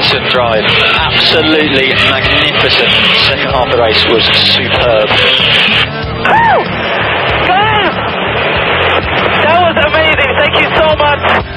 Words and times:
Magnificent 0.00 0.32
drive, 0.32 0.64
absolutely 0.96 1.92
magnificent. 2.08 2.88
Second 3.28 3.52
half 3.52 3.66
of 3.66 3.72
the 3.72 3.78
race 3.78 4.00
was 4.08 4.24
superb. 4.48 5.08
That 9.44 9.60
was 9.60 9.76
amazing. 9.76 10.32
Thank 10.40 10.56
you 10.56 10.68
so 10.80 10.96
much. 10.96 11.49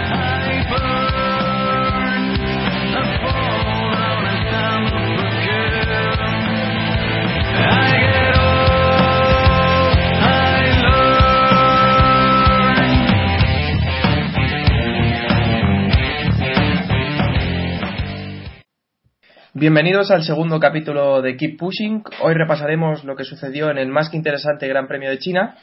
Bienvenidos 19.63 20.11
al 20.11 20.23
segundo 20.23 20.59
capítulo 20.59 21.21
de 21.21 21.37
Keep 21.37 21.57
Pushing. 21.57 22.03
Hoy 22.21 22.33
repasaremos 22.33 23.05
lo 23.05 23.15
que 23.15 23.23
sucedió 23.23 23.71
en 23.71 23.77
el 23.77 23.87
más 23.87 24.09
que 24.09 24.17
interesante 24.17 24.67
Gran 24.67 24.89
Premio 24.89 25.09
de 25.09 25.19
China 25.19 25.55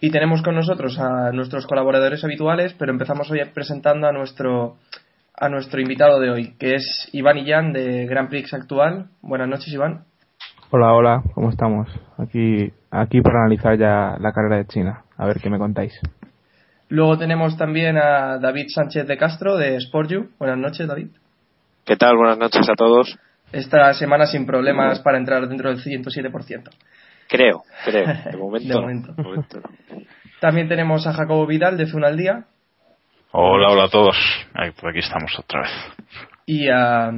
y 0.00 0.10
tenemos 0.10 0.42
con 0.42 0.56
nosotros 0.56 0.98
a 0.98 1.30
nuestros 1.30 1.64
colaboradores 1.68 2.24
habituales, 2.24 2.74
pero 2.76 2.90
empezamos 2.90 3.30
hoy 3.30 3.40
presentando 3.54 4.08
a 4.08 4.12
nuestro 4.12 4.78
a 5.36 5.48
nuestro 5.48 5.80
invitado 5.80 6.18
de 6.18 6.30
hoy, 6.30 6.56
que 6.58 6.74
es 6.74 7.08
Iván 7.12 7.38
Illán 7.38 7.72
de 7.72 8.06
Grand 8.06 8.28
Prix 8.28 8.52
Actual. 8.54 9.10
Buenas 9.22 9.46
noches, 9.46 9.72
Iván. 9.72 10.02
Hola, 10.70 10.92
hola, 10.92 11.22
¿cómo 11.32 11.50
estamos? 11.50 11.88
Aquí, 12.18 12.72
aquí 12.90 13.20
para 13.20 13.42
analizar 13.44 13.78
ya 13.78 14.16
la 14.18 14.32
carrera 14.32 14.56
de 14.56 14.66
China. 14.66 15.04
A 15.16 15.26
ver 15.28 15.36
qué 15.40 15.48
me 15.48 15.58
contáis. 15.60 15.96
Luego 16.88 17.18
tenemos 17.18 17.56
también 17.56 17.98
a 17.98 18.36
David 18.38 18.66
Sánchez 18.74 19.06
de 19.06 19.16
Castro 19.16 19.56
de 19.56 19.80
SportU. 19.80 20.30
Buenas 20.40 20.58
noches, 20.58 20.88
David. 20.88 21.10
¿Qué 21.84 21.96
tal? 21.96 22.16
Buenas 22.16 22.38
noches 22.38 22.68
a 22.68 22.74
todos. 22.74 23.16
Esta 23.54 23.94
semana 23.94 24.26
sin 24.26 24.46
problemas 24.46 25.00
para 25.00 25.18
entrar 25.18 25.46
dentro 25.48 25.70
del 25.70 25.82
107%. 25.82 26.70
Creo, 27.28 27.62
creo. 27.84 28.06
De 28.30 28.36
momento. 28.36 28.68
De 28.68 28.80
momento. 28.80 29.12
De 29.14 29.22
momento 29.22 29.60
no. 29.60 30.00
También 30.40 30.68
tenemos 30.68 31.06
a 31.06 31.12
Jacobo 31.12 31.46
Vidal 31.46 31.76
de 31.76 31.86
F1 31.86 32.06
al 32.06 32.16
Día 32.16 32.44
Hola, 33.36 33.72
hola 33.72 33.84
a 33.86 33.88
todos. 33.88 34.16
Aquí 34.54 34.98
estamos 35.00 35.36
otra 35.38 35.62
vez. 35.62 35.70
y 36.46 36.68
a, 36.68 37.10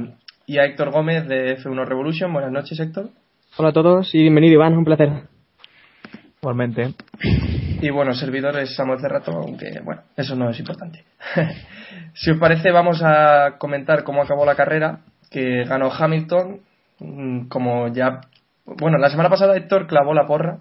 y 0.47 0.57
a 0.57 0.65
Héctor 0.65 0.89
Gómez 0.89 1.27
de 1.27 1.57
F1 1.59 1.85
Revolution. 1.85 2.33
Buenas 2.33 2.51
noches, 2.51 2.79
Héctor. 2.79 3.09
Hola 3.57 3.69
a 3.69 3.73
todos 3.73 4.15
y 4.15 4.21
bienvenido 4.23 4.53
Iván, 4.55 4.75
un 4.75 4.83
placer. 4.83 5.09
Igualmente, 6.41 6.93
Y 7.81 7.89
bueno, 7.91 8.15
servidores 8.15 8.75
Samuel 8.75 8.99
Cerrato, 8.99 9.31
aunque 9.31 9.79
bueno, 9.83 10.01
eso 10.15 10.35
no 10.35 10.49
es 10.49 10.59
importante. 10.59 11.03
si 12.15 12.31
os 12.31 12.39
parece, 12.39 12.71
vamos 12.71 13.01
a 13.03 13.57
comentar 13.59 14.03
cómo 14.03 14.23
acabó 14.23 14.43
la 14.43 14.55
carrera, 14.55 15.01
que 15.31 15.63
ganó 15.65 15.91
Hamilton, 15.91 16.61
mm, 16.99 17.47
como 17.47 17.87
ya... 17.89 18.21
Bueno, 18.65 18.97
la 18.97 19.09
semana 19.09 19.29
pasada 19.29 19.55
Héctor 19.55 19.87
clavó 19.87 20.13
la 20.13 20.27
porra, 20.27 20.59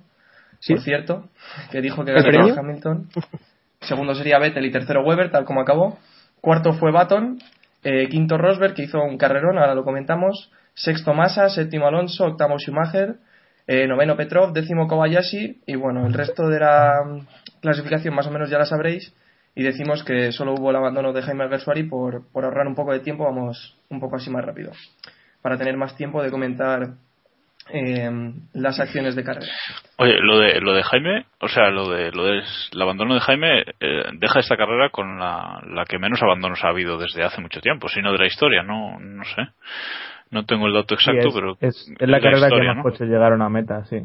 ¿Sí? 0.61 0.75
por 0.75 0.83
cierto, 0.83 1.29
que 1.71 1.81
dijo 1.81 2.05
que 2.05 2.13
¿El 2.13 2.23
ganó? 2.23 2.55
Hamilton. 2.59 3.09
Segundo 3.81 4.15
sería 4.15 4.39
Vettel 4.39 4.65
y 4.65 4.71
tercero 4.73 5.03
Weber, 5.05 5.31
tal 5.31 5.45
como 5.45 5.61
acabó. 5.61 5.99
Cuarto 6.41 6.73
fue 6.73 6.93
Baton. 6.93 7.39
Eh, 7.85 8.09
quinto 8.09 8.37
Rosberg, 8.39 8.75
que 8.75 8.83
hizo 8.85 9.01
un 9.03 9.19
carrerón, 9.19 9.59
ahora 9.59 9.75
lo 9.75 9.85
comentamos. 9.85 10.51
Sexto 10.75 11.15
Massa, 11.15 11.49
séptimo 11.49 11.87
Alonso, 11.87 12.25
octavo 12.25 12.59
Schumacher. 12.59 13.17
eh, 13.67 13.87
noveno 13.87 14.17
Petrov, 14.17 14.53
décimo 14.53 14.89
Kobayashi. 14.89 15.61
Y 15.67 15.77
bueno, 15.77 16.07
el 16.07 16.15
resto 16.15 16.49
de 16.49 16.61
la 16.61 17.03
mm, 17.05 17.27
clasificación 17.61 18.15
más 18.15 18.27
o 18.27 18.31
menos 18.31 18.51
ya 18.51 18.59
la 18.59 18.67
sabréis. 18.67 19.13
Y 19.57 19.63
decimos 19.63 20.05
que 20.05 20.33
solo 20.33 20.53
hubo 20.53 20.69
el 20.69 20.77
abandono 20.77 21.15
de 21.15 21.23
Jaime 21.23 21.45
Alguersuari 21.45 21.85
por, 21.85 22.31
por 22.31 22.45
ahorrar 22.45 22.67
un 22.67 22.75
poco 22.75 22.93
de 22.93 23.01
tiempo. 23.01 23.25
Vamos 23.25 23.79
un 23.89 23.99
poco 23.99 24.17
así 24.17 24.31
más 24.31 24.45
rápido. 24.45 24.71
Para 25.41 25.57
tener 25.57 25.79
más 25.79 25.97
tiempo 25.97 26.23
de 26.23 26.31
comentar 26.31 26.91
eh, 27.73 28.11
las 28.53 28.79
acciones 28.79 29.17
de 29.17 29.25
carrera. 29.25 29.47
Oye, 29.97 30.19
lo 30.21 30.39
de 30.39 30.61
lo 30.61 30.75
de 30.75 30.83
Jaime, 30.83 31.25
o 31.41 31.49
sea, 31.49 31.71
lo 31.71 31.89
de 31.89 32.13
lo 32.13 32.25
del 32.27 32.43
abandono 32.81 33.15
de 33.15 33.21
Jaime 33.21 33.63
eh, 33.81 34.05
deja 34.19 34.41
esta 34.41 34.59
carrera 34.59 34.91
con 34.91 35.19
la, 35.19 35.63
la 35.67 35.87
que 35.87 35.99
menos 35.99 36.23
abandonos 36.23 36.63
ha 36.63 36.69
habido 36.69 36.99
desde 36.99 37.25
hace 37.25 37.41
mucho 37.41 37.61
tiempo, 37.61 37.89
sino 37.89 38.13
de 38.13 38.19
la 38.19 38.27
historia, 38.27 38.63
no 38.63 39.01
no 39.01 39.25
sé. 39.25 39.43
No 40.31 40.45
tengo 40.45 40.67
el 40.67 40.75
dato 40.75 40.97
sí, 40.97 41.11
exacto, 41.11 41.29
es, 41.29 41.35
pero 41.35 41.57
es, 41.61 41.93
es 41.99 42.09
la 42.09 42.21
carrera 42.21 42.49
historia, 42.49 42.61
que 42.61 42.67
más 42.67 42.77
¿no? 42.77 42.83
coches 42.83 43.09
llegaron 43.09 43.41
a 43.41 43.49
meta, 43.49 43.85
sí. 43.87 44.01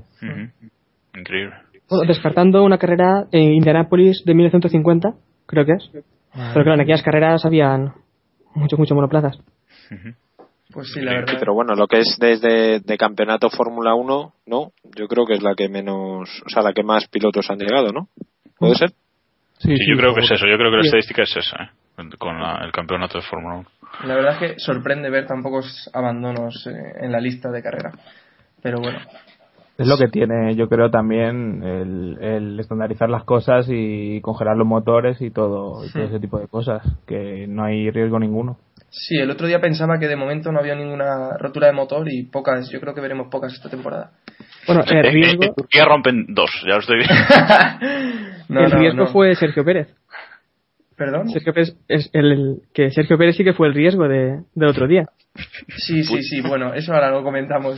Increíble. 1.14 1.56
Bueno, 1.90 2.08
descartando 2.08 2.64
una 2.64 2.78
carrera 2.78 3.26
en 3.32 3.52
Indianápolis 3.52 4.24
de 4.24 4.34
1950, 4.34 5.14
creo 5.52 5.66
que 5.66 5.74
es. 5.74 5.90
Pero 6.34 6.64
claro, 6.64 6.74
en 6.74 6.82
aquellas 6.82 7.04
carreras 7.04 7.46
habían 7.46 7.94
muchos, 8.56 8.80
muchos 8.80 8.96
monoplazas. 8.96 9.38
Pues 10.74 10.92
sí, 10.94 11.02
la 11.02 11.12
verdad. 11.16 11.36
pero 11.38 11.54
bueno, 11.54 11.76
lo 11.76 11.86
que 11.88 12.00
es 12.00 12.18
desde 12.20 12.80
de 12.80 12.98
campeonato 12.98 13.50
Fórmula 13.50 13.94
1, 13.94 14.34
no, 14.48 14.72
yo 14.96 15.08
creo 15.08 15.26
que 15.26 15.34
es 15.34 15.44
la 15.44 15.54
que 15.54 15.68
menos, 15.68 16.30
o 16.46 16.50
sea, 16.50 16.64
la 16.64 16.72
que 16.74 16.82
más 16.84 17.08
pilotos 17.10 17.50
han 17.52 17.60
llegado, 17.60 17.92
¿no? 17.92 18.08
¿Puede 18.58 18.76
ser? 18.76 18.92
Sí, 19.60 19.76
Sí, 19.78 19.92
yo 19.92 19.98
creo 19.98 20.16
que 20.16 20.22
es 20.22 20.32
eso, 20.32 20.48
yo 20.48 20.58
creo 20.58 20.72
que 20.72 20.78
la 20.78 20.84
estadística 20.84 21.24
es 21.24 21.36
esa, 21.36 21.64
¿eh? 21.64 21.70
con 22.18 22.40
la- 22.40 22.64
el 22.66 22.72
campeonato 22.72 23.18
de 23.20 23.24
Fórmula 23.26 23.56
1. 23.58 23.68
La 24.06 24.16
verdad 24.16 24.34
es 24.34 24.40
que 24.54 24.60
sorprende 24.60 25.10
ver 25.10 25.28
tan 25.28 25.44
pocos 25.44 25.90
abandonos 25.94 26.66
eh, 26.68 26.72
en 27.02 27.12
la 27.12 27.20
lista 27.20 27.52
de 27.52 27.62
carrera. 27.62 27.92
Pero 28.64 28.80
bueno, 28.80 29.00
Es 29.82 29.88
lo 29.88 29.98
que 29.98 30.08
tiene, 30.08 30.56
yo 30.56 30.68
creo, 30.70 30.90
también 30.90 31.64
el, 31.64 32.18
el 32.22 32.60
estandarizar 32.60 33.10
las 33.10 33.24
cosas 33.24 33.68
y 33.70 34.22
congelar 34.22 34.56
los 34.58 34.68
motores 34.68 35.22
y 35.22 35.30
todo, 35.32 35.86
y 35.86 35.92
todo 35.92 36.04
ese 36.04 36.20
tipo 36.20 36.40
de 36.40 36.48
cosas, 36.48 36.82
que 37.08 37.46
no 37.48 37.64
hay 37.64 37.90
riesgo 37.92 38.20
ninguno. 38.20 38.58
sí, 38.90 39.18
el 39.18 39.30
otro 39.32 39.48
día 39.48 39.60
pensaba 39.60 40.00
que 40.00 40.08
de 40.08 40.16
momento 40.16 40.52
no 40.52 40.60
había 40.60 40.76
ninguna 40.76 41.38
rotura 41.38 41.68
de 41.68 41.74
motor 41.74 42.08
y 42.12 42.24
pocas, 42.24 42.70
yo 42.72 42.80
creo 42.80 42.94
que 42.94 43.02
veremos 43.02 43.28
pocas 43.30 43.54
esta 43.54 43.70
temporada. 43.70 44.12
Bueno, 44.68 44.84
el 44.88 45.06
En 45.06 45.14
riesgo, 45.14 45.54
Turquía 45.56 45.86
rompen 45.86 46.26
dos, 46.30 46.50
ya 46.68 46.74
lo 46.76 46.80
estoy 46.80 46.98
viendo. 46.98 47.16
No, 48.50 48.66
el 48.66 48.70
no, 48.72 48.80
riesgo 48.80 49.04
no. 49.06 49.08
fue 49.08 49.34
Sergio 49.36 49.64
Pérez. 49.64 49.88
¿Perdón? 50.98 51.30
Sergio 51.30 51.54
Pérez 51.54 51.74
es 51.88 52.10
el, 52.14 52.32
el- 52.32 52.58
que 52.74 52.92
Sergio 52.92 53.18
Pérez 53.18 53.36
sí 53.38 53.44
que 53.46 53.54
fue 53.54 53.68
el 53.68 53.74
riesgo 53.74 54.08
de, 54.08 54.42
del 54.54 54.70
otro 54.70 54.88
día. 54.88 55.06
Sí, 55.78 56.04
sí, 56.04 56.22
sí, 56.22 56.42
bueno, 56.42 56.74
eso 56.74 56.94
ahora 56.94 57.12
lo 57.12 57.24
comentamos. 57.24 57.78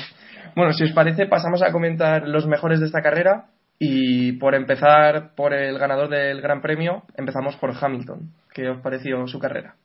Bueno, 0.56 0.74
si 0.74 0.84
os 0.84 0.92
parece, 0.92 1.26
pasamos 1.28 1.62
a 1.64 1.72
comentar 1.72 2.28
los 2.28 2.46
mejores 2.48 2.80
de 2.80 2.86
esta 2.88 3.02
carrera 3.02 3.46
y 3.80 4.34
por 4.34 4.56
empezar 4.56 5.34
por 5.36 5.54
el 5.54 5.78
ganador 5.80 6.10
del 6.10 6.42
Gran 6.42 6.62
Premio, 6.62 7.04
empezamos 7.18 7.56
por 7.58 7.74
Hamilton. 7.80 8.32
¿Qué 8.54 8.70
os 8.70 8.82
pareció 8.82 9.26
su 9.28 9.40
carrera? 9.40 9.76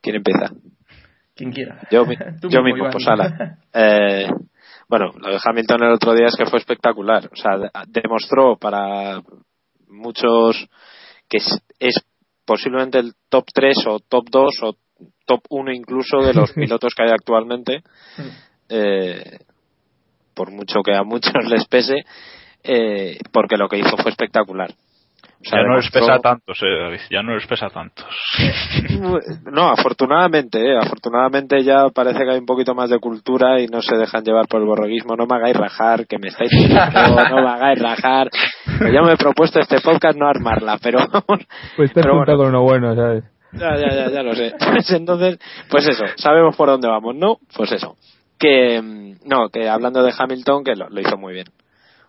¿Quién 0.00 0.16
empieza? 0.16 0.50
Quien 1.34 1.52
quiera. 1.52 1.80
Yo, 1.90 2.04
mi- 2.06 2.16
yo 2.48 2.62
mismo, 2.62 2.78
Iván. 2.78 2.92
pues 2.92 3.06
ala. 3.06 3.58
Eh, 3.72 4.28
bueno, 4.88 5.12
lo 5.20 5.30
de 5.32 5.38
Hamilton 5.44 5.84
el 5.84 5.92
otro 5.92 6.14
día 6.14 6.26
es 6.26 6.36
que 6.36 6.46
fue 6.46 6.58
espectacular. 6.58 7.28
O 7.32 7.36
sea, 7.36 7.56
de- 7.58 7.70
demostró 7.88 8.56
para 8.56 9.20
muchos 9.88 10.68
que 11.28 11.38
es, 11.38 11.62
es 11.78 11.94
posiblemente 12.44 12.98
el 12.98 13.12
top 13.28 13.44
3 13.54 13.76
o 13.86 14.00
top 14.00 14.24
2 14.30 14.50
o 14.62 14.76
top 15.26 15.40
1 15.50 15.72
incluso 15.72 16.18
de 16.22 16.34
los 16.34 16.52
pilotos 16.54 16.94
que 16.94 17.04
hay 17.04 17.10
actualmente. 17.10 17.82
Eh, 18.70 19.38
por 20.34 20.50
mucho 20.50 20.82
que 20.82 20.94
a 20.94 21.02
muchos 21.02 21.32
les 21.48 21.66
pese, 21.66 22.04
eh, 22.62 23.18
porque 23.32 23.56
lo 23.56 23.68
que 23.68 23.78
hizo 23.78 23.96
fue 23.96 24.10
espectacular. 24.10 24.70
O 25.42 25.48
sea, 25.48 25.60
ya 25.60 25.66
no 25.66 25.76
les 25.76 25.90
pesa 25.90 26.18
tantos, 26.18 26.58
eh, 26.62 26.82
David, 26.82 27.00
ya 27.10 27.22
no 27.22 27.34
les 27.34 27.46
pesa 27.46 27.70
tantos. 27.70 28.06
No, 29.50 29.70
afortunadamente, 29.70 30.58
eh, 30.60 30.76
afortunadamente 30.76 31.62
ya 31.62 31.88
parece 31.88 32.18
que 32.24 32.30
hay 32.30 32.38
un 32.38 32.46
poquito 32.46 32.74
más 32.74 32.90
de 32.90 32.98
cultura 32.98 33.60
y 33.60 33.66
no 33.66 33.80
se 33.80 33.96
dejan 33.96 34.22
llevar 34.22 34.46
por 34.48 34.60
el 34.60 34.66
borreguismo. 34.66 35.16
No 35.16 35.26
me 35.26 35.36
hagáis 35.36 35.56
rajar, 35.56 36.06
que 36.06 36.18
me 36.18 36.28
estáis 36.28 36.50
pidiendo, 36.50 36.74
no 37.30 37.42
me 37.42 37.50
hagáis 37.50 37.80
rajar. 37.80 38.28
Que 38.30 38.92
yo 38.92 39.02
me 39.02 39.14
he 39.14 39.16
propuesto 39.16 39.60
este 39.60 39.80
podcast 39.80 40.18
no 40.18 40.28
armarla, 40.28 40.78
pero 40.82 40.98
vamos. 40.98 41.46
Pues 41.76 41.92
te 41.92 42.00
has 42.00 42.06
Pero 42.06 42.16
bueno. 42.16 42.48
uno 42.48 42.62
bueno, 42.62 42.94
¿sabes? 42.94 43.24
Ya, 43.52 43.76
ya, 43.76 43.94
ya, 43.94 44.10
ya 44.10 44.22
lo 44.22 44.34
sé. 44.34 44.54
Pues 44.58 44.90
entonces, 44.92 45.38
pues 45.70 45.88
eso, 45.88 46.04
sabemos 46.16 46.54
por 46.54 46.68
dónde 46.68 46.88
vamos, 46.88 47.16
¿no? 47.16 47.38
Pues 47.56 47.72
eso. 47.72 47.96
Que, 48.40 48.80
no, 49.26 49.50
que 49.50 49.68
hablando 49.68 50.02
de 50.02 50.14
Hamilton, 50.18 50.64
que 50.64 50.74
lo, 50.74 50.88
lo 50.88 51.00
hizo 51.00 51.18
muy 51.18 51.34
bien. 51.34 51.46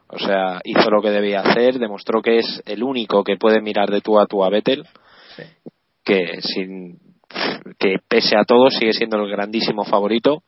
O 0.08 0.18
sea, 0.18 0.62
hizo 0.64 0.90
lo 0.90 1.02
que 1.02 1.10
debía 1.10 1.42
hacer, 1.42 1.78
demostró 1.78 2.22
que 2.22 2.40
es 2.40 2.64
el 2.66 2.84
único 2.84 3.24
que 3.24 3.36
puede 3.38 3.62
mirar 3.62 3.92
de 3.92 4.00
tú 4.02 4.18
a 4.18 4.26
tú 4.28 4.44
a 4.44 4.50
Vettel, 4.50 4.86
Sí. 5.36 5.44
que 6.04 6.42
sin, 6.42 7.00
que 7.78 7.98
pese 8.08 8.36
a 8.38 8.44
todo 8.46 8.70
sigue 8.70 8.94
siendo 8.94 9.18
el 9.18 9.30
grandísimo 9.30 9.84
favorito 9.86 10.44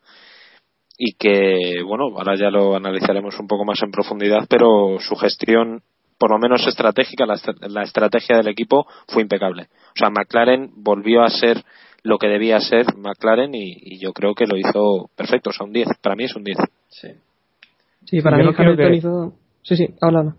y 0.98 1.14
que, 1.16 1.82
bueno, 1.86 2.06
ahora 2.18 2.36
ya 2.36 2.50
lo 2.50 2.76
analizaremos 2.76 3.38
un 3.40 3.48
poco 3.48 3.66
más 3.66 3.82
en 3.84 3.92
profundidad, 3.92 4.46
pero 4.50 4.98
su 5.00 5.16
gestión, 5.16 5.82
por 6.18 6.32
lo 6.32 6.38
menos 6.40 6.66
estratégica, 6.68 7.26
la, 7.26 7.36
la 7.68 7.84
estrategia 7.84 8.38
del 8.38 8.48
equipo 8.48 8.86
fue 9.08 9.22
impecable. 9.22 9.68
O 9.96 9.98
sea, 9.98 10.10
McLaren 10.10 10.72
volvió 10.76 11.24
a 11.24 11.30
ser 11.30 11.64
lo 12.04 12.18
que 12.18 12.28
debía 12.28 12.60
ser 12.60 12.86
McLaren 12.98 13.56
y, 13.56 13.74
y 13.82 14.00
yo 14.00 14.14
creo 14.14 14.36
que 14.36 14.46
lo 14.46 14.58
hizo 14.58 15.10
perfecto, 15.16 15.50
o 15.50 15.54
sea, 15.54 15.66
un 15.66 15.74
10. 15.74 15.88
Para 16.02 16.16
mí 16.16 16.26
es 16.26 16.36
un 16.36 16.44
10. 16.44 16.58
Sí. 16.90 17.08
Sí, 18.06 18.22
para 18.22 18.38
yo 18.38 18.44
mí 18.44 18.50
no 18.52 18.56
Hamilton 18.58 18.90
que- 18.92 18.96
hizo... 18.98 19.34
Sí, 19.62 19.78
sí, 19.78 19.88
habla. 20.02 20.36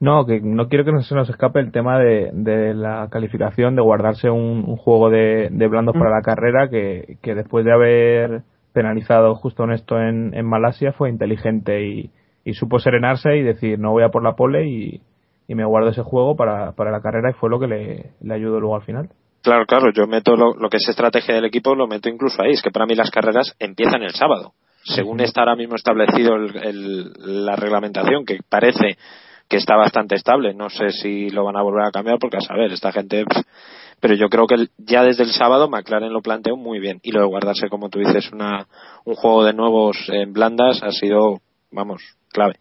No, 0.00 0.24
que 0.26 0.40
no 0.40 0.68
quiero 0.68 0.84
que 0.84 1.02
se 1.02 1.14
nos 1.14 1.28
escape 1.28 1.60
el 1.60 1.72
tema 1.72 1.98
de, 1.98 2.30
de 2.32 2.74
la 2.74 3.08
calificación, 3.10 3.76
de 3.76 3.82
guardarse 3.82 4.30
un, 4.30 4.64
un 4.66 4.76
juego 4.76 5.10
de, 5.10 5.48
de 5.52 5.68
blandos 5.68 5.94
para 5.94 6.10
la 6.10 6.22
carrera, 6.22 6.68
que, 6.70 7.18
que 7.22 7.34
después 7.34 7.64
de 7.66 7.72
haber 7.72 8.42
penalizado 8.72 9.34
justo 9.34 9.62
en 9.64 9.72
esto 9.72 10.00
en, 10.00 10.32
en 10.34 10.46
Malasia 10.46 10.92
fue 10.92 11.10
inteligente 11.10 11.86
y, 11.86 12.10
y 12.44 12.54
supo 12.54 12.78
serenarse 12.78 13.36
y 13.36 13.42
decir 13.42 13.78
no 13.78 13.90
voy 13.92 14.02
a 14.02 14.08
por 14.08 14.22
la 14.24 14.36
pole 14.36 14.66
y, 14.68 15.02
y 15.48 15.54
me 15.54 15.66
guardo 15.66 15.90
ese 15.90 16.02
juego 16.02 16.34
para, 16.34 16.72
para 16.72 16.90
la 16.90 17.02
carrera 17.02 17.30
y 17.30 17.34
fue 17.34 17.50
lo 17.50 17.60
que 17.60 17.66
le, 17.66 18.06
le 18.22 18.34
ayudó 18.34 18.58
luego 18.58 18.76
al 18.76 18.82
final. 18.82 19.10
Claro, 19.42 19.64
claro, 19.66 19.90
yo 19.92 20.06
meto 20.06 20.36
lo, 20.36 20.54
lo 20.54 20.68
que 20.68 20.76
es 20.76 20.88
estrategia 20.88 21.34
del 21.34 21.46
equipo, 21.46 21.74
lo 21.74 21.86
meto 21.86 22.08
incluso 22.08 22.42
ahí. 22.42 22.52
Es 22.52 22.62
que 22.62 22.70
para 22.70 22.86
mí 22.86 22.94
las 22.94 23.10
carreras 23.10 23.54
empiezan 23.58 24.02
el 24.02 24.14
sábado. 24.14 24.52
Según 24.84 25.20
está 25.20 25.40
ahora 25.42 25.56
mismo 25.56 25.76
establecido 25.76 26.36
el- 26.36 26.56
el- 26.56 27.44
la 27.46 27.56
reglamentación, 27.56 28.24
que 28.24 28.38
parece 28.48 28.96
que 29.48 29.56
está 29.56 29.76
bastante 29.76 30.14
estable. 30.14 30.54
No 30.54 30.70
sé 30.70 30.90
si 30.90 31.28
lo 31.30 31.44
van 31.44 31.56
a 31.56 31.62
volver 31.62 31.84
a 31.86 31.90
cambiar 31.90 32.18
porque 32.18 32.36
a 32.36 32.40
saber, 32.40 32.72
esta 32.72 32.92
gente. 32.92 33.24
pff, 33.24 33.42
Pero 34.00 34.14
yo 34.14 34.28
creo 34.30 34.46
que 34.46 34.54
el- 34.54 34.70
ya 34.78 35.02
desde 35.02 35.24
el 35.24 35.30
sábado 35.30 35.68
McLaren 35.68 36.10
lo 36.12 36.22
planteó 36.22 36.56
muy 36.56 36.78
bien. 36.80 37.00
Y 37.02 37.12
lo 37.12 37.20
de 37.20 37.26
guardarse, 37.26 37.68
como 37.68 37.90
tú 37.90 37.98
dices, 37.98 38.32
una, 38.32 38.66
un 39.04 39.14
juego 39.14 39.44
de 39.44 39.52
nuevos 39.52 39.96
en 40.08 40.32
blandas 40.32 40.82
ha 40.82 40.90
sido, 40.90 41.40
vamos, 41.70 42.00
clave. 42.32 42.54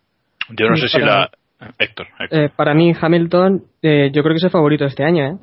Yo 0.49 0.67
no 0.69 0.75
sé 0.75 0.89
si 0.89 0.99
la. 0.99 1.29
Héctor, 1.77 2.07
Héctor. 2.19 2.39
Eh, 2.39 2.49
para 2.55 2.73
mí, 2.73 2.91
Hamilton, 2.99 3.63
eh, 3.81 4.11
yo 4.13 4.21
creo 4.21 4.33
que 4.33 4.37
es 4.39 4.43
el 4.43 4.49
favorito 4.49 4.83
este 4.85 5.05
año, 5.05 5.25
¿eh? 5.25 5.37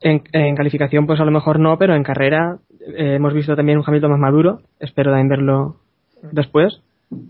En, 0.00 0.54
calificación, 0.54 1.06
pues 1.06 1.20
a 1.20 1.24
lo 1.24 1.32
mejor 1.32 1.58
no, 1.58 1.76
pero 1.76 1.94
en 1.94 2.04
carrera 2.04 2.58
eh, 2.96 3.14
hemos 3.16 3.34
visto 3.34 3.56
también 3.56 3.78
un 3.78 3.84
Hamilton 3.86 4.12
más 4.12 4.20
maduro. 4.20 4.60
Espero 4.78 5.10
también 5.10 5.28
verlo 5.28 5.76
después. 6.32 6.80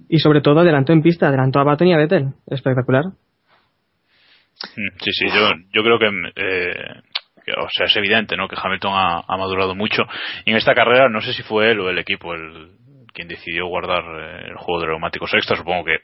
Y 0.09 0.19
sobre 0.19 0.41
todo, 0.41 0.61
adelantó 0.61 0.93
en 0.93 1.03
pista, 1.03 1.29
adelantó 1.29 1.61
a 1.61 1.65
Baton 1.65 1.89
y 1.89 1.95
a 1.95 1.97
Vettel. 1.97 2.35
Espectacular. 2.47 3.07
Mm, 3.07 4.99
Sí, 5.01 5.13
sí, 5.13 5.27
yo, 5.29 5.51
yo 5.73 5.83
creo 5.83 5.99
que, 5.99 6.09
eh, 6.37 7.03
que, 7.45 7.53
o 7.53 7.69
sea, 7.71 7.87
es 7.87 7.97
evidente, 7.97 8.37
¿no? 8.37 8.49
Que 8.49 8.57
Hamilton 8.61 8.93
ha, 8.95 9.25
ha 9.27 9.37
madurado 9.37 9.75
mucho. 9.75 10.03
Y 10.45 10.51
en 10.51 10.57
esta 10.57 10.75
carrera, 10.75 11.09
no 11.09 11.21
sé 11.21 11.33
si 11.33 11.43
fue 11.43 11.71
él 11.71 11.81
o 11.81 11.89
el 11.89 11.99
equipo 11.99 12.35
el 12.35 12.78
quien 13.19 13.29
decidió 13.29 13.67
guardar 13.67 14.05
eh, 14.05 14.47
el 14.49 14.57
juego 14.57 14.81
de 14.81 14.87
neumáticos 14.87 15.35
extra, 15.35 15.57
supongo 15.57 15.85
que 15.85 15.99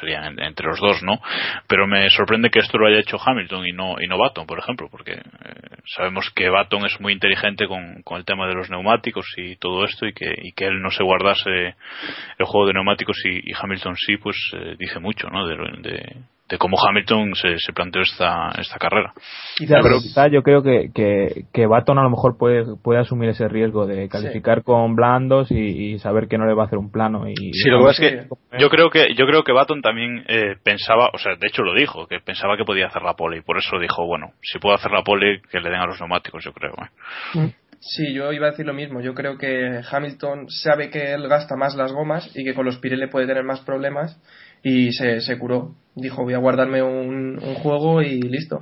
serían 0.00 0.24
en- 0.24 0.42
entre 0.42 0.66
los 0.66 0.80
dos, 0.80 1.00
¿no? 1.04 1.20
Pero 1.68 1.86
me 1.86 2.10
sorprende 2.10 2.50
que 2.50 2.58
esto 2.58 2.76
lo 2.76 2.88
haya 2.88 2.98
hecho 2.98 3.18
Hamilton 3.24 3.66
y 3.68 3.72
no, 3.72 3.94
y 4.00 4.08
no 4.08 4.18
Baton, 4.18 4.46
por 4.46 4.58
ejemplo, 4.58 4.88
porque 4.90 5.12
eh, 5.12 5.22
sabemos 5.94 6.28
que 6.34 6.48
Baton 6.48 6.84
es 6.86 7.00
muy 7.00 7.12
inteligente 7.12 7.68
con, 7.68 8.02
con 8.02 8.18
el 8.18 8.24
tema 8.24 8.48
de 8.48 8.54
los 8.54 8.68
neumáticos 8.68 9.26
y 9.36 9.54
todo 9.56 9.84
esto 9.84 10.06
y 10.06 10.12
que, 10.12 10.34
y 10.42 10.52
que 10.52 10.66
él 10.66 10.82
no 10.82 10.90
se 10.90 11.04
guardase 11.04 11.76
el 12.38 12.46
juego 12.46 12.66
de 12.66 12.74
neumáticos 12.74 13.16
y, 13.24 13.50
y 13.50 13.54
Hamilton 13.58 13.94
sí, 13.96 14.16
pues 14.16 14.36
eh, 14.54 14.74
dice 14.78 14.98
mucho, 14.98 15.28
¿no? 15.30 15.46
De, 15.46 15.56
de, 15.82 16.16
de 16.48 16.58
cómo 16.58 16.76
Hamilton 16.80 17.34
se, 17.34 17.58
se 17.58 17.72
planteó 17.72 18.02
esta, 18.02 18.50
esta 18.58 18.78
carrera. 18.78 19.12
Quizás- 19.56 19.80
pero 19.82 19.98
quizá 20.00 20.28
yo 20.28 20.42
creo 20.42 20.62
que, 20.62 20.90
que, 20.94 21.44
que 21.52 21.66
Baton 21.66 21.98
a 21.98 22.02
lo 22.02 22.10
mejor 22.10 22.38
puede, 22.38 22.64
puede 22.82 23.00
asumir 23.00 23.30
ese 23.30 23.48
riesgo 23.48 23.86
de 23.86 24.08
calificar 24.08 24.62
con 24.62 24.94
blandos 24.94 25.50
y, 25.50 25.56
y 25.94 25.98
saber 25.98 26.28
que 26.28 26.38
no 26.38 26.46
le 26.46 26.54
va 26.54 26.62
a 26.64 26.66
hacer 26.66 26.78
un 26.78 26.92
plano. 26.92 27.28
Y, 27.28 27.34
Sí, 27.52 27.68
lo 27.68 27.84
que 27.84 27.90
es 27.90 27.98
que 28.00 28.26
yo 28.58 28.68
creo 28.70 28.90
que 28.90 29.14
yo 29.14 29.26
creo 29.26 29.42
que 29.42 29.52
Baton 29.52 29.82
también 29.82 30.24
eh, 30.28 30.54
pensaba, 30.62 31.10
o 31.12 31.18
sea, 31.18 31.32
de 31.34 31.48
hecho 31.48 31.62
lo 31.62 31.74
dijo, 31.74 32.06
que 32.06 32.20
pensaba 32.20 32.56
que 32.56 32.64
podía 32.64 32.86
hacer 32.86 33.02
la 33.02 33.14
pole 33.14 33.38
y 33.38 33.42
por 33.42 33.58
eso 33.58 33.78
dijo, 33.80 34.06
bueno, 34.06 34.32
si 34.42 34.58
puedo 34.58 34.74
hacer 34.76 34.92
la 34.92 35.02
pole 35.02 35.40
que 35.50 35.60
le 35.60 35.70
den 35.70 35.80
a 35.80 35.86
los 35.86 35.98
neumáticos, 36.00 36.44
yo 36.44 36.52
creo. 36.52 36.72
¿eh? 37.34 37.52
Sí, 37.80 38.14
yo 38.14 38.32
iba 38.32 38.46
a 38.48 38.50
decir 38.50 38.66
lo 38.66 38.72
mismo. 38.72 39.00
Yo 39.00 39.14
creo 39.14 39.36
que 39.36 39.80
Hamilton 39.90 40.48
sabe 40.48 40.90
que 40.90 41.12
él 41.12 41.28
gasta 41.28 41.56
más 41.56 41.74
las 41.76 41.92
gomas 41.92 42.30
y 42.34 42.42
que 42.44 42.54
con 42.54 42.64
los 42.64 42.78
Pirelli 42.78 43.06
puede 43.08 43.26
tener 43.26 43.44
más 43.44 43.60
problemas 43.60 44.18
y 44.68 44.92
se, 44.92 45.20
se 45.20 45.38
curó. 45.38 45.74
Dijo, 45.94 46.22
voy 46.24 46.34
a 46.34 46.38
guardarme 46.38 46.82
un, 46.82 47.38
un 47.42 47.54
juego 47.54 48.02
y 48.02 48.20
listo. 48.20 48.58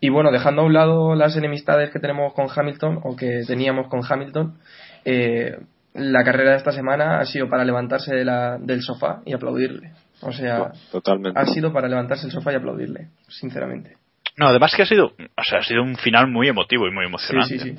Y 0.00 0.08
bueno, 0.10 0.30
dejando 0.30 0.62
a 0.62 0.64
un 0.66 0.72
lado 0.72 1.14
las 1.14 1.36
enemistades 1.36 1.90
que 1.90 1.98
tenemos 1.98 2.32
con 2.34 2.46
Hamilton 2.54 3.00
o 3.02 3.16
que 3.16 3.42
teníamos 3.46 3.88
con 3.88 4.00
Hamilton, 4.08 4.58
eh, 5.04 5.56
la 5.94 6.22
carrera 6.24 6.52
de 6.52 6.56
esta 6.58 6.72
semana 6.72 7.18
ha 7.20 7.24
sido 7.24 7.48
para 7.48 7.64
levantarse 7.64 8.14
de 8.14 8.24
la- 8.24 8.58
del 8.58 8.82
sofá 8.82 9.22
y 9.24 9.32
aplaudirle. 9.34 9.90
O 10.22 10.32
sea, 10.32 10.72
Totalmente. 10.92 11.38
ha 11.38 11.46
sido 11.46 11.72
para 11.72 11.88
levantarse 11.88 12.24
del 12.26 12.32
sofá 12.32 12.52
y 12.52 12.56
aplaudirle, 12.56 13.08
sinceramente. 13.28 13.96
No, 14.36 14.46
además 14.48 14.72
que 14.74 14.82
ha 14.82 14.86
sido, 14.86 15.06
o 15.06 15.42
sea, 15.42 15.58
ha 15.58 15.62
sido 15.62 15.82
un 15.82 15.96
final 15.96 16.28
muy 16.28 16.48
emotivo 16.48 16.86
y 16.86 16.92
muy 16.92 17.04
Sí, 17.04 17.08
emocionante. 17.08 17.58
sí, 17.58 17.70
sí. 17.70 17.78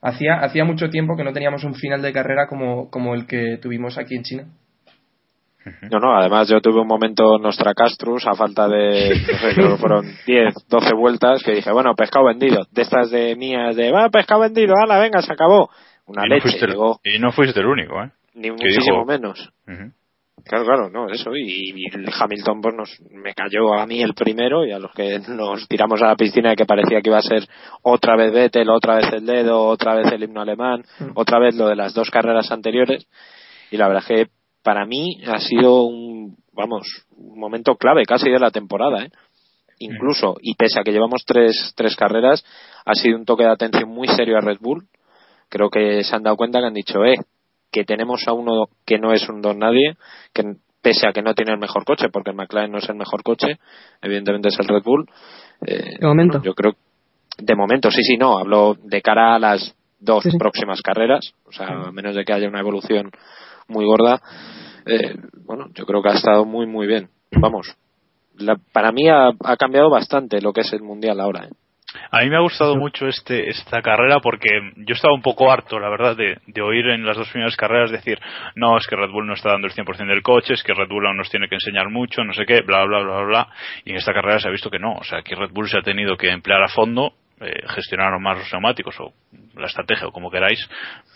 Hacía, 0.00 0.40
hacía 0.40 0.64
mucho 0.64 0.88
tiempo 0.90 1.16
que 1.16 1.24
no 1.24 1.32
teníamos 1.32 1.64
un 1.64 1.74
final 1.74 2.02
de 2.02 2.12
carrera 2.12 2.46
como, 2.48 2.90
como 2.90 3.14
el 3.14 3.26
que 3.26 3.58
tuvimos 3.60 3.98
aquí 3.98 4.16
en 4.16 4.22
China. 4.22 4.44
No, 5.90 5.98
no, 6.00 6.16
además 6.16 6.48
yo 6.48 6.60
tuve 6.60 6.80
un 6.80 6.86
momento 6.88 7.38
Nostra 7.38 7.72
Castrus 7.74 8.26
a 8.26 8.34
falta 8.34 8.66
de, 8.68 9.10
no 9.10 9.38
sé, 9.38 9.54
creo 9.54 9.70
que 9.72 9.76
fueron 9.80 10.04
10, 10.26 10.54
12 10.68 10.94
vueltas 10.94 11.42
que 11.44 11.52
dije, 11.52 11.70
bueno, 11.72 11.94
pescado 11.94 12.26
vendido. 12.26 12.64
De 12.70 12.82
estas 12.82 13.10
de 13.10 13.36
mías 13.36 13.76
de, 13.76 13.90
va, 13.92 14.08
pescado 14.08 14.40
vendido, 14.40 14.74
ala, 14.82 14.98
venga, 14.98 15.22
se 15.22 15.32
acabó. 15.32 15.70
Una 16.06 16.26
y, 16.26 16.28
no 16.28 16.34
leche, 16.34 16.48
el- 16.64 16.74
y 17.04 17.18
no 17.20 17.30
fuiste 17.32 17.60
el 17.60 17.66
único, 17.66 18.02
¿eh? 18.02 18.10
ni 18.34 18.50
muchísimo 18.50 19.04
menos. 19.04 19.52
Ujú. 19.68 19.92
Claro, 20.44 20.64
claro, 20.64 20.90
no, 20.90 21.08
eso. 21.08 21.30
Y, 21.36 21.72
y 21.76 21.86
el 21.94 22.08
Hamilton 22.18 22.60
pues 22.60 22.74
nos, 22.74 23.00
me 23.12 23.32
cayó 23.32 23.74
a 23.74 23.86
mí 23.86 24.02
el 24.02 24.14
primero 24.14 24.64
y 24.66 24.72
a 24.72 24.78
los 24.80 24.90
que 24.92 25.20
nos 25.28 25.68
tiramos 25.68 26.02
a 26.02 26.06
la 26.08 26.16
piscina 26.16 26.50
de 26.50 26.56
que 26.56 26.64
parecía 26.66 27.00
que 27.00 27.10
iba 27.10 27.18
a 27.18 27.22
ser 27.22 27.44
otra 27.82 28.16
vez 28.16 28.32
Vettel, 28.32 28.68
otra 28.70 28.96
vez 28.96 29.12
el 29.12 29.24
dedo, 29.24 29.62
otra 29.64 29.94
vez 29.94 30.10
el 30.10 30.24
himno 30.24 30.40
alemán, 30.40 30.82
otra 31.14 31.38
vez 31.38 31.54
lo 31.54 31.68
de 31.68 31.76
las 31.76 31.94
dos 31.94 32.10
carreras 32.10 32.50
anteriores. 32.50 33.06
Y 33.70 33.76
la 33.76 33.86
verdad 33.86 34.02
es 34.02 34.08
que 34.26 34.32
para 34.62 34.86
mí 34.86 35.20
ha 35.26 35.38
sido 35.38 35.84
un, 35.84 36.36
vamos, 36.52 36.86
un 37.16 37.38
momento 37.38 37.76
clave 37.76 38.04
casi 38.04 38.30
de 38.30 38.38
la 38.38 38.50
temporada, 38.50 39.04
¿eh? 39.04 39.10
Incluso, 39.78 40.36
y 40.40 40.54
pese 40.54 40.78
a 40.78 40.84
que 40.84 40.92
llevamos 40.92 41.24
tres, 41.26 41.72
tres 41.76 41.96
carreras, 41.96 42.44
ha 42.84 42.94
sido 42.94 43.16
un 43.18 43.24
toque 43.24 43.42
de 43.42 43.50
atención 43.50 43.88
muy 43.88 44.06
serio 44.06 44.38
a 44.38 44.40
Red 44.40 44.58
Bull. 44.60 44.86
Creo 45.48 45.70
que 45.70 46.04
se 46.04 46.14
han 46.14 46.22
dado 46.22 46.36
cuenta 46.36 46.60
que 46.60 46.66
han 46.66 46.74
dicho, 46.74 47.04
eh, 47.04 47.16
que 47.72 47.84
tenemos 47.84 48.22
a 48.28 48.32
uno 48.32 48.66
que 48.86 48.98
no 48.98 49.12
es 49.12 49.28
un 49.28 49.40
don 49.42 49.58
nadie, 49.58 49.96
que 50.32 50.44
pese 50.80 51.08
a 51.08 51.12
que 51.12 51.22
no 51.22 51.34
tiene 51.34 51.52
el 51.52 51.58
mejor 51.58 51.84
coche, 51.84 52.10
porque 52.12 52.30
el 52.30 52.36
McLaren 52.36 52.70
no 52.70 52.78
es 52.78 52.88
el 52.88 52.94
mejor 52.94 53.24
coche, 53.24 53.58
evidentemente 54.00 54.48
es 54.48 54.58
el 54.60 54.68
Red 54.68 54.82
Bull. 54.84 55.08
eh, 55.66 55.96
De 55.98 56.06
momento. 56.06 56.40
yo 56.44 56.54
creo, 56.54 56.74
de 57.38 57.56
momento, 57.56 57.90
sí, 57.90 58.02
sí, 58.04 58.16
no, 58.16 58.38
hablo 58.38 58.76
de 58.84 59.02
cara 59.02 59.34
a 59.34 59.38
las 59.40 59.74
dos 59.98 60.22
Sí, 60.22 60.30
sí. 60.30 60.38
próximas 60.38 60.80
carreras, 60.82 61.32
o 61.44 61.52
sea, 61.52 61.66
a 61.66 61.92
menos 61.92 62.14
de 62.14 62.24
que 62.24 62.32
haya 62.32 62.48
una 62.48 62.60
evolución 62.60 63.10
muy 63.68 63.84
gorda, 63.84 64.20
eh, 64.86 65.14
bueno, 65.46 65.68
yo 65.74 65.84
creo 65.86 66.02
que 66.02 66.08
ha 66.10 66.14
estado 66.14 66.44
muy, 66.44 66.66
muy 66.66 66.86
bien. 66.86 67.08
Vamos, 67.32 67.74
la- 68.36 68.58
para 68.72 68.92
mí 68.92 69.08
ha, 69.08 69.28
ha 69.44 69.56
cambiado 69.56 69.90
bastante 69.90 70.40
lo 70.40 70.52
que 70.52 70.62
es 70.62 70.72
el 70.72 70.82
mundial 70.82 71.20
ahora. 71.20 71.44
¿eh? 71.44 71.50
A 72.10 72.20
mí 72.22 72.30
me 72.30 72.36
ha 72.36 72.40
gustado 72.40 72.74
mucho 72.76 73.06
este 73.06 73.50
esta 73.50 73.82
carrera 73.82 74.18
porque 74.20 74.48
yo 74.76 74.94
estaba 74.94 75.12
un 75.14 75.20
poco 75.20 75.52
harto, 75.52 75.78
la 75.78 75.90
verdad, 75.90 76.16
de, 76.16 76.38
de 76.46 76.62
oír 76.62 76.86
en 76.86 77.04
las 77.04 77.16
dos 77.18 77.28
primeras 77.30 77.54
carreras 77.54 77.90
decir, 77.90 78.18
no, 78.54 78.78
es 78.78 78.86
que 78.86 78.96
Red 78.96 79.10
Bull 79.10 79.26
no 79.26 79.34
está 79.34 79.50
dando 79.50 79.66
el 79.66 79.74
100% 79.74 80.06
del 80.08 80.22
coche, 80.22 80.54
es 80.54 80.62
que 80.62 80.72
Red 80.72 80.88
Bull 80.88 81.06
aún 81.06 81.18
nos 81.18 81.28
tiene 81.28 81.48
que 81.48 81.56
enseñar 81.56 81.90
mucho, 81.90 82.24
no 82.24 82.32
sé 82.32 82.46
qué, 82.46 82.62
bla, 82.62 82.84
bla, 82.84 83.00
bla, 83.02 83.16
bla, 83.16 83.24
bla. 83.26 83.48
Y 83.84 83.90
en 83.90 83.96
esta 83.96 84.14
carrera 84.14 84.40
se 84.40 84.48
ha 84.48 84.50
visto 84.50 84.70
que 84.70 84.78
no. 84.78 84.94
O 84.94 85.04
sea, 85.04 85.18
aquí 85.18 85.34
Red 85.34 85.50
Bull 85.52 85.68
se 85.68 85.78
ha 85.78 85.82
tenido 85.82 86.16
que 86.16 86.30
emplear 86.30 86.62
a 86.62 86.68
fondo, 86.68 87.12
eh, 87.42 87.62
gestionar 87.68 88.18
más 88.20 88.38
los 88.38 88.52
neumáticos 88.52 88.98
o 89.00 89.12
la 89.56 89.66
estrategia 89.66 90.08
o 90.08 90.12
como 90.12 90.30
queráis, 90.30 90.66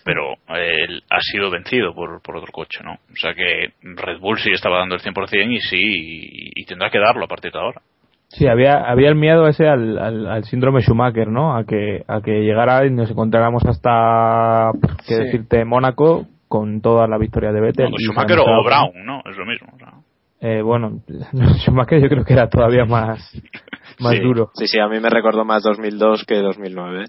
pero 0.04 0.34
eh, 0.54 0.72
él 0.88 1.02
ha 1.16 1.20
sido 1.20 1.50
vencido 1.50 1.94
por, 1.94 2.20
por 2.22 2.36
otro 2.36 2.52
coche, 2.52 2.80
¿no? 2.84 2.92
O 2.94 3.16
sea 3.16 3.34
que 3.34 3.72
Red 3.82 4.20
Bull 4.20 4.38
sí 4.38 4.50
estaba 4.52 4.78
dando 4.78 4.94
el 4.94 5.00
100% 5.00 5.50
y 5.52 5.60
sí, 5.60 5.80
y, 5.80 6.50
y 6.62 6.64
tendrá 6.66 6.90
que 6.90 6.98
darlo 6.98 7.24
a 7.24 7.28
partir 7.28 7.52
de 7.52 7.58
ahora. 7.58 7.80
Sí, 8.28 8.46
había, 8.48 8.80
había 8.80 9.08
el 9.08 9.14
miedo 9.14 9.46
ese 9.46 9.68
al, 9.68 9.98
al, 9.98 10.26
al 10.26 10.44
síndrome 10.44 10.82
Schumacher, 10.82 11.28
¿no? 11.28 11.56
A 11.56 11.64
que, 11.64 12.02
a 12.08 12.20
que 12.20 12.40
llegara 12.42 12.84
y 12.84 12.90
nos 12.90 13.10
encontráramos 13.10 13.64
hasta, 13.64 14.72
qué 15.06 15.14
Sí. 15.14 15.20
decirte, 15.22 15.64
Mónaco 15.64 16.26
con 16.48 16.80
toda 16.80 17.06
la 17.08 17.18
victoria 17.18 17.52
de 17.52 17.60
Vettel. 17.60 17.86
Bueno, 17.86 17.96
y 17.98 18.04
Schumacher 18.04 18.38
o 18.40 18.64
Brown, 18.64 19.04
¿no? 19.06 19.20
Es 19.30 19.36
lo 19.36 19.46
mismo. 19.46 19.68
o 19.74 19.78
sea. 19.78 19.92
Eh, 20.40 20.60
bueno, 20.62 21.00
Schumacher 21.64 22.00
yo 22.02 22.08
creo 22.08 22.24
que 22.24 22.32
era 22.34 22.48
todavía 22.48 22.84
más, 22.84 23.32
más 24.00 24.12
sí, 24.16 24.20
duro. 24.20 24.50
Sí, 24.54 24.66
sí, 24.66 24.78
a 24.80 24.88
mí 24.88 24.98
me 25.00 25.08
recordó 25.10 25.44
más 25.44 25.62
2002 25.62 26.24
que 26.24 26.34
2009. 26.36 27.04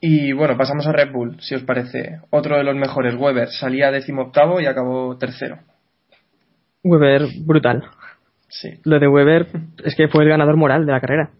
Y 0.00 0.32
bueno, 0.32 0.56
pasamos 0.56 0.86
a 0.86 0.92
Red 0.92 1.10
Bull, 1.12 1.36
si 1.40 1.54
os 1.54 1.62
parece. 1.62 2.20
Otro 2.30 2.56
de 2.56 2.64
los 2.64 2.76
mejores, 2.76 3.14
Weber, 3.16 3.48
salía 3.48 3.90
décimo 3.90 4.22
octavo 4.22 4.60
y 4.60 4.66
acabó 4.66 5.16
tercero. 5.16 5.58
Weber, 6.84 7.22
brutal. 7.44 7.84
Sí. 8.48 8.70
Lo 8.84 8.98
de 9.00 9.08
Weber 9.08 9.46
es 9.84 9.94
que 9.96 10.08
fue 10.08 10.24
el 10.24 10.30
ganador 10.30 10.56
moral 10.56 10.86
de 10.86 10.92
la 10.92 11.00
carrera. 11.00 11.30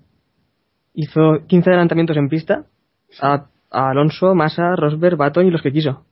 Hizo 0.95 1.47
15 1.47 1.71
adelantamientos 1.71 2.17
en 2.17 2.29
pista 2.29 2.65
a, 3.21 3.47
a 3.71 3.91
Alonso, 3.91 4.35
Massa, 4.35 4.75
Rosberg, 4.77 5.17
Baton 5.17 5.47
y 5.47 5.51
los 5.51 5.63
que 5.63 5.73
quiso. 5.73 6.05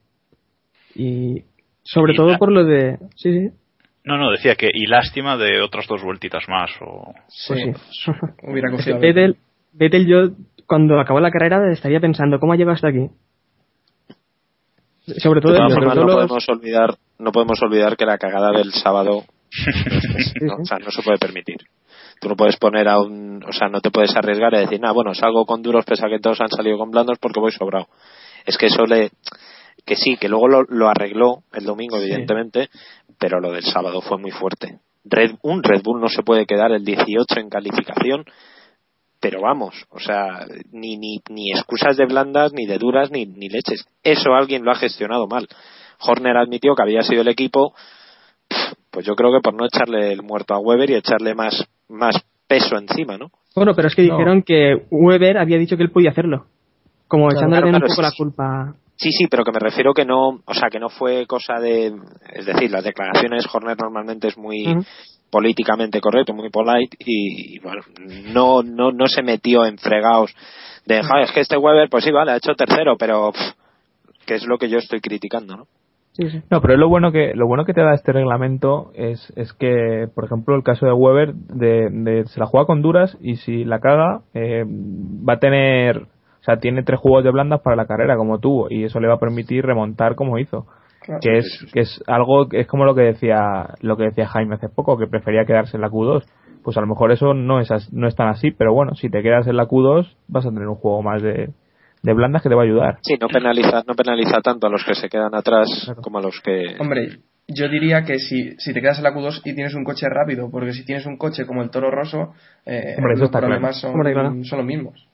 Y 0.95 1.45
sobre 1.83 2.13
Y 2.13 2.17
todo 2.17 2.31
la- 2.33 2.39
por 2.39 2.53
lo 2.53 2.65
de... 2.65 2.99
Sí, 3.17 3.33
sí. 3.33 3.51
No, 4.05 4.19
no, 4.19 4.31
decía 4.31 4.55
que 4.55 4.69
y 4.73 4.87
lástima 4.87 5.39
de 5.39 5.63
otras 5.63 5.87
dos 5.89 6.03
vueltitas 6.03 6.45
más. 6.49 6.71
O... 6.83 7.15
Sí. 7.29 7.55
Pues 7.55 7.77
sí. 8.05 8.11
Hubiera 8.43 8.71
Vettel, 9.01 9.37
Vettel 9.73 10.07
yo 10.07 10.29
cuando 10.67 10.99
acabó 11.01 11.21
la 11.21 11.31
carrera 11.31 11.71
estaría 11.73 12.01
pensando 12.01 12.39
cómo 12.39 12.53
ha 12.53 12.57
llegado 12.57 12.75
hasta 12.75 12.89
aquí. 12.89 13.09
Sobre 15.19 15.41
todo, 15.41 15.53
De 15.53 15.59
todas 15.59 15.75
formas, 15.75 15.95
todo 15.95 16.05
no 16.05 16.07
los- 16.07 16.17
podemos 16.17 16.49
olvidar, 16.49 16.95
no 17.19 17.33
podemos 17.33 17.63
olvidar 17.63 17.97
que 17.97 18.07
la 18.07 18.17
cagada 18.19 18.53
del 18.53 18.73
sábado 18.73 19.25
no, 20.41 20.55
o 20.57 20.65
sea, 20.65 20.79
no 20.79 20.91
se 20.91 21.03
puede 21.03 21.19
permitir. 21.19 21.57
Tú 22.21 22.29
no 22.29 22.37
puedes 22.37 22.57
poner 22.57 22.89
a 22.89 23.01
un, 23.01 23.43
o 23.47 23.53
sea, 23.53 23.69
no 23.69 23.81
te 23.81 23.91
puedes 23.91 24.17
arriesgar 24.17 24.55
a 24.55 24.61
decir, 24.61 24.81
nah, 24.81 24.93
bueno, 24.93 25.15
salgo 25.15 25.45
con 25.45 25.63
duros 25.63 25.85
pese 25.85 26.07
a 26.07 26.09
que 26.09 26.21
todos 26.21 26.41
han 26.41 26.49
salido 26.49 26.79
con 26.79 26.91
blandos 26.91 27.19
porque 27.21 27.41
voy 27.41 27.53
sobrado. 27.53 27.87
Es 28.47 28.57
que 28.57 28.67
eso 28.67 28.85
le, 28.87 29.11
que 29.85 29.97
sí, 29.97 30.17
que 30.17 30.29
luego 30.29 30.49
lo, 30.49 30.63
lo 30.69 30.89
arregló 30.89 31.43
el 31.53 31.65
domingo, 31.65 31.99
evidentemente, 31.99 32.69
pero 33.19 33.41
lo 33.41 33.53
del 33.53 33.65
sábado 33.65 34.01
fue 34.01 34.19
muy 34.19 34.31
fuerte. 34.31 34.79
Red, 35.05 35.33
un 35.43 35.63
Red 35.63 35.83
Bull 35.83 36.01
no 36.01 36.09
se 36.09 36.23
puede 36.23 36.47
quedar 36.47 36.73
el 36.73 36.85
18 36.85 37.41
en 37.41 37.51
calificación, 37.51 38.25
pero 39.25 39.41
vamos, 39.41 39.75
o 39.89 39.99
sea, 39.99 40.45
ni, 40.71 40.99
ni, 40.99 41.17
ni 41.31 41.51
excusas 41.51 41.97
de 41.97 42.05
blandas, 42.05 42.53
ni 42.53 42.67
de 42.67 42.77
duras, 42.77 43.11
ni, 43.11 43.25
ni 43.25 43.49
leches. 43.49 43.83
Eso 44.03 44.35
alguien 44.35 44.63
lo 44.67 44.71
ha 44.71 44.75
gestionado 44.75 45.27
mal. 45.27 45.49
Horner 45.99 46.37
admitió 46.37 46.75
que 46.75 46.83
había 46.83 47.01
sido 47.01 47.23
el 47.23 47.29
equipo, 47.29 47.73
pues 48.91 49.07
yo 49.07 49.15
creo 49.15 49.33
que 49.33 49.41
por 49.43 49.55
no 49.55 49.65
echarle 49.65 50.13
el 50.13 50.23
muerto 50.23 50.53
a 50.53 50.59
Weber 50.59 50.91
y 50.91 50.97
echarle 50.97 51.35
más, 51.35 51.67
más 51.89 52.23
peso 52.47 52.77
encima, 52.77 53.17
¿no? 53.17 53.31
Bueno, 53.57 53.73
pero 53.75 53.89
es 53.89 53.95
que 53.95 54.03
No. 54.03 54.13
dijeron 54.19 54.43
que 54.43 54.75
Weber 54.91 55.39
había 55.39 55.57
dicho 55.57 55.79
que 55.79 55.85
él 55.85 55.91
podía 55.91 56.11
hacerlo. 56.11 56.45
Como 57.09 57.29
Claro, 57.29 57.39
echándole 57.39 57.63
claro, 57.63 57.67
un 57.69 57.81
claro, 57.81 57.87
poco 57.87 57.95
sí, 57.97 58.03
la 58.03 58.11
sí. 58.11 58.17
culpa. 58.19 58.75
Sí, 58.97 59.11
sí, 59.11 59.27
pero 59.31 59.43
que 59.43 59.53
me 59.53 59.59
refiero 59.59 59.95
que 59.95 60.05
no, 60.05 60.41
o 60.45 60.55
sea, 60.55 60.69
que 60.71 60.79
no 60.79 60.91
fue 60.91 61.27
cosa 61.27 61.55
de, 61.61 61.95
es 62.35 62.45
decir, 62.45 62.71
las 62.71 62.85
declaraciones 62.85 63.47
Horner 63.51 63.77
normalmente 63.81 64.29
es 64.29 64.37
muy. 64.37 64.65
Políticamente 65.35 66.01
correcto, 66.01 66.33
muy 66.33 66.49
polite 66.49 66.97
y, 67.01 67.57
y, 67.57 67.59
bueno, 67.59 67.83
no, 68.33 68.63
no, 68.63 68.93
no 68.93 69.09
se 69.09 69.21
metió 69.21 69.65
en 69.67 69.79
fregados 69.79 70.33
de, 70.87 71.03
"Joder, 71.03 71.25
es 71.25 71.33
que 71.33 71.41
este 71.41 71.57
Weber, 71.57 71.89
pues 71.91 72.05
sí, 72.05 72.13
vale, 72.13 72.31
ha 72.31 72.37
hecho 72.37 72.55
tercero, 72.55 72.97
pero 72.97 73.33
pff, 73.33 73.41
que 74.27 74.37
es 74.37 74.47
lo 74.47 74.59
que 74.59 74.69
yo 74.69 74.79
estoy 74.79 75.01
criticando, 75.01 75.57
¿no? 75.57 75.65
Sí, 76.13 76.31
sí. 76.31 76.41
No, 76.53 76.61
pero 76.61 76.77
lo 76.77 76.89
bueno 76.89 77.11
que 77.11 77.33
lo 77.35 77.49
bueno 77.49 77.65
que 77.65 77.73
te 77.75 77.81
da 77.81 77.95
este 77.95 78.13
reglamento 78.13 78.93
es, 78.95 79.33
es 79.35 79.53
que, 79.55 80.07
por 80.15 80.25
ejemplo, 80.25 80.55
el 80.55 80.63
caso 80.63 80.87
de 80.87 80.93
Weber, 80.93 81.35
de, 81.35 81.89
de- 81.91 82.27
se 82.27 82.39
la 82.39 82.47
juega 82.47 82.67
con 82.67 82.81
duras 82.83 83.19
y 83.21 83.35
si 83.35 83.65
la 83.65 83.81
caga, 83.81 84.21
eh, 84.35 84.63
va 84.65 85.33
a 85.33 85.39
tener, 85.41 85.97
o 86.03 86.45
sea, 86.45 86.59
tiene 86.61 86.85
tres 86.85 87.01
juegos 87.01 87.25
de 87.25 87.33
blandas 87.33 87.61
para 87.63 87.75
la 87.75 87.87
carrera 87.87 88.17
como 88.17 88.39
tuvo 88.39 88.69
y 88.71 88.85
eso 88.85 89.01
le 89.01 89.09
va 89.09 89.15
a 89.15 89.19
permitir 89.19 89.67
remontar 89.67 90.15
como 90.15 90.39
hizo. 90.39 90.67
Claro. 91.05 91.21
Que 91.23 91.39
es, 91.39 91.67
que 91.73 91.81
es 91.81 92.03
algo, 92.07 92.49
que 92.49 92.61
es 92.61 92.67
como 92.67 92.85
lo 92.85 92.95
que 92.95 93.03
decía, 93.03 93.69
lo 93.83 93.97
que 93.97 94.05
decía 94.05 94.27
Jaime 94.27 94.55
hace 94.55 94.69
poco, 94.69 94.97
que 94.97 95.07
prefería 95.07 95.45
quedarse 95.45 95.77
en 95.77 95.83
la 95.83 95.91
Q2. 95.91 96.25
Pues 96.63 96.79
a 96.79 96.81
lo 96.81 96.87
mejor 96.87 97.13
eso 97.13 97.35
no 97.35 97.61
es, 97.61 97.71
as- 97.71 97.93
no 97.93 98.09
es 98.09 98.15
tan 98.17 98.29
así, 98.29 98.51
pero 98.51 98.73
bueno, 98.73 98.95
si 98.95 99.11
te 99.11 99.23
quedas 99.23 99.47
en 99.47 99.57
la 99.59 99.67
Q2 99.67 100.17
vas 100.29 100.47
a 100.47 100.49
tener 100.51 100.67
un 100.67 100.77
juego 100.77 101.03
más 101.03 101.21
de, 101.23 101.51
de 102.03 102.13
blandas 102.15 102.43
que 102.43 102.49
te 102.49 102.55
va 102.55 102.63
a 102.63 102.65
ayudar. 102.65 102.99
Sí, 103.03 103.17
no 103.21 103.29
penaliza, 103.29 103.83
no 103.87 103.95
penaliza 103.95 104.41
tanto 104.41 104.67
a 104.67 104.71
los 104.71 104.83
que 104.85 104.95
se 104.95 105.11
quedan 105.11 105.35
atrás 105.35 105.69
Claro. 105.85 106.01
como 106.01 106.19
a 106.19 106.23
los 106.23 106.41
que... 106.43 106.77
Hombre, 106.81 107.19
yo 107.49 107.69
diría 107.69 108.05
que 108.05 108.19
si, 108.19 108.53
si 108.57 108.73
te 108.73 108.81
quedas 108.81 108.97
en 108.97 109.05
la 109.05 109.13
Q2 109.13 109.43
y 109.45 109.55
tienes 109.55 109.75
un 109.75 109.85
coche 109.85 110.07
rápido, 110.09 110.51
porque 110.51 110.73
si 110.73 110.87
tienes 110.87 111.05
un 111.05 111.19
coche 111.19 111.45
como 111.45 111.63
el 111.63 111.69
Toro 111.69 111.91
Rosso, 111.91 112.33
eh, 112.65 112.95
Hombre, 112.97 113.19
los 113.19 113.29
problemas 113.31 113.61
claro. 113.61 113.75
son, 113.75 113.91
Hombre, 113.93 114.13
claro. 114.15 114.33
son 114.45 114.59
los 114.61 114.67
mismos. 114.67 115.07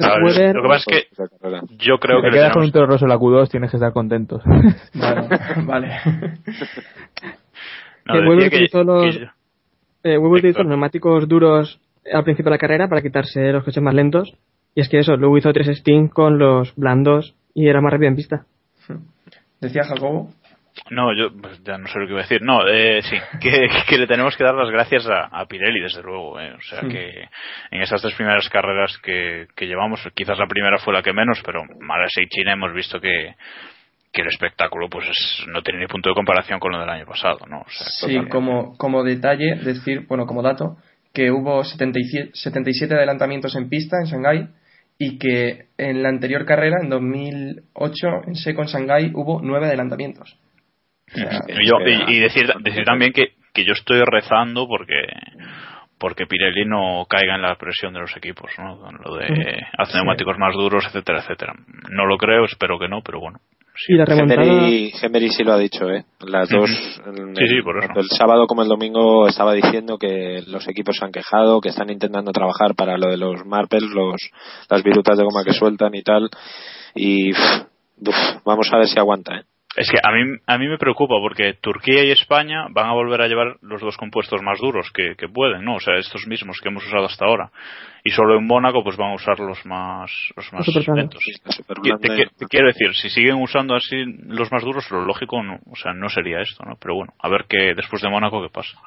A 0.00 0.14
ver, 0.14 0.22
Weber- 0.24 0.54
lo 0.54 0.62
que 0.62 0.68
pasa 0.68 0.90
es 0.90 1.06
que 1.08 1.76
yo 1.78 1.98
creo 1.98 2.18
si 2.18 2.22
que 2.22 2.30
te 2.30 2.36
le 2.36 2.38
quedas 2.38 2.52
con 2.52 2.62
un 2.62 2.72
toro 2.72 2.86
roso 2.86 3.04
en 3.04 3.08
la 3.10 3.18
Q2 3.18 3.48
tienes 3.50 3.70
que 3.70 3.76
estar 3.76 3.92
contentos. 3.92 4.42
Vale, 4.94 5.28
vale. 5.66 6.00
no, 8.06 8.14
que- 8.38 8.46
utilizó 8.46 8.84
los- 8.84 9.14
que 9.16 9.20
yo- 9.20 9.26
Eh, 10.02 10.18
Weber 10.18 10.38
utilizó 10.38 10.60
los 10.60 10.68
neumáticos 10.68 11.26
duros 11.28 11.80
al 12.12 12.22
principio 12.24 12.50
de 12.50 12.54
la 12.56 12.58
carrera 12.58 12.88
para 12.88 13.02
quitarse 13.02 13.50
los 13.52 13.64
coches 13.64 13.82
más 13.82 13.94
lentos. 13.94 14.34
Y 14.74 14.80
es 14.82 14.88
que 14.88 14.98
eso, 14.98 15.16
luego 15.16 15.36
hizo 15.38 15.52
tres 15.52 15.68
Sting 15.68 16.08
con 16.08 16.38
los 16.38 16.74
blandos 16.76 17.34
y 17.54 17.66
era 17.68 17.80
más 17.80 17.92
rápido 17.92 18.08
en 18.10 18.16
pista. 18.16 18.44
Decía 19.60 19.82
Jacobo. 19.84 20.30
No, 20.90 21.12
yo 21.14 21.30
pues, 21.40 21.62
ya 21.64 21.78
no 21.78 21.86
sé 21.88 21.98
lo 21.98 22.06
que 22.06 22.12
iba 22.12 22.20
a 22.20 22.24
decir. 22.24 22.42
No, 22.42 22.66
eh, 22.68 23.00
sí, 23.02 23.16
que, 23.40 23.68
que 23.88 23.98
le 23.98 24.06
tenemos 24.06 24.36
que 24.36 24.44
dar 24.44 24.54
las 24.54 24.70
gracias 24.70 25.06
a, 25.08 25.24
a 25.26 25.46
Pirelli, 25.46 25.80
desde 25.80 26.02
luego. 26.02 26.38
eh. 26.40 26.52
O 26.52 26.60
sea, 26.62 26.80
Sí. 26.82 26.88
que 26.88 27.28
en 27.70 27.82
esas 27.82 28.00
tres 28.02 28.14
primeras 28.14 28.48
carreras 28.48 28.96
que, 29.02 29.46
que 29.56 29.66
llevamos, 29.66 30.00
quizás 30.14 30.38
la 30.38 30.46
primera 30.46 30.78
fue 30.78 30.92
la 30.94 31.02
que 31.02 31.12
menos, 31.12 31.42
pero 31.44 31.62
Malasia 31.80 32.22
y 32.22 32.28
China 32.28 32.52
hemos 32.52 32.72
visto 32.74 33.00
que, 33.00 33.34
que 34.12 34.22
el 34.22 34.28
espectáculo 34.28 34.88
pues 34.88 35.08
es- 35.08 35.46
no 35.48 35.62
tiene 35.62 35.80
ni 35.80 35.86
punto 35.86 36.08
de 36.10 36.14
comparación 36.14 36.58
con 36.60 36.72
lo 36.72 36.80
del 36.80 36.88
año 36.90 37.06
pasado, 37.06 37.38
¿no? 37.48 37.60
O 37.60 37.70
sea, 37.70 37.86
Sí, 37.86 38.00
totalmente. 38.06 38.30
como, 38.30 38.76
como 38.76 39.02
detalle, 39.04 39.56
decir, 39.56 40.06
bueno, 40.08 40.26
como 40.26 40.42
dato, 40.42 40.76
que 41.12 41.30
hubo 41.30 41.64
77, 41.64 42.30
77 42.34 42.94
adelantamientos 42.94 43.56
en 43.56 43.68
pista 43.70 43.96
en 44.00 44.06
Shanghái 44.06 44.48
y 44.98 45.18
que 45.18 45.66
en 45.78 46.02
la 46.02 46.08
anterior 46.10 46.44
carrera, 46.44 46.76
en 46.82 46.88
2008, 46.90 48.08
en 48.26 48.34
Seco 48.34 48.62
en 48.62 48.68
Shanghái, 48.68 49.10
hubo 49.14 49.40
9 49.42 49.66
adelantamientos. 49.66 50.36
O 51.14 51.18
sea, 51.18 51.40
Y, 51.48 51.66
yo- 51.68 51.78
y- 52.08 52.16
y 52.16 52.18
decir, 52.20 52.52
decir 52.60 52.84
también 52.84 53.12
que, 53.12 53.34
que 53.54 53.64
yo 53.64 53.72
estoy 53.72 54.02
rezando 54.04 54.66
porque 54.66 54.94
porque 55.98 56.26
Pirelli 56.26 56.66
no 56.66 57.06
caiga 57.08 57.36
en 57.36 57.42
la 57.42 57.54
presión 57.56 57.94
de 57.94 58.00
los 58.00 58.14
equipos, 58.18 58.50
¿no? 58.58 58.78
Con 58.78 58.98
lo 59.02 59.16
de 59.16 59.24
hacer 59.78 59.92
Sí. 59.92 59.96
neumáticos 59.96 60.36
más 60.38 60.52
duros, 60.54 60.84
etcétera, 60.86 61.20
etcétera. 61.20 61.54
No 61.90 62.04
lo 62.04 62.18
creo, 62.18 62.44
espero 62.44 62.78
que 62.78 62.86
no, 62.86 63.00
pero 63.02 63.18
bueno. 63.18 63.38
Sí. 63.74 63.94
Y 63.94 63.96
la 63.96 64.04
remontada. 64.04 64.42
Gemery, 64.44 64.90
Gemery 64.90 65.28
sí 65.30 65.42
lo 65.42 65.52
ha 65.54 65.58
dicho, 65.58 65.88
¿eh? 65.90 66.04
Las 66.20 66.50
dos, 66.50 66.68
el- 67.06 67.34
sí, 67.48 67.62
por 67.62 67.78
eso. 67.78 67.86
tanto 67.86 68.00
el 68.00 68.08
sábado 68.10 68.46
como 68.46 68.62
el 68.62 68.68
domingo 68.68 69.26
estaba 69.26 69.54
diciendo 69.54 69.96
que 69.96 70.42
los 70.46 70.68
equipos 70.68 70.96
se 70.98 71.04
han 71.06 71.12
quejado, 71.12 71.62
que 71.62 71.70
están 71.70 71.88
intentando 71.88 72.30
trabajar 72.30 72.74
para 72.74 72.98
lo 72.98 73.08
de 73.10 73.16
los 73.16 73.46
marpels, 73.46 73.90
los, 73.90 74.16
las 74.68 74.82
virutas 74.82 75.16
de 75.16 75.24
goma 75.24 75.44
que 75.46 75.54
sueltan 75.54 75.94
y 75.94 76.02
tal. 76.02 76.28
Y 76.94 77.30
uf, 77.32 78.16
vamos 78.44 78.70
a 78.70 78.76
ver 78.78 78.86
si 78.88 78.98
aguanta, 78.98 79.34
¿eh? 79.36 79.42
Es 79.76 79.90
que 79.90 79.98
a 80.02 80.10
mí, 80.10 80.38
a 80.46 80.56
mí 80.56 80.68
me 80.68 80.78
preocupa 80.78 81.16
porque 81.20 81.52
Turquía 81.60 82.02
y 82.02 82.10
España 82.10 82.66
van 82.70 82.86
a 82.86 82.94
volver 82.94 83.20
a 83.20 83.28
llevar 83.28 83.56
los 83.60 83.82
dos 83.82 83.98
compuestos 83.98 84.40
más 84.42 84.58
duros 84.58 84.90
que, 84.90 85.14
que 85.16 85.28
pueden, 85.28 85.64
¿no? 85.64 85.74
O 85.74 85.80
sea, 85.80 85.98
estos 85.98 86.26
mismos 86.26 86.60
que 86.62 86.70
hemos 86.70 86.86
usado 86.86 87.04
hasta 87.04 87.26
ahora. 87.26 87.50
Y 88.02 88.10
solo 88.10 88.38
en 88.38 88.46
Mónaco 88.46 88.82
pues 88.82 88.96
van 88.96 89.12
a 89.12 89.14
usar 89.16 89.38
los 89.38 89.66
más, 89.66 90.10
los 90.34 90.50
más 90.54 90.66
lentos. 90.94 91.22
Te, 92.00 92.46
quiero 92.48 92.68
decir, 92.68 92.94
si 92.94 93.10
siguen 93.10 93.36
usando 93.36 93.74
así 93.74 93.96
los 94.26 94.50
más 94.50 94.62
duros, 94.62 94.90
lo 94.90 95.04
lógico, 95.04 95.42
no, 95.42 95.58
o 95.70 95.76
sea, 95.76 95.92
no 95.92 96.08
sería 96.08 96.40
esto, 96.40 96.64
¿no? 96.64 96.76
Pero 96.80 96.94
bueno, 96.94 97.12
a 97.18 97.28
ver 97.28 97.44
qué 97.46 97.74
después 97.76 98.00
de 98.00 98.08
Mónaco 98.08 98.40
qué 98.42 98.48
pasa. 98.48 98.78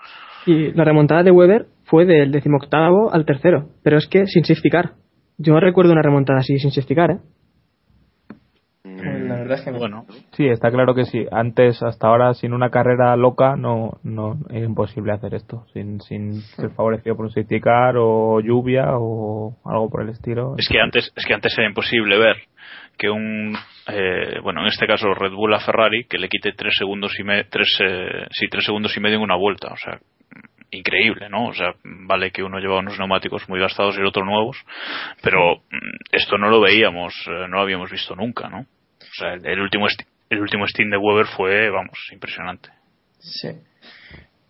Y 0.48 0.72
la 0.72 0.86
remontada 0.86 1.22
de 1.22 1.32
Weber 1.32 1.68
fue 1.84 2.06
del 2.06 2.32
decimoctavo 2.32 3.14
al 3.14 3.26
tercero. 3.26 3.70
Pero 3.84 3.98
es 3.98 4.08
que 4.08 4.26
sin 4.26 4.44
safety 4.44 4.70
car. 4.72 4.94
Yo 5.38 5.54
no 5.54 5.60
recuerdo 5.60 5.92
una 5.92 6.02
remontada 6.02 6.40
así 6.40 6.58
sin 6.58 6.72
safety 6.72 6.96
car, 6.96 7.12
¿eh? 7.12 7.20
La 9.50 9.56
verdad 9.56 9.60
es 9.60 9.66
que 9.66 9.72
no. 9.72 9.80
Bueno, 9.80 10.06
Sí, 10.34 10.48
está 10.48 10.70
claro 10.70 10.94
que 10.94 11.06
sí. 11.06 11.26
Antes, 11.32 11.82
hasta 11.82 12.08
ahora, 12.08 12.34
sin 12.34 12.54
una 12.54 12.70
carrera 12.70 13.16
loca, 13.16 13.56
no, 13.56 14.00
no 14.04 14.38
es 14.50 14.64
imposible 14.64 15.12
hacer 15.12 15.34
esto. 15.34 15.66
Sin, 15.74 16.00
sin 16.02 16.42
ser 16.42 16.70
favorecido 16.72 17.16
por 17.16 17.26
un 17.26 17.32
safety 17.32 17.60
car 17.60 17.96
o 17.98 18.40
lluvia 18.42 18.86
o 18.92 19.58
algo 19.66 19.90
por 19.90 20.04
el 20.04 20.10
estilo. 20.10 20.56
es 20.58 20.68
que 20.68 20.80
antes, 20.80 21.12
es 21.16 21.26
que 21.26 21.34
antes 21.34 21.58
era 21.58 21.68
imposible 21.68 22.18
ver 22.18 22.38
que 22.98 23.10
un, 23.10 23.56
eh, 23.88 24.40
bueno, 24.44 24.62
en 24.62 24.68
este 24.68 24.86
caso 24.86 25.14
Red 25.14 25.32
Bull 25.32 25.54
a 25.54 25.62
Ferrari, 25.62 26.04
que 26.04 26.18
le 26.18 26.28
quite 26.28 26.52
tres 26.52 26.76
segundos 26.78 27.18
y 27.18 27.24
me, 27.24 27.46
tres, 27.46 27.80
eh, 27.80 28.28
sí, 28.30 28.48
tres 28.50 28.66
segundos 28.66 28.96
y 28.98 29.00
medio 29.00 29.16
en 29.16 29.24
una 29.24 29.38
vuelta, 29.38 29.70
o 29.72 29.78
sea, 29.78 30.00
increíble, 30.72 31.30
¿no? 31.30 31.48
O 31.48 31.54
sea, 31.54 31.74
vale 31.84 32.32
que 32.32 32.44
uno 32.44 32.60
lleva 32.60 32.80
unos 32.80 33.00
neumáticos 33.00 33.48
muy 33.48 33.60
gastados 33.60 33.96
y 33.96 34.02
el 34.02 34.06
otro 34.06 34.26
nuevos, 34.26 34.58
pero 35.24 35.58
mm, 35.72 35.96
esto 36.12 36.38
no 36.38 36.50
lo 36.50 36.60
veíamos, 36.60 37.14
eh, 37.28 37.48
no 37.48 37.56
lo 37.56 37.62
habíamos 37.62 37.90
visto 37.90 38.18
nunca, 38.18 38.50
¿no? 38.50 38.66
O 39.20 39.22
sea, 39.22 39.34
el, 39.34 39.46
el 39.46 39.60
último 39.60 39.88
el 40.30 40.40
último 40.40 40.66
Steam 40.68 40.90
de 40.92 40.98
Weber 40.98 41.26
fue, 41.26 41.70
vamos, 41.70 41.98
impresionante. 42.14 42.70
Sí. 43.20 43.50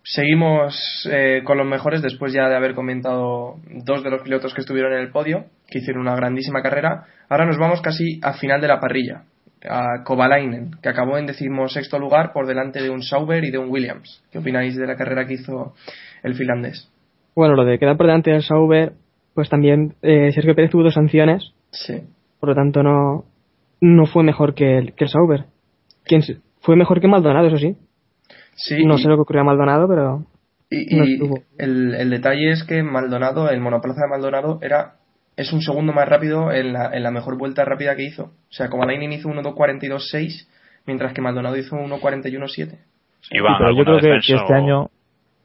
Seguimos 0.02 1.08
eh, 1.10 1.42
con 1.44 1.58
los 1.58 1.66
mejores 1.66 2.02
después 2.02 2.32
ya 2.32 2.48
de 2.48 2.56
haber 2.56 2.74
comentado 2.74 3.56
dos 3.84 4.02
de 4.02 4.10
los 4.10 4.22
pilotos 4.22 4.54
que 4.54 4.60
estuvieron 4.60 4.92
en 4.92 5.00
el 5.00 5.10
podio, 5.10 5.46
que 5.68 5.78
hicieron 5.78 6.02
una 6.02 6.16
grandísima 6.16 6.62
carrera. 6.62 7.04
Ahora 7.28 7.46
nos 7.46 7.58
vamos 7.58 7.80
casi 7.80 8.18
a 8.22 8.32
final 8.34 8.60
de 8.60 8.68
la 8.68 8.80
parrilla. 8.80 9.24
a 9.68 10.02
Kovalainen, 10.04 10.70
que 10.82 10.88
acabó 10.88 11.18
en 11.18 11.26
decimosexto 11.26 11.98
lugar 11.98 12.32
por 12.32 12.46
delante 12.46 12.82
de 12.82 12.88
un 12.88 13.02
Sauber 13.02 13.44
y 13.44 13.50
de 13.50 13.58
un 13.58 13.68
Williams. 13.68 14.24
¿Qué 14.32 14.38
opináis 14.38 14.74
de 14.76 14.86
la 14.86 14.96
carrera 14.96 15.26
que 15.26 15.34
hizo 15.34 15.74
el 16.22 16.34
finlandés? 16.34 16.90
Bueno, 17.36 17.54
lo 17.54 17.64
de 17.66 17.78
quedar 17.78 17.98
por 17.98 18.06
delante 18.06 18.30
del 18.30 18.42
Sauber, 18.42 18.92
pues 19.34 19.50
también 19.50 19.94
eh, 20.00 20.32
Sergio 20.32 20.54
Pérez 20.54 20.70
tuvo 20.70 20.84
dos 20.84 20.94
sanciones, 20.94 21.52
Sí. 21.72 22.00
por 22.40 22.48
lo 22.48 22.54
tanto 22.54 22.82
no, 22.82 23.24
no 23.80 24.06
fue 24.06 24.22
mejor 24.22 24.54
que 24.54 24.78
el, 24.78 24.94
que 24.94 25.04
el 25.04 25.10
Sauber. 25.10 25.44
¿Quién 26.04 26.22
fue 26.60 26.76
mejor 26.76 27.00
que 27.00 27.08
Maldonado, 27.08 27.46
eso 27.48 27.58
sí. 27.58 27.76
Sí, 28.54 28.84
no 28.84 28.94
y- 28.96 28.98
sé 29.02 29.08
lo 29.08 29.16
que 29.16 29.22
ocurrió 29.22 29.42
a 29.42 29.44
Maldonado, 29.44 29.88
pero 29.88 30.24
Y, 30.70 30.94
No 30.96 31.04
y 31.04 31.18
el, 31.58 31.94
el 31.94 32.10
detalle 32.10 32.50
es 32.50 32.64
que 32.64 32.82
Maldonado, 32.82 33.48
el 33.50 33.60
monoplaza 33.60 34.02
de 34.02 34.08
Maldonado, 34.10 34.58
era 34.62 34.94
es 35.36 35.52
un 35.52 35.62
segundo 35.62 35.92
más 35.94 36.06
rápido 36.08 36.52
en 36.52 36.72
la, 36.74 36.90
en 36.94 37.02
la 37.02 37.10
mejor 37.10 37.38
vuelta 37.38 37.64
rápida 37.64 37.96
que 37.96 38.04
hizo. 38.04 38.24
O 38.24 38.30
sea, 38.52 38.68
como 38.68 38.82
Alain 38.82 39.10
hizo 39.12 39.28
1.42.6, 39.30 40.46
mientras 40.86 41.12
que 41.14 41.22
Maldonado 41.22 41.56
hizo 41.56 41.76
1.41.7. 41.76 42.28
Iván, 42.38 42.78
Sí, 43.22 43.30
pero 43.30 43.58
yo 43.58 43.66
¿alguna 43.66 43.84
creo 43.84 43.98
que, 44.00 44.20
que 44.26 44.34
este 44.36 44.52
o- 44.52 44.56
año 44.56 44.90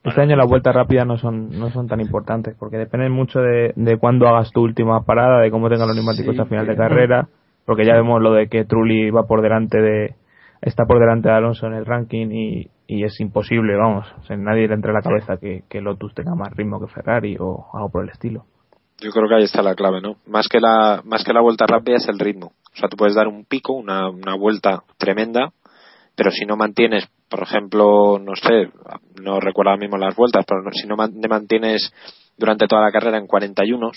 este 0.03 0.21
año 0.21 0.35
las 0.35 0.47
vueltas 0.47 0.75
rápidas 0.75 1.07
no 1.07 1.17
son 1.17 1.49
no 1.49 1.71
son 1.71 1.87
tan 1.87 1.99
importantes 1.99 2.55
porque 2.59 2.77
dependen 2.77 3.11
mucho 3.11 3.39
de, 3.39 3.73
de 3.75 3.97
cuándo 3.97 4.27
hagas 4.27 4.51
tu 4.51 4.61
última 4.61 5.03
parada, 5.03 5.39
de 5.41 5.49
cómo 5.49 5.67
tengan 5.67 5.87
los 5.87 5.95
neumáticos 5.95 6.35
Sí, 6.35 6.41
a 6.41 6.45
final 6.45 6.67
de 6.67 6.75
carrera, 6.75 7.27
porque 7.65 7.85
ya 7.85 7.93
vemos 7.93 8.21
lo 8.21 8.33
de 8.33 8.47
que 8.47 8.65
Trulli 8.65 9.09
va 9.09 9.23
por 9.23 9.41
delante 9.41 9.81
de 9.81 10.15
está 10.61 10.85
por 10.85 10.99
delante 10.99 11.29
de 11.29 11.35
Alonso 11.35 11.67
en 11.67 11.73
el 11.73 11.85
ranking 11.85 12.27
y, 12.31 12.67
y 12.87 13.03
es 13.03 13.19
imposible, 13.19 13.75
vamos, 13.75 14.07
nadie 14.29 14.67
le 14.67 14.73
entra 14.73 14.91
en 14.91 14.95
la 14.95 15.01
cabeza 15.01 15.37
que, 15.37 15.63
que 15.69 15.81
Lotus 15.81 16.13
tenga 16.13 16.35
más 16.35 16.51
ritmo 16.55 16.79
que 16.79 16.91
Ferrari 16.91 17.37
o 17.39 17.67
algo 17.73 17.89
por 17.89 18.03
el 18.03 18.09
estilo. 18.09 18.45
Yo 18.99 19.11
creo 19.11 19.27
que 19.27 19.35
ahí 19.35 19.43
está 19.43 19.61
la 19.61 19.75
clave, 19.75 20.01
¿no? 20.01 20.15
Más 20.25 20.47
que 20.47 20.59
la, 20.59 21.01
más 21.03 21.23
que 21.23 21.33
la 21.33 21.41
vuelta 21.41 21.65
rápida 21.67 21.97
es 21.97 22.07
el 22.07 22.17
ritmo. 22.17 22.53
O 22.73 22.77
sea, 22.77 22.87
tú 22.87 22.95
puedes 22.95 23.15
dar 23.15 23.27
un 23.27 23.45
pico, 23.45 23.73
una, 23.73 24.09
una 24.09 24.35
vuelta 24.35 24.83
tremenda, 24.97 25.51
pero 26.15 26.31
si 26.31 26.45
no 26.45 26.55
mantienes, 26.55 27.07
por 27.29 27.43
ejemplo, 27.43 28.19
no 28.19 28.35
sé, 28.35 28.71
no 29.21 29.39
recuerdo 29.39 29.71
ahora 29.71 29.81
mismo 29.81 29.97
las 29.97 30.15
vueltas, 30.15 30.45
pero 30.47 30.61
si 30.71 30.87
no 30.87 30.95
mantienes 30.95 31.93
durante 32.37 32.67
toda 32.67 32.83
la 32.83 32.91
carrera 32.91 33.17
en 33.17 33.27
41, 33.27 33.91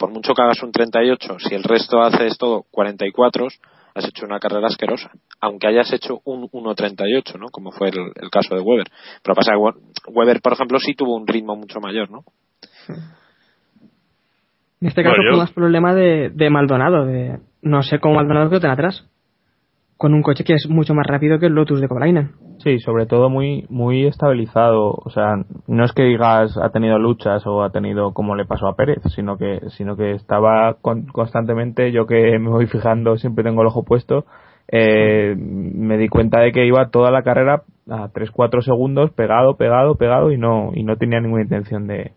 por 0.00 0.10
mucho 0.10 0.32
que 0.34 0.40
hagas 0.42 0.62
un 0.62 0.72
38, 0.72 1.36
si 1.38 1.54
el 1.54 1.62
resto 1.62 2.00
haces 2.00 2.38
todo 2.38 2.64
44, 2.70 3.46
has 3.94 4.08
hecho 4.08 4.24
una 4.24 4.40
carrera 4.40 4.66
asquerosa. 4.68 5.10
Aunque 5.40 5.66
hayas 5.66 5.92
hecho 5.92 6.20
un 6.24 6.48
1.38, 6.50 7.38
¿no? 7.38 7.48
Como 7.52 7.70
fue 7.70 7.90
el, 7.90 7.98
el 8.20 8.30
caso 8.30 8.54
de 8.54 8.62
Weber. 8.62 8.86
Pero 9.22 9.34
pasa 9.34 9.52
que 9.52 9.58
We- 9.58 9.74
Weber, 10.08 10.40
por 10.40 10.54
ejemplo, 10.54 10.78
sí 10.80 10.94
tuvo 10.94 11.14
un 11.16 11.26
ritmo 11.26 11.54
mucho 11.54 11.80
mayor, 11.80 12.10
¿no? 12.10 12.24
en 14.80 14.88
este 14.88 15.02
caso 15.02 15.16
Bueno, 15.16 15.30
yo- 15.30 15.36
fue 15.36 15.44
más 15.44 15.52
problema 15.52 15.94
de, 15.94 16.30
de 16.30 16.50
Maldonado. 16.50 17.04
De, 17.04 17.38
no 17.62 17.82
sé 17.82 17.98
cómo 17.98 18.14
Maldonado 18.14 18.48
quedó 18.48 18.60
tan 18.60 18.70
atrás. 18.70 19.04
Con 20.00 20.14
un 20.14 20.22
coche 20.22 20.44
que 20.44 20.54
es 20.54 20.66
mucho 20.66 20.94
más 20.94 21.06
rápido 21.06 21.38
que 21.38 21.44
el 21.44 21.52
Lotus 21.52 21.78
de 21.78 21.86
Kovalainen. 21.86 22.30
Sí, 22.64 22.78
sobre 22.78 23.04
todo 23.04 23.28
muy 23.28 23.66
muy 23.68 24.06
estabilizado, 24.06 24.92
o 24.92 25.10
sea, 25.10 25.34
no 25.66 25.84
es 25.84 25.92
que 25.92 26.04
digas 26.04 26.56
ha 26.56 26.70
tenido 26.70 26.98
luchas 26.98 27.46
o 27.46 27.62
ha 27.62 27.68
tenido 27.68 28.14
como 28.14 28.34
le 28.34 28.46
pasó 28.46 28.66
a 28.66 28.76
Pérez, 28.76 29.02
sino 29.14 29.36
que 29.36 29.60
sino 29.76 29.98
que 29.98 30.12
estaba 30.12 30.78
con- 30.80 31.04
constantemente, 31.08 31.92
yo 31.92 32.06
que 32.06 32.38
me 32.38 32.48
voy 32.48 32.66
fijando, 32.66 33.18
siempre 33.18 33.44
tengo 33.44 33.60
el 33.60 33.66
ojo 33.68 33.84
puesto, 33.84 34.24
eh, 34.68 35.34
me 35.36 35.98
di 35.98 36.08
cuenta 36.08 36.40
de 36.40 36.52
que 36.52 36.64
iba 36.64 36.88
toda 36.88 37.10
la 37.10 37.22
carrera 37.22 37.64
a 37.90 38.08
3-4 38.08 38.62
segundos 38.62 39.10
pegado, 39.10 39.58
pegado, 39.58 39.96
pegado 39.96 40.32
y 40.32 40.38
no 40.38 40.70
y 40.74 40.82
no 40.82 40.96
tenía 40.96 41.20
ninguna 41.20 41.42
intención 41.42 41.86
de, 41.86 42.12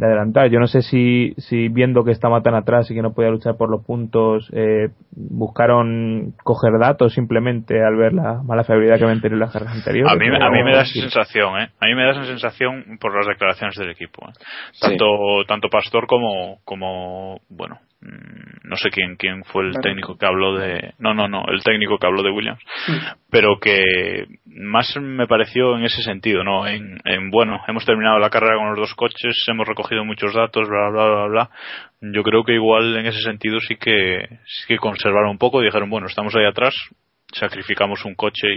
de 0.00 0.06
adelantar. 0.06 0.48
Yo 0.48 0.58
no 0.58 0.66
sé 0.66 0.80
si, 0.80 1.34
si 1.36 1.68
viendo 1.68 2.04
que 2.04 2.10
estaba 2.10 2.40
tan 2.40 2.54
atrás 2.54 2.90
y 2.90 2.94
que 2.94 3.02
no 3.02 3.12
podía 3.12 3.30
luchar 3.30 3.56
por 3.58 3.70
los 3.70 3.84
puntos, 3.84 4.50
eh, 4.54 4.88
buscaron 5.12 6.32
coger 6.42 6.78
datos 6.80 7.12
simplemente 7.12 7.84
al 7.84 7.96
ver 7.96 8.14
la 8.14 8.42
mala 8.42 8.64
fiabilidad 8.64 8.96
que 8.96 9.04
habían 9.04 9.20
tenido 9.20 9.36
en 9.36 9.40
las 9.40 9.52
carreras 9.52 9.74
anteriores. 9.74 10.10
A 10.10 10.16
mí, 10.16 10.26
a 10.26 10.50
mí 10.50 10.64
me 10.64 10.74
da 10.74 10.82
esa 10.82 11.00
sensación, 11.00 11.60
¿eh? 11.60 11.68
A 11.78 11.86
mí 11.86 11.94
me 11.94 12.04
da 12.04 12.12
esa 12.12 12.24
sensación 12.24 12.98
por 12.98 13.14
las 13.14 13.26
declaraciones 13.26 13.76
del 13.76 13.90
equipo. 13.90 14.26
¿eh? 14.26 14.32
Sí. 14.72 14.80
Tanto, 14.80 15.44
tanto 15.46 15.68
Pastor 15.68 16.06
como, 16.06 16.60
como, 16.64 17.40
bueno, 17.50 17.78
no 18.02 18.76
sé 18.76 18.88
quién, 18.90 19.16
quién 19.16 19.44
fue 19.44 19.64
el 19.64 19.72
Claro. 19.72 19.82
técnico 19.82 20.16
que 20.16 20.26
habló 20.26 20.56
de, 20.56 20.94
no, 20.98 21.12
no, 21.12 21.28
no, 21.28 21.44
el 21.48 21.62
técnico 21.62 21.98
que 21.98 22.06
habló 22.06 22.22
de 22.22 22.30
Williams, 22.30 22.62
pero 23.30 23.58
que 23.60 24.26
más 24.46 24.96
me 24.96 25.26
pareció 25.26 25.76
en 25.76 25.84
ese 25.84 26.02
sentido, 26.02 26.42
¿no? 26.42 26.66
En, 26.66 26.98
en, 27.04 27.30
bueno, 27.30 27.60
hemos 27.68 27.84
terminado 27.84 28.18
la 28.18 28.30
carrera 28.30 28.56
con 28.56 28.70
los 28.70 28.78
dos 28.78 28.94
coches, 28.94 29.44
hemos 29.48 29.68
recogido 29.68 30.04
muchos 30.04 30.32
datos, 30.34 30.68
bla, 30.68 30.88
bla, 30.88 31.04
bla, 31.06 31.26
bla. 31.26 31.50
Yo 32.00 32.22
creo 32.22 32.44
que 32.44 32.54
igual 32.54 32.96
en 32.96 33.06
ese 33.06 33.20
sentido 33.20 33.60
sí 33.60 33.76
que, 33.76 34.24
sí 34.46 34.64
que 34.66 34.78
conservaron 34.78 35.30
un 35.30 35.38
poco 35.38 35.60
y 35.60 35.66
dijeron, 35.66 35.90
bueno, 35.90 36.06
estamos 36.06 36.34
ahí 36.34 36.46
atrás, 36.46 36.74
sacrificamos 37.32 38.04
un 38.04 38.14
coche 38.14 38.48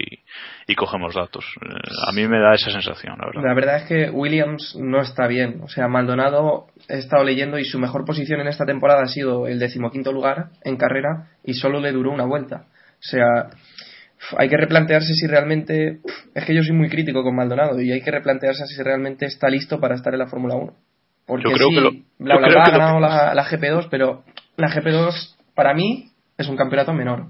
y, 0.68 0.72
y 0.72 0.76
cogemos 0.76 1.14
datos. 1.16 1.46
Eh, 1.62 1.68
a 2.08 2.12
mí 2.12 2.28
me 2.28 2.40
da 2.40 2.54
esa 2.54 2.72
sensación, 2.72 3.18
la 3.20 3.26
verdad. 3.28 3.42
La 3.44 3.54
verdad 3.54 3.78
es 3.78 3.84
que 3.84 4.10
Williams 4.10 4.76
no 4.80 5.02
está 5.02 5.28
bien. 5.28 5.62
O 5.64 5.68
sea, 5.68 5.88
Maldonado 5.88 6.68
he 6.90 6.98
estado 7.00 7.24
leyendo 7.24 7.58
y 7.60 7.66
su 7.66 7.80
mejor 7.80 8.06
posición 8.06 8.40
en 8.42 8.48
esta 8.48 8.66
temporada 8.66 9.04
ha 9.04 9.08
sido 9.08 9.48
el 9.48 9.60
decimoquinto 9.60 10.12
lugar 10.12 10.50
en 10.64 10.78
carrera 10.78 11.30
y 11.44 11.54
solo 11.54 11.80
le 11.80 11.92
duró 11.92 12.12
una 12.12 12.26
vuelta. 12.26 12.66
O 12.68 13.06
sea, 13.06 13.26
hay 14.38 14.48
que 14.50 14.58
replantearse 14.58 15.14
si 15.14 15.28
realmente. 15.28 16.00
Es 16.34 16.46
que 16.46 16.56
yo 16.56 16.64
soy 16.64 16.76
muy 16.76 16.90
crítico 16.90 17.24
con 17.24 17.36
Maldonado 17.36 17.82
y 17.82 17.92
hay 17.92 18.02
que 18.02 18.12
replantearse 18.12 18.66
si 18.68 18.82
realmente 18.82 19.26
está 19.26 19.50
listo 19.50 19.80
para 19.80 19.96
estar 19.96 20.14
en 20.14 20.20
la 20.20 20.28
Fórmula 20.28 20.56
1. 20.56 20.74
Porque 21.26 21.44
Yo 21.50 21.56
creo 21.56 21.68
sí, 21.70 21.76
que 21.76 21.82
lo- 21.82 21.92
bla, 22.20 22.38
bla, 22.38 22.48
creo 22.48 22.54
bla, 22.60 22.64
ha 22.64 22.72
ganado 22.72 22.96
que- 22.96 23.02
la, 23.02 23.34
la 23.34 23.46
GP2, 23.46 23.88
pero 23.90 24.24
la 24.58 24.68
GP2 24.70 25.36
para 25.56 25.74
mí 25.74 26.10
es 26.38 26.48
un 26.48 26.58
campeonato 26.58 26.94
menor. 26.94 27.28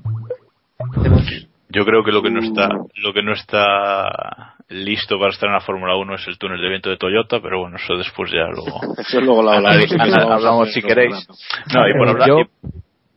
Yo 1.70 1.86
creo 1.86 2.04
que 2.04 2.12
lo 2.12 2.22
que 2.22 2.30
no 2.30 2.40
está, 2.42 2.70
lo 2.70 3.14
que 3.14 3.24
no 3.24 3.34
está 3.34 4.56
listo 4.70 5.18
para 5.18 5.32
estar 5.32 5.48
en 5.48 5.54
la 5.54 5.62
Fórmula 5.62 5.96
1 5.98 6.16
es 6.16 6.28
el 6.28 6.38
túnel 6.38 6.62
de 6.62 6.70
viento 6.70 6.90
de 6.90 6.98
Toyota, 6.98 7.40
pero 7.42 7.62
bueno, 7.62 7.78
eso 7.78 7.96
después 7.98 8.32
ya. 8.32 8.46
Eso 9.00 9.22
luego 9.22 9.42
lo 9.42 9.52
hablamos. 9.52 10.72
Si 10.72 10.82
queréis. 10.82 11.28
No, 11.74 11.88
y 11.88 11.94
por 11.98 12.08
Eh, 12.08 12.12
hablar, 12.12 12.28
yo 12.28 12.40
y- 12.42 12.48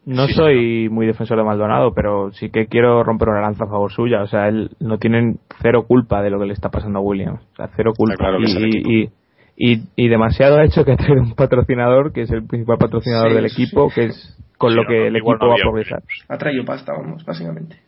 no 0.06 0.26
sí, 0.28 0.34
soy 0.34 0.88
muy 0.88 1.06
defensor 1.06 1.36
de 1.36 1.44
Maldonado, 1.44 1.92
pero 1.92 2.30
sí 2.32 2.48
que 2.50 2.66
quiero 2.66 3.02
romper 3.02 3.28
una 3.28 3.40
lanza 3.42 3.64
a 3.64 3.68
favor 3.68 3.92
suya. 3.92 4.22
O 4.22 4.26
sea, 4.28 4.48
él 4.48 4.70
no 4.80 4.98
tiene 4.98 5.34
cero 5.60 5.84
culpa 5.86 6.22
de 6.22 6.30
lo 6.30 6.38
que 6.38 6.46
le 6.46 6.52
está 6.52 6.70
pasando 6.70 7.00
a 7.00 7.02
Williams. 7.02 7.40
O 7.52 7.56
sea, 7.56 7.68
cero 7.76 7.92
culpa. 7.96 8.14
claro 8.16 8.38
y, 8.40 9.02
y, 9.02 9.10
y, 9.56 9.82
y 9.96 10.08
demasiado 10.08 10.58
ha 10.58 10.64
hecho 10.64 10.84
que 10.84 10.92
ha 10.92 10.96
traído 10.96 11.22
un 11.22 11.34
patrocinador, 11.34 12.12
que 12.12 12.22
es 12.22 12.30
el 12.30 12.46
principal 12.46 12.78
patrocinador 12.78 13.30
Sí, 13.30 13.34
del 13.34 13.46
equipo, 13.46 13.90
que 13.92 14.04
es 14.06 14.38
con 14.56 14.70
Sí, 14.70 14.76
lo 14.76 14.84
que 14.86 14.98
no, 14.98 15.06
el 15.06 15.16
equipo 15.16 15.36
no 15.36 15.48
va 15.48 15.54
a 15.54 15.58
progresar. 15.58 16.02
Ha 16.28 16.38
traído 16.38 16.64
pasta, 16.64 16.92
vamos, 16.92 17.24
básicamente. 17.24 17.80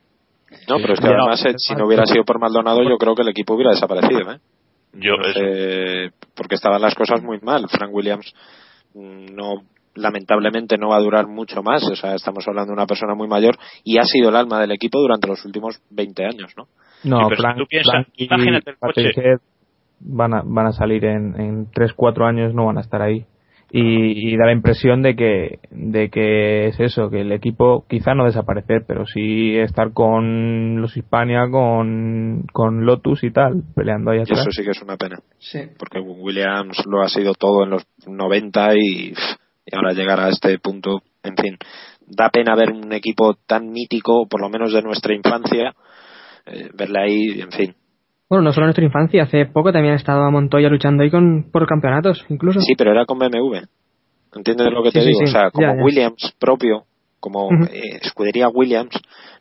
No, 0.69 0.77
pero 0.77 0.95
es 0.95 1.01
que 1.01 1.07
además, 1.07 1.45
eh, 1.47 1.55
si 1.57 1.75
no 1.75 1.87
hubiera 1.87 2.07
sido 2.07 2.25
por 2.25 2.39
Maldonado, 2.39 2.83
yo 2.83 2.97
creo 2.97 3.15
que 3.15 3.23
el 3.23 3.29
equipo 3.29 3.55
hubiera 3.55 3.71
desaparecido, 3.71 4.33
¿eh? 4.33 4.39
yo, 4.95 5.17
No 5.17 5.27
eso. 5.27 5.39
sé, 5.39 6.11
porque 6.35 6.55
estaban 6.55 6.81
las 6.81 6.95
cosas 6.95 7.23
muy 7.23 7.39
mal. 7.41 7.67
Frank 7.69 7.93
Williams 7.93 8.35
mm, 8.95 9.35
no 9.35 9.63
lamentablemente 9.95 10.79
no 10.79 10.91
va 10.91 10.97
a 10.97 11.01
durar 11.01 11.27
mucho 11.27 11.63
más. 11.63 11.83
O 11.85 11.97
sea, 11.97 12.15
estamos 12.15 12.47
hablando 12.47 12.71
de 12.71 12.75
una 12.75 12.87
persona 12.87 13.15
muy 13.15 13.29
mayor 13.29 13.57
y 13.85 13.99
ha 13.99 14.05
sido 14.05 14.29
el 14.31 14.37
alma 14.37 14.61
del 14.61 14.73
equipo 14.73 15.01
durante 15.01 15.27
los 15.27 15.45
últimos 15.45 15.81
20 15.91 16.25
años, 16.25 16.53
¿no? 16.57 16.69
No, 17.05 17.19
Sí, 17.19 17.25
pero 17.29 17.37
si 17.37 17.43
Frank, 17.43 17.59
tú 17.59 17.67
piensas, 17.67 17.93
Frank 17.93 18.09
y 18.17 18.25
imagínate 18.25 18.71
el 18.71 18.77
coche. 18.79 19.11
Van 20.01 20.33
a, 20.33 20.43
van 20.45 20.67
a 20.67 20.73
salir 20.73 21.05
en, 21.05 21.41
en 21.41 21.67
3-4 21.73 22.29
años, 22.29 22.55
no 22.55 22.67
van 22.67 22.79
a 22.79 22.83
estar 22.83 23.03
ahí. 23.03 23.27
Y, 23.71 24.33
y 24.33 24.37
da 24.39 24.47
la 24.47 24.53
impresión 24.53 25.03
de 25.03 25.15
que, 25.15 25.59
de 25.71 26.09
que 26.09 26.69
es 26.69 26.81
eso, 26.81 27.11
que 27.11 27.21
el 27.21 27.33
equipo 27.33 27.85
quizá 27.87 28.15
no 28.15 28.25
desaparecer, 28.25 28.85
pero 28.87 29.05
sí 29.05 29.57
estar 29.59 29.93
con 29.93 30.81
los 30.81 30.97
Hispania, 30.97 31.43
con, 31.51 32.47
con 32.53 32.87
Lotus 32.87 33.25
y 33.25 33.31
tal, 33.31 33.63
peleando 33.75 34.11
ahí 34.11 34.21
Y 34.21 34.23
atrás. 34.23 34.41
eso 34.41 34.51
sí 34.53 34.65
que 34.65 34.71
es 34.71 34.81
una 34.81 34.97
pena. 34.97 35.19
Sí. 35.39 35.61
Porque 35.79 36.01
Williams 36.01 36.83
lo 36.87 37.03
ha 37.03 37.09
sido 37.09 37.35
todo 37.35 37.65
en 37.65 37.71
los 37.71 37.87
90 38.07 38.75
y, 38.77 39.13
y 39.67 39.77
ahora 39.77 39.93
llegar 39.93 40.19
a 40.21 40.31
este 40.31 40.59
punto, 40.59 41.03
en 41.23 41.37
fin, 41.37 41.59
da 42.07 42.31
pena 42.31 42.57
ver 42.57 42.71
un 42.73 42.91
equipo 42.95 43.35
tan 43.47 43.71
mítico, 43.71 44.27
por 44.29 44.41
lo 44.41 44.49
menos 44.49 44.73
de 44.73 44.81
nuestra 44.81 45.15
infancia, 45.15 45.75
eh, 46.47 46.71
verle 46.73 46.99
ahí, 47.01 47.41
en 47.43 47.53
fin. 47.53 47.75
Bueno, 48.29 48.43
no 48.45 48.53
solo 48.53 48.65
en 48.65 48.69
nuestra 48.69 48.85
infancia, 48.85 49.23
hace 49.23 49.47
poco 49.47 49.73
también 49.73 49.95
ha 49.95 49.97
estado 49.97 50.23
a 50.23 50.31
Montoya 50.31 50.69
luchando 50.69 51.03
ahí 51.03 51.11
con, 51.11 51.51
por 51.51 51.67
campeonatos, 51.67 52.25
incluso. 52.29 52.61
Sí, 52.61 52.75
pero 52.77 52.91
era 52.93 53.07
con 53.07 53.19
BMW. 53.19 53.57
¿Entiendes 54.35 54.71
lo 54.71 54.83
que 54.83 54.91
te 54.93 55.01
Sí, 55.01 55.07
digo? 55.09 55.21
sí. 55.21 55.25
O 55.25 55.29
sea, 55.29 55.51
como 55.51 55.67
Ya, 55.67 55.77
ya. 55.77 55.83
Williams 55.83 56.35
propio, 56.39 56.85
como 57.21 57.49
eh, 57.73 57.99
escudería 58.03 58.49
Williams, 58.49 58.95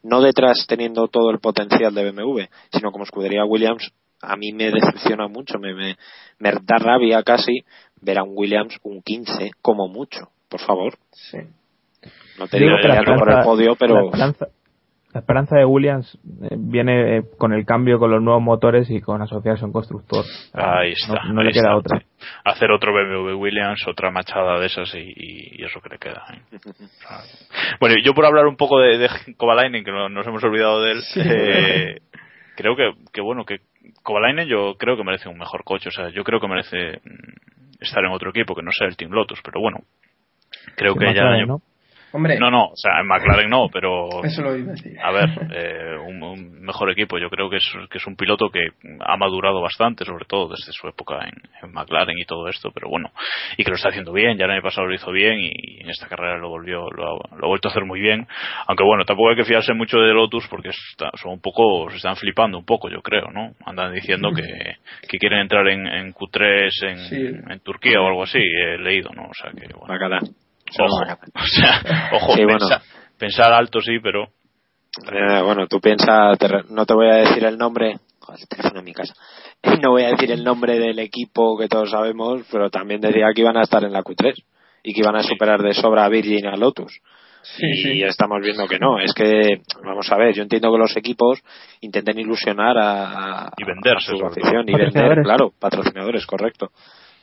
no 0.04 0.22
detrás 0.22 0.66
teniendo 0.68 1.08
todo 1.10 1.32
el 1.32 1.40
potencial 1.40 1.94
de 1.94 2.10
BMW, 2.12 2.42
sino 2.72 2.92
como 2.92 3.04
escudería 3.04 3.44
Williams, 3.44 3.92
a 4.22 4.38
mí 4.38 4.54
me 4.54 4.72
decepciona 4.72 5.28
mucho, 5.28 5.60
me, 5.60 5.74
me, 5.76 5.96
me 6.40 6.52
da 6.52 6.78
rabia 6.80 7.22
casi 7.24 7.60
ver 8.02 8.18
a 8.20 8.24
un 8.24 8.32
Williams 8.36 8.78
un 8.84 9.02
15 9.02 9.52
como 9.62 9.90
mucho, 9.90 10.30
por 10.50 10.62
favor. 10.62 10.94
Sí. 11.12 11.40
No 12.40 12.48
te 12.48 12.58
Digo 12.58 12.70
digo 12.72 12.82
que 12.82 12.88
la 12.88 12.96
peleando 13.00 13.20
por 13.20 13.32
el 13.32 13.44
podio, 13.44 13.76
pero 13.76 13.96
la 13.96 14.06
esperanza, 14.06 14.48
La 15.18 15.22
esperanza 15.22 15.58
de 15.58 15.66
Williams 15.66 16.16
eh, 16.44 16.56
viene 16.60 17.18
eh, 17.18 17.24
con 17.40 17.52
el 17.52 17.66
cambio, 17.66 17.98
con 17.98 18.12
los 18.12 18.22
nuevos 18.22 18.44
motores 18.44 18.88
y 18.92 19.02
con 19.02 19.20
asociarse 19.20 19.64
a 19.64 19.66
un 19.66 19.74
constructor. 19.74 20.24
Ahí 20.54 20.94
No- 21.08 21.16
está. 21.16 21.24
No, 21.34 21.42
le 21.42 21.48
ahí 21.48 21.54
queda 21.54 21.76
está. 21.76 21.76
otra. 21.76 22.02
Hacer 22.46 22.70
otro 22.70 22.94
BMW 22.94 23.34
Williams, 23.36 23.82
otra 23.88 24.12
machada 24.12 24.60
de 24.60 24.68
esas 24.68 24.94
y, 24.94 25.00
y- 25.00 25.56
y 25.60 25.64
eso 25.64 25.82
que 25.82 25.90
le 25.90 25.98
queda. 25.98 26.24
¿eh? 26.34 26.42
Bueno, 27.80 27.96
yo 28.04 28.14
por 28.14 28.26
hablar 28.28 28.46
un 28.46 28.58
poco 28.58 28.78
de, 28.80 29.00
de 29.00 29.10
Kovalainen, 29.38 29.84
que 29.84 29.92
no- 29.92 30.08
nos 30.08 30.28
hemos 30.28 30.44
olvidado 30.44 30.84
de 30.84 30.92
él, 30.92 31.00
eh, 31.16 31.98
creo 32.56 32.76
que, 32.76 32.92
que 33.12 33.22
bueno, 33.22 33.44
que 33.44 33.62
Kovalainen 34.04 34.48
yo 34.48 34.76
creo 34.78 34.98
que 34.98 35.04
merece 35.04 35.30
un 35.30 35.40
mejor 35.40 35.64
coche. 35.64 35.90
O 35.90 35.92
sea, 35.92 36.10
yo 36.10 36.24
creo 36.24 36.40
que 36.40 36.48
merece 36.48 37.00
mm, 37.04 37.82
estar 37.82 38.06
en 38.06 38.12
otro 38.12 38.30
equipo 38.30 38.54
que 38.54 38.62
no 38.62 38.70
sea 38.72 38.86
el 38.86 38.96
Team 38.98 39.10
Lotus, 39.14 39.40
pero 39.44 39.60
bueno. 39.62 39.80
Creo 40.76 40.94
Sí, 40.94 41.00
que 41.00 41.06
ya 41.06 41.10
el 41.12 41.16
McLaren, 41.18 41.40
año- 41.42 41.48
¿no? 41.48 41.62
Hombre, 42.14 42.40
No, 42.40 42.50
no, 42.50 42.66
o 42.68 42.76
sea, 42.76 43.00
en 43.02 43.08
McLaren 43.08 43.50
no, 43.50 43.68
pero 43.72 44.24
eso 44.24 44.42
lo 44.42 44.56
iba 44.56 44.72
a 44.72 44.76
decir. 44.76 44.98
a 45.02 45.12
ver, 45.12 45.30
eh, 45.54 45.98
un, 46.08 46.24
un 46.24 46.62
mejor 46.62 46.90
equipo. 46.92 47.18
Yo 47.20 47.30
creo 47.30 47.50
que 47.50 47.58
es, 47.58 47.66
que 47.92 47.98
es 47.98 48.08
un 48.08 48.16
piloto 48.16 48.50
que 48.50 48.62
ha 49.02 49.18
madurado 49.18 49.62
bastante, 49.62 50.06
sobre 50.06 50.26
todo 50.26 50.50
desde 50.50 50.72
su 50.72 50.88
época 50.88 51.20
en, 51.26 51.34
en 51.62 51.74
McLaren 51.74 52.18
y 52.18 52.26
todo 52.26 52.48
esto, 52.48 52.72
pero 52.74 52.90
bueno, 52.90 53.12
y 53.58 53.64
que 53.64 53.70
lo 53.72 53.76
está 53.76 53.90
haciendo 53.90 54.14
bien. 54.14 54.38
Ya 54.38 54.46
el 54.46 54.52
año 54.52 54.62
pasado 54.62 54.88
lo 54.88 54.96
hizo 54.96 55.12
bien 55.12 55.38
y 55.40 55.82
en 55.82 55.90
esta 55.90 56.08
carrera 56.08 56.38
lo 56.38 56.50
volvió, 56.50 56.90
lo 56.92 57.06
ha, 57.06 57.36
lo 57.38 57.46
ha 57.46 57.48
vuelto 57.50 57.68
a 57.68 57.72
hacer 57.72 57.84
muy 57.86 58.00
bien. 58.00 58.26
Aunque 58.68 58.84
bueno, 58.84 59.04
tampoco 59.04 59.30
hay 59.32 59.36
que 59.36 59.44
fiarse 59.46 59.74
mucho 59.74 59.98
de 60.00 60.14
Lotus 60.14 60.48
porque 60.48 60.70
está- 60.70 61.12
son 61.16 61.34
un 61.34 61.42
poco, 61.42 61.90
se 61.90 61.98
están 61.98 62.16
flipando 62.16 62.58
un 62.58 62.66
poco, 62.66 62.90
yo 62.90 63.02
creo, 63.02 63.30
¿no? 63.32 63.52
Andan 63.66 63.94
diciendo 63.94 64.32
que, 64.34 64.44
que 65.10 65.18
quieren 65.18 65.40
entrar 65.40 65.68
en, 65.68 65.86
en 65.86 66.14
Q3 66.14 66.70
en, 66.84 66.98
Sí. 66.98 67.16
en 67.50 67.60
Turquía 67.60 68.00
o 68.02 68.08
algo 68.08 68.24
así, 68.24 68.40
he 68.40 68.78
leído, 68.78 69.10
¿no? 69.14 69.24
O 69.24 69.34
sea 69.34 69.52
que, 69.52 69.68
bueno. 69.74 69.88
Ojo, 70.80 70.96
o 71.36 71.46
sea, 71.46 71.82
ojo, 72.14 72.34
Sí, 72.34 72.44
bueno. 72.44 72.68
pensar 73.18 73.54
alto 73.54 73.82
sí, 73.82 74.00
pero 74.02 74.24
Eh, 75.12 75.42
bueno, 75.44 75.68
tú 75.68 75.80
piensas, 75.80 76.38
no 76.70 76.86
te 76.86 76.94
voy 76.94 77.08
a 77.10 77.16
decir 77.16 77.44
el 77.46 77.58
nombre, 77.58 77.98
joder, 78.20 78.40
el 78.42 78.48
teléfono 78.48 78.80
en 78.80 78.86
mi 78.86 78.94
casa, 78.94 79.14
no 79.82 79.92
voy 79.92 80.04
a 80.04 80.10
decir 80.10 80.32
el 80.32 80.44
nombre 80.44 80.80
del 80.80 81.00
equipo 81.00 81.58
que 81.58 81.68
todos 81.68 81.92
sabemos, 81.92 82.42
pero 82.52 82.70
también 82.70 83.00
decía 83.02 83.28
que 83.36 83.42
iban 83.42 83.58
a 83.58 83.62
estar 83.64 83.84
en 83.84 83.94
la 83.94 84.02
Q3 84.04 84.34
y 84.84 84.94
que 84.94 85.02
iban 85.02 85.16
a 85.16 85.24
superar 85.24 85.62
de 85.62 85.74
sobra 85.74 86.06
a 86.06 86.10
Virgin 86.10 86.46
y 86.46 86.48
a 86.48 86.56
Lotus. 86.56 87.00
Sí, 87.44 87.66
y 87.66 87.76
sí. 87.84 88.04
estamos 88.04 88.42
viendo 88.42 88.68
que 88.68 88.78
no. 88.80 89.00
Es 89.00 89.14
que, 89.14 89.62
vamos 89.86 90.12
a 90.12 90.18
ver, 90.18 90.34
yo 90.34 90.44
entiendo 90.44 90.70
que 90.72 90.78
los 90.80 90.98
equipos 90.98 91.40
intenten 91.82 92.20
ilusionar 92.20 92.78
a, 92.78 93.46
a- 93.46 93.52
Y 93.58 93.64
venderse, 93.64 94.12
a 94.14 94.18
su 94.18 94.26
afición 94.26 94.64
y 94.68 94.74
vender, 94.74 94.86
Patrocinadores. 94.92 95.24
claro, 95.26 95.52
patrocinadores, 95.60 96.26
correcto. 96.26 96.72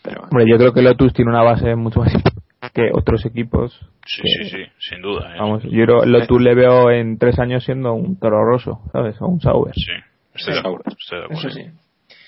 Pero 0.03 0.23
Hombre, 0.23 0.45
yo 0.49 0.57
creo 0.57 0.73
que 0.73 0.81
Lotus 0.83 1.13
tiene 1.13 1.31
una 1.31 1.43
base 1.43 1.75
mucho 1.75 2.01
más 2.01 2.13
importante 2.15 2.44
que 2.73 2.91
otros 2.93 3.25
equipos. 3.27 3.79
sí, 4.07 4.23
que- 4.23 4.45
sí, 4.45 4.51
sí, 4.51 4.65
sin 4.79 5.03
duda. 5.03 5.35
¿eh? 5.35 5.39
Vamos, 5.39 5.63
yo 5.65 5.85
creo 5.85 6.05
Lotus 6.05 6.41
le 6.41 6.55
veo 6.55 6.91
en 6.91 7.19
tres 7.19 7.39
años 7.39 7.65
siendo 7.65 7.93
un 7.95 8.19
toro 8.19 8.45
roso, 8.45 8.81
¿sabes? 8.93 9.17
O 9.21 9.27
un 9.27 9.41
Sauber. 9.41 9.75
Sí, 9.75 9.93
estoy 10.35 10.55
de 10.55 10.61
acuerdo. 10.61 10.85
Estoy 10.99 11.19
de 11.19 11.25
acuerdo. 11.25 11.49
Eso 11.49 11.51
sí. 11.51 11.65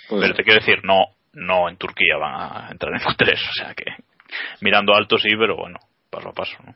pues, 0.09 0.23
Pero 0.23 0.35
te 0.35 0.43
quiero 0.45 0.61
decir, 0.61 0.85
no, 0.85 1.05
no 1.35 1.69
en 1.69 1.77
Turquía 1.77 2.17
van 2.19 2.35
a 2.35 2.71
entrar 2.71 2.93
en 2.95 3.01
Q3, 3.01 3.33
o 3.35 3.53
sea 3.65 3.75
que 3.75 3.85
mirando 4.61 4.95
alto 4.95 5.19
sí, 5.19 5.29
pero 5.39 5.57
bueno, 5.57 5.79
paso 6.11 6.29
a 6.31 6.33
paso, 6.33 6.57
¿no? 6.65 6.75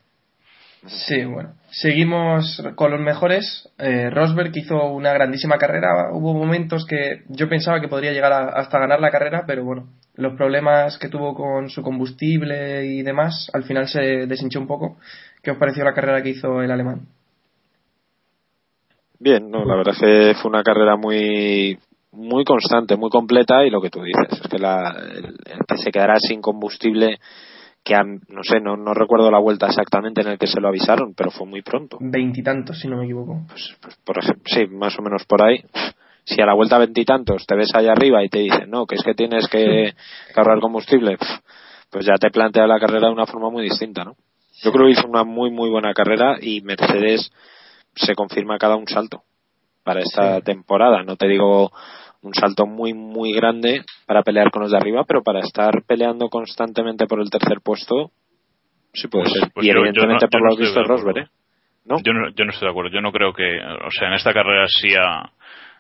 Sí, 0.87 1.25
bueno. 1.25 1.55
Seguimos 1.71 2.63
con 2.75 2.91
los 2.91 3.01
mejores. 3.01 3.69
Eh, 3.79 4.09
Rosberg 4.11 4.51
hizo 4.57 4.83
una 4.87 5.13
grandísima 5.13 5.59
carrera. 5.59 6.09
Hubo 6.13 6.33
momentos 6.33 6.87
que 6.87 7.23
yo 7.29 7.49
pensaba 7.49 7.81
que 7.81 7.89
podría 7.89 8.13
llegar 8.13 8.33
a- 8.33 8.49
hasta 8.49 8.79
ganar 8.79 9.01
la 9.01 9.11
carrera, 9.11 9.45
pero 9.47 9.63
bueno, 9.65 9.89
los 10.15 10.35
problemas 10.37 10.99
que 10.99 11.09
tuvo 11.09 11.35
con 11.35 11.69
su 11.69 11.83
combustible 11.83 12.87
y 12.87 13.03
demás, 13.03 13.51
al 13.53 13.65
final 13.65 13.89
se 13.89 14.27
deshinchó 14.27 14.59
un 14.59 14.67
poco. 14.67 14.97
¿Qué 15.43 15.51
os 15.51 15.59
pareció 15.59 15.85
la 15.85 15.95
carrera 15.95 16.23
que 16.23 16.31
hizo 16.31 16.63
el 16.63 16.71
alemán? 16.71 17.07
Bien, 19.19 19.51
no, 19.51 19.65
la 19.67 19.77
verdad 19.77 19.95
es 19.95 20.01
que 20.01 20.35
fue 20.41 20.51
una 20.51 20.63
carrera 20.63 20.97
muy 20.97 21.79
muy 22.13 22.45
constante, 22.45 22.97
muy 22.97 23.09
completa 23.11 23.65
y 23.65 23.71
lo 23.71 23.81
que 23.81 23.91
tú 23.91 24.03
dices 24.03 24.41
es 24.43 24.49
que 24.49 24.59
la, 24.59 24.97
el, 24.99 25.27
el 25.27 25.59
que 25.69 25.77
se 25.79 25.93
quedará 25.93 26.19
sin 26.19 26.41
combustible 26.41 27.21
que 27.85 27.95
a- 27.95 28.05
no 28.05 28.43
sé, 28.43 28.61
no, 28.61 28.77
no 28.77 28.95
recuerdo 28.95 29.31
la 29.31 29.39
vuelta 29.39 29.67
exactamente 29.67 30.21
en 30.21 30.29
el 30.29 30.39
que 30.39 30.47
se 30.47 30.61
lo 30.61 30.69
avisaron, 30.69 31.15
pero 31.15 31.31
fue 31.31 31.47
muy 31.47 31.63
pronto. 31.63 31.97
Veintitantos, 32.01 32.79
si 32.79 32.89
no 32.89 32.97
me 32.99 33.05
equivoco. 33.05 33.43
Pues, 33.49 33.77
pues, 33.81 33.97
por 34.05 34.19
ejemplo, 34.19 34.43
sí, 34.47 34.67
más 34.67 34.99
o 34.99 35.03
menos 35.03 35.25
por 35.25 35.43
ahí. 35.43 35.63
Si 36.25 36.41
a 36.41 36.47
la 36.47 36.55
vuelta 36.55 36.79
veintitantos 36.79 37.47
te 37.47 37.57
ves 37.57 37.75
allá 37.75 37.93
arriba 37.93 38.23
y 38.23 38.29
te 38.29 38.41
dicen, 38.41 38.71
no, 38.71 38.87
que 38.87 38.95
es 38.97 39.03
que 39.03 39.15
tienes 39.15 39.49
que 39.49 39.95
cargar 40.35 40.61
combustible, 40.61 41.17
pues 41.91 42.05
ya 42.07 42.15
te 42.21 42.31
plantea 42.31 42.67
la 42.67 42.79
carrera 42.79 43.09
de 43.09 43.15
una 43.15 43.27
forma 43.27 43.51
muy 43.51 43.65
distinta, 43.65 44.05
¿no? 44.05 44.15
Yo 44.63 44.71
creo 44.71 44.87
que 44.87 44.93
hizo 44.93 45.09
una 45.09 45.25
muy, 45.25 45.51
muy 45.51 45.71
buena 45.71 45.95
carrera 45.95 46.37
y 46.41 46.61
Mercedes 46.61 47.33
se 47.97 48.15
confirma 48.15 48.59
cada 48.59 48.77
un 48.77 48.87
salto 48.87 49.23
para 49.83 50.01
esta 50.01 50.37
Sí. 50.37 50.43
temporada. 50.43 51.03
No 51.03 51.17
te 51.17 51.27
digo 51.27 51.73
un 52.23 52.35
salto 52.35 52.67
muy, 52.67 52.93
muy 52.95 53.33
grande 53.33 53.83
para 54.07 54.23
pelear 54.23 54.51
con 54.51 54.63
los 54.63 54.71
de 54.71 54.77
arriba, 54.77 55.05
pero 55.07 55.23
para 55.23 55.41
estar 55.41 55.83
peleando 55.87 56.29
constantemente 56.29 57.07
por 57.07 57.21
el 57.21 57.31
tercer 57.31 57.59
puesto, 57.65 58.11
sí 58.93 59.09
puede 59.09 59.25
Pues- 59.25 59.35
ser. 59.41 59.51
pues 59.55 59.65
y 59.65 59.69
yo- 59.69 59.75
yo 59.75 59.81
evidentemente 59.81 60.27
no- 60.27 60.31
por 60.31 60.41
yo 60.41 60.45
no 60.45 60.49
lo 60.49 60.53
estoy 60.53 60.67
visto. 60.67 60.83
Rosberg, 60.83 61.19
¿eh? 61.19 61.29
¿No? 61.87 61.97
Yo 62.05 62.13
no, 62.13 62.29
yo 62.31 62.45
no 62.45 62.51
estoy 62.53 62.67
de 62.67 62.71
acuerdo. 62.71 62.91
Yo 62.93 63.01
no 63.01 63.11
creo 63.11 63.33
que, 63.33 63.59
o 63.59 63.91
sea, 63.91 64.09
en 64.09 64.15
esta 64.15 64.35
carrera 64.35 64.67
sí 64.69 64.95
ha, 64.95 65.31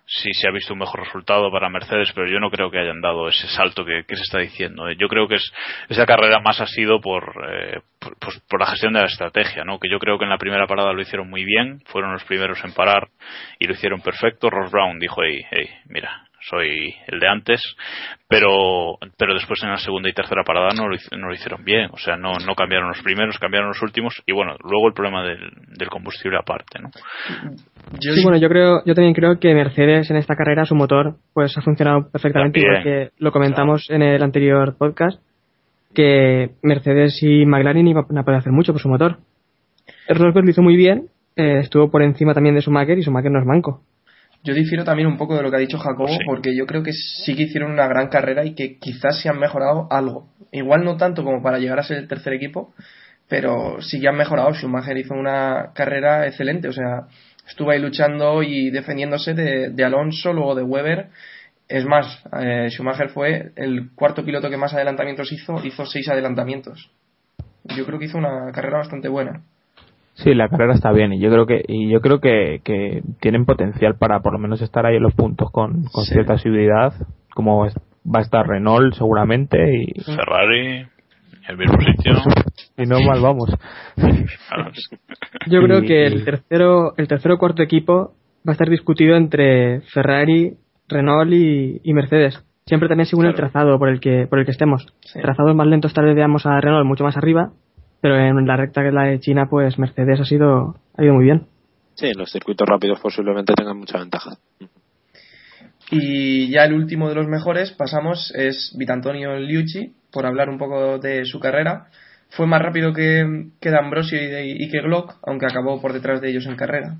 sí 0.06 0.32
se 0.32 0.48
ha 0.48 0.50
visto 0.50 0.72
un 0.72 0.78
mejor 0.80 1.00
resultado 1.00 1.52
para 1.52 1.68
Mercedes, 1.68 2.10
pero 2.14 2.26
yo 2.28 2.40
no 2.40 2.50
creo 2.50 2.70
que 2.70 2.78
hayan 2.78 3.00
dado 3.02 3.28
ese 3.28 3.46
salto 3.48 3.84
que, 3.84 4.02
que 4.08 4.16
se 4.16 4.22
está 4.22 4.38
diciendo. 4.38 4.88
¿eh? 4.88 4.96
Yo 4.98 5.06
creo 5.08 5.28
que 5.28 5.34
es, 5.36 5.52
esa 5.90 6.06
carrera 6.06 6.40
más 6.40 6.58
ha 6.60 6.66
sido 6.66 7.00
por, 7.00 7.32
eh, 7.48 7.80
por, 8.00 8.16
pues, 8.18 8.40
por 8.48 8.58
la 8.60 8.66
gestión 8.66 8.94
de 8.94 9.00
la 9.00 9.06
estrategia, 9.06 9.62
¿no? 9.64 9.78
Que 9.78 9.90
yo 9.90 9.98
creo 9.98 10.18
que 10.18 10.24
en 10.24 10.30
la 10.30 10.38
primera 10.38 10.66
parada 10.66 10.92
lo 10.94 11.02
hicieron 11.02 11.28
muy 11.30 11.44
bien, 11.44 11.82
fueron 11.84 12.12
los 12.14 12.24
primeros 12.24 12.64
en 12.64 12.72
parar 12.72 13.08
y 13.60 13.66
lo 13.66 13.74
hicieron 13.74 14.00
perfecto. 14.00 14.48
Ross 14.50 14.72
Brown 14.72 14.98
dijo, 14.98 15.22
hey, 15.22 15.44
hey, 15.50 15.68
mira, 15.86 16.26
soy 16.40 16.94
el 17.06 17.20
de 17.20 17.28
antes, 17.28 17.62
pero 18.28 18.98
pero 19.16 19.34
después 19.34 19.62
en 19.62 19.70
la 19.70 19.76
segunda 19.76 20.08
y 20.08 20.12
tercera 20.12 20.42
parada 20.44 20.70
no 20.76 20.88
lo, 20.88 20.96
no 21.16 21.28
lo 21.28 21.34
hicieron 21.34 21.64
bien, 21.64 21.90
o 21.92 21.98
sea, 21.98 22.16
no, 22.16 22.32
no 22.46 22.54
cambiaron 22.54 22.88
los 22.88 23.02
primeros, 23.02 23.38
cambiaron 23.38 23.68
los 23.68 23.82
últimos 23.82 24.22
y 24.26 24.32
bueno, 24.32 24.56
luego 24.62 24.88
el 24.88 24.94
problema 24.94 25.24
del, 25.24 25.50
del 25.76 25.88
combustible 25.88 26.38
aparte, 26.38 26.80
¿no? 26.80 26.90
Yo 28.00 28.12
Sí, 28.12 28.22
bueno, 28.22 28.38
yo 28.38 28.48
creo, 28.48 28.82
yo 28.84 28.94
también 28.94 29.14
creo 29.14 29.38
que 29.38 29.54
Mercedes 29.54 30.10
en 30.10 30.16
esta 30.16 30.36
carrera 30.36 30.64
su 30.64 30.74
motor 30.74 31.16
pues 31.34 31.56
ha 31.56 31.62
funcionado 31.62 32.10
perfectamente, 32.10 32.60
También, 32.60 32.80
igual 32.80 33.08
que 33.08 33.12
lo 33.18 33.32
comentamos 33.32 33.90
en 33.90 34.02
el 34.02 34.22
anterior 34.22 34.76
podcast, 34.76 35.20
que 35.94 36.50
Mercedes 36.62 37.22
y 37.22 37.44
McLaren 37.46 37.88
iban 37.88 38.04
a 38.16 38.22
poder 38.22 38.38
hacer 38.38 38.52
mucho 38.52 38.72
por 38.72 38.80
su 38.80 38.88
motor. 38.88 39.18
Rosberg 40.08 40.44
lo 40.44 40.50
hizo 40.50 40.62
muy 40.62 40.76
bien, 40.76 41.08
eh, 41.36 41.58
estuvo 41.60 41.90
por 41.90 42.02
encima 42.02 42.34
también 42.34 42.54
de 42.54 42.62
Schumacher 42.62 42.98
y 42.98 43.02
Schumacher 43.02 43.30
no 43.30 43.40
es 43.40 43.46
manco. 43.46 43.82
Yo 44.42 44.54
difiero 44.54 44.84
también 44.84 45.06
un 45.06 45.18
poco 45.18 45.36
de 45.36 45.42
lo 45.42 45.50
que 45.50 45.56
ha 45.56 45.60
dicho 45.60 45.78
Jacobo, 45.78 46.08
Sí. 46.08 46.18
porque 46.24 46.56
yo 46.56 46.66
creo 46.66 46.82
que 46.82 46.92
sí 46.92 47.34
que 47.36 47.42
hicieron 47.42 47.72
una 47.72 47.86
gran 47.86 48.08
carrera 48.08 48.44
y 48.44 48.54
que 48.54 48.78
quizás 48.78 49.20
se 49.20 49.28
han 49.28 49.38
mejorado 49.38 49.86
algo. 49.90 50.28
Igual 50.50 50.84
no 50.84 50.96
tanto 50.96 51.22
como 51.24 51.42
para 51.42 51.58
llegar 51.58 51.78
a 51.78 51.82
ser 51.82 51.98
el 51.98 52.08
tercer 52.08 52.32
equipo, 52.32 52.72
pero 53.28 53.80
sí 53.82 54.00
que 54.00 54.08
han 54.08 54.16
mejorado. 54.16 54.52
Schumacher 54.54 54.96
hizo 54.96 55.14
una 55.14 55.72
carrera 55.74 56.26
excelente, 56.26 56.68
o 56.68 56.72
sea, 56.72 57.06
estuvo 57.46 57.70
ahí 57.70 57.78
luchando 57.80 58.42
y 58.42 58.70
defendiéndose 58.70 59.34
de, 59.34 59.70
de 59.70 59.84
Alonso, 59.84 60.32
luego 60.32 60.54
de 60.54 60.62
Weber. 60.62 61.08
Es 61.68 61.84
más, 61.84 62.06
eh, 62.40 62.68
Schumacher 62.70 63.10
fue 63.10 63.52
el 63.56 63.90
cuarto 63.94 64.24
piloto 64.24 64.48
que 64.50 64.56
más 64.56 64.72
adelantamientos 64.74 65.30
hizo, 65.32 65.64
hizo 65.64 65.84
seis 65.86 66.08
adelantamientos. 66.08 66.90
Yo 67.76 67.84
creo 67.86 67.98
que 67.98 68.06
hizo 68.06 68.18
una 68.18 68.50
carrera 68.52 68.78
bastante 68.78 69.08
buena. 69.08 69.42
Sí, 70.22 70.34
la 70.34 70.48
carrera 70.48 70.74
está 70.74 70.92
bien 70.92 71.12
y 71.12 71.20
yo 71.20 71.30
creo 71.30 71.46
que 71.46 71.62
y 71.66 71.90
yo 71.90 72.00
creo 72.00 72.20
que, 72.20 72.60
que 72.64 73.02
tienen 73.20 73.44
potencial 73.46 73.96
para 73.98 74.20
por 74.20 74.32
lo 74.32 74.38
menos 74.38 74.60
estar 74.62 74.84
ahí 74.86 74.96
en 74.96 75.02
los 75.02 75.14
puntos 75.14 75.50
con, 75.50 75.84
con 75.84 76.04
Sí. 76.04 76.12
cierta 76.14 76.36
seguridad, 76.38 76.92
como 77.34 77.64
es- 77.66 77.74
va 78.06 78.18
a 78.20 78.22
estar 78.22 78.46
Renault 78.46 78.94
seguramente 78.94 79.56
y, 79.76 80.00
Ferrari, 80.02 80.86
el 81.48 81.56
mismo 81.58 81.78
sitio. 81.80 82.12
y 82.76 82.86
no 82.86 83.00
mal 83.00 83.20
vamos. 83.22 83.50
Yo 85.48 85.62
creo 85.62 85.80
Y- 85.82 85.86
que 85.86 86.02
y- 86.02 86.06
el 86.06 86.24
tercero, 86.24 86.92
el 86.96 87.08
tercero 87.08 87.34
o 87.34 87.38
cuarto 87.38 87.62
equipo 87.62 88.12
va 88.46 88.50
a 88.50 88.52
estar 88.52 88.68
discutido 88.68 89.16
entre 89.16 89.80
Ferrari, 89.92 90.54
Renault 90.88 91.32
y, 91.32 91.80
y 91.82 91.92
Mercedes. 91.94 92.42
Siempre 92.66 92.88
también 92.88 93.06
según 93.06 93.26
el 93.26 93.34
trazado 93.34 93.78
por 93.78 93.88
el 93.88 94.00
que, 94.00 94.26
por 94.28 94.38
el 94.38 94.44
que 94.44 94.52
estemos. 94.52 94.86
Sí. 95.00 95.20
Trazados 95.20 95.54
más 95.56 95.66
lentos 95.66 95.92
tal 95.94 96.04
vez 96.04 96.14
veamos 96.14 96.46
a 96.46 96.60
Renault 96.60 96.86
mucho 96.86 97.04
más 97.04 97.16
arriba, 97.16 97.50
pero 98.00 98.16
en 98.18 98.46
la 98.46 98.56
recta 98.56 98.82
que 98.82 98.88
es 98.88 98.94
la 98.94 99.04
de 99.04 99.20
China, 99.20 99.46
pues 99.48 99.78
Mercedes 99.78 100.20
ha 100.20 100.24
sido, 100.24 100.76
ha 100.96 101.04
ido 101.04 101.14
muy 101.14 101.24
bien. 101.24 101.46
Sí, 101.94 102.06
en 102.06 102.18
los 102.18 102.30
circuitos 102.32 102.66
rápidos 102.68 102.98
posiblemente 103.00 103.52
tengan 103.54 103.76
mucha 103.76 103.98
ventaja. 103.98 104.30
Y 105.90 106.48
ya 106.50 106.64
el 106.64 106.74
último 106.74 107.08
de 107.08 107.14
los 107.16 107.26
mejores, 107.26 107.72
pasamos, 107.72 108.32
es 108.36 108.74
Vitantonio 108.78 109.36
Liucci, 109.38 109.92
por 110.12 110.24
hablar 110.24 110.48
un 110.48 110.58
poco 110.58 110.98
de 110.98 111.24
su 111.24 111.40
carrera. 111.40 111.86
Fue 112.30 112.46
más 112.46 112.62
rápido 112.62 112.92
que, 112.92 113.48
que 113.60 113.70
D'Ambrosio 113.70 114.22
y, 114.22 114.26
de- 114.26 114.46
y 114.46 114.70
que 114.70 114.80
Glock, 114.82 115.16
aunque 115.26 115.46
acabó 115.46 115.80
por 115.80 115.92
detrás 115.92 116.20
de 116.20 116.30
ellos 116.30 116.46
en 116.46 116.54
carrera. 116.54 116.94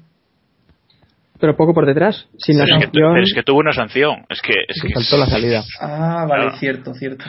Pero 1.39 1.57
poco 1.57 1.73
por 1.73 1.87
detrás, 1.87 2.29
sin 2.37 2.59
la 2.59 2.65
pero, 2.65 2.77
es 2.77 2.81
que, 2.81 2.85
sanción. 2.87 3.13
pero 3.15 3.23
es 3.25 3.33
que 3.35 3.43
tuvo 3.45 3.59
una 3.61 3.73
sanción. 3.73 4.27
Es 4.29 4.43
que, 4.43 4.53
es 4.69 4.83
que 4.83 4.93
saltó 4.93 5.17
la 5.17 5.27
salida. 5.31 5.63
Ah, 5.81 6.27
vale, 6.29 6.43
Claro. 6.47 6.57
cierto, 6.59 6.95
cierto. 6.95 7.25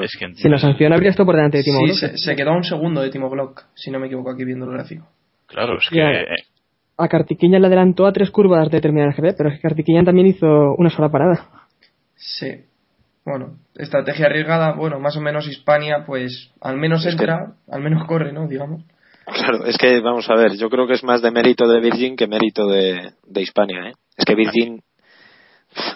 Es 0.00 0.16
que 0.18 0.32
Sin 0.34 0.50
la 0.50 0.58
sanción 0.58 0.92
habría 0.92 1.10
estado 1.10 1.26
por 1.26 1.36
delante 1.36 1.58
de 1.58 1.64
Timo 1.64 1.78
Sí, 1.80 1.84
Glock. 1.86 1.96
se, 1.98 2.16
se 2.18 2.36
quedó 2.36 2.50
a 2.50 2.56
un 2.56 2.64
segundo 2.64 3.00
de 3.02 3.10
Timo 3.10 3.28
Glock, 3.30 3.64
si 3.74 3.90
no 3.90 3.98
me 3.98 4.06
equivoco 4.06 4.30
aquí 4.30 4.44
viendo 4.44 4.64
el 4.66 4.72
gráfico. 4.72 5.06
Claro, 5.46 5.76
es 5.78 5.88
que 5.90 6.00
eh, 6.00 6.24
a 6.96 7.08
Kartikeyan 7.08 7.60
le 7.60 7.66
adelantó 7.66 8.06
a 8.06 8.12
tres 8.12 8.30
curvas 8.30 8.70
de 8.70 8.80
terminar 8.80 9.08
el 9.08 9.14
GP, 9.14 9.36
pero 9.36 9.48
es 9.50 9.56
que 9.56 9.62
Kartikeyan 9.62 10.04
también 10.04 10.28
hizo 10.28 10.46
una 10.78 10.88
sola 10.90 11.10
parada. 11.10 11.48
Sí. 12.14 12.48
Bueno, 13.24 13.58
estrategia 13.76 14.26
arriesgada, 14.26 14.72
bueno, 14.74 14.98
más 14.98 15.16
o 15.16 15.20
menos 15.20 15.46
Hispania, 15.46 16.04
pues 16.06 16.50
al 16.60 16.76
menos 16.76 17.00
Es 17.06 17.14
que- 17.14 17.22
entra, 17.22 17.54
al 17.70 17.80
menos 17.82 18.06
corre, 18.06 18.32
¿no? 18.32 18.48
Digamos. 18.48 18.84
Claro, 19.26 19.64
es 19.66 19.78
que 19.78 20.00
vamos 20.00 20.28
a 20.28 20.34
ver, 20.34 20.56
yo 20.56 20.68
creo 20.68 20.86
que 20.88 20.94
es 20.94 21.04
más 21.04 21.22
de 21.22 21.30
mérito 21.30 21.68
de 21.68 21.80
Virgin 21.80 22.16
que 22.16 22.26
mérito 22.26 22.66
de, 22.66 23.12
de 23.24 23.40
Hispania, 23.42 23.90
¿eh? 23.90 23.92
Es 24.16 24.24
que 24.24 24.34
Virgin 24.34 24.82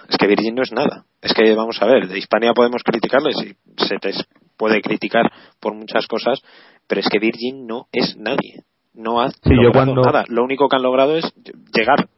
es 0.09 0.17
que 0.17 0.27
Virgin 0.27 0.55
no 0.55 0.63
es 0.63 0.73
nada. 0.73 1.05
Es 1.23 1.33
que 1.35 1.55
vamos 1.55 1.81
a 1.81 1.87
ver, 1.87 2.09
de 2.09 2.19
Hispania 2.19 2.53
podemos 2.55 2.83
criticarles 2.83 3.35
y 3.43 3.85
se 3.85 3.97
te 3.99 4.11
puede 4.57 4.81
criticar 4.81 5.31
por 5.61 5.75
muchas 5.75 6.07
cosas, 6.07 6.41
pero 6.87 7.01
es 7.01 7.09
que 7.09 7.19
Virgin 7.19 7.67
no 7.67 7.87
es 7.93 8.17
nadie. 8.17 8.63
No 8.95 9.21
ha 9.21 9.31
Sí, 9.31 9.37
yo 9.51 9.55
logrado 9.63 9.93
cuando- 9.95 10.03
nada. 10.03 10.25
Lo 10.29 10.45
único 10.45 10.69
que 10.69 10.77
han 10.77 10.83
logrado 10.83 11.17
es 11.17 11.25
llegar, 11.75 12.09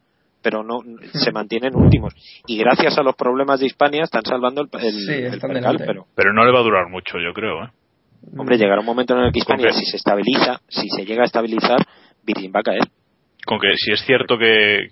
pero 0.42 0.62
no 0.62 0.80
se 1.12 1.32
mantienen 1.32 1.74
últimos. 1.74 2.14
Y 2.46 2.58
gracias 2.58 2.98
a 2.98 3.02
los 3.02 3.16
problemas 3.16 3.60
de 3.60 3.66
Hispania 3.66 4.02
están 4.04 4.22
salvando 4.24 4.62
el, 4.62 4.68
el, 4.80 4.92
Sí, 4.92 5.12
el 5.12 5.40
percal, 5.40 5.76
pero 5.84 6.06
Pero 6.14 6.32
no 6.32 6.44
le 6.44 6.52
va 6.52 6.60
a 6.60 6.62
durar 6.62 6.88
mucho, 6.88 7.18
yo 7.18 7.32
creo, 7.32 7.64
¿eh? 7.64 7.68
hombre, 8.36 8.58
llegará 8.58 8.80
un 8.80 8.86
momento 8.86 9.14
en 9.16 9.24
el 9.24 9.32
que 9.32 9.38
Hispania, 9.40 9.70
si 9.72 9.84
se 9.86 9.96
estabiliza, 9.96 10.60
si 10.68 10.88
se 10.90 11.04
llega 11.06 11.22
a 11.22 11.26
estabilizar, 11.26 11.78
Virgin 12.24 12.52
va 12.54 12.60
a 12.60 12.64
caer. 12.64 12.82
Con 13.46 13.58
que 13.58 13.72
si 13.76 13.92
es 13.92 14.00
cierto 14.04 14.36
que 14.36 14.88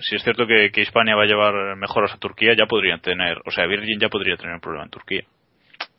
si 0.00 0.16
es 0.16 0.22
cierto 0.22 0.46
que, 0.46 0.70
que 0.72 0.82
Hispania 0.82 1.14
va 1.16 1.22
a 1.22 1.26
llevar 1.26 1.76
mejoras 1.76 2.12
a 2.14 2.18
Turquía, 2.18 2.54
ya 2.56 2.66
podrían 2.66 3.00
tener, 3.00 3.38
o 3.46 3.50
sea, 3.50 3.66
Virgin 3.66 3.98
ya 4.00 4.08
podría 4.08 4.36
tener 4.36 4.54
un 4.54 4.60
problema 4.60 4.84
en 4.84 4.90
Turquía. 4.90 5.22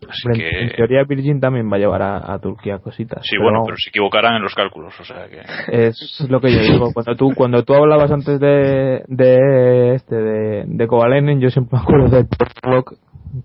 Así 0.08 0.28
en- 0.42 0.72
teoría 0.76 1.04
Virgin 1.04 1.40
también 1.40 1.70
va 1.72 1.76
a 1.76 1.80
llevar 1.80 2.02
a, 2.02 2.34
a 2.34 2.40
Turquía 2.40 2.80
cositas. 2.80 3.22
sí, 3.24 3.32
pero 3.38 3.44
bueno, 3.44 3.64
pero 3.66 3.78
se 3.78 3.90
equivocarán 3.90 4.36
en 4.36 4.42
los 4.44 4.54
cálculos, 4.56 4.98
o 5.00 5.04
sea 5.06 5.28
que 5.28 5.42
Es 5.88 6.26
lo 6.30 6.40
que 6.42 6.52
yo 6.54 6.60
digo. 6.62 6.94
Cuando 6.94 7.16
tú, 7.16 7.32
cuando 7.36 7.64
tú 7.64 7.74
hablabas 7.74 8.12
antes 8.12 8.40
de, 8.40 9.04
de 9.08 9.96
este, 9.96 10.16
de, 10.16 10.64
de 10.68 10.88
Kovalainen, 10.88 11.40
yo 11.42 11.50
siempre 11.50 11.78
me 11.78 11.84
acuerdo 11.84 12.10
de 12.10 12.26
Block 12.64 12.94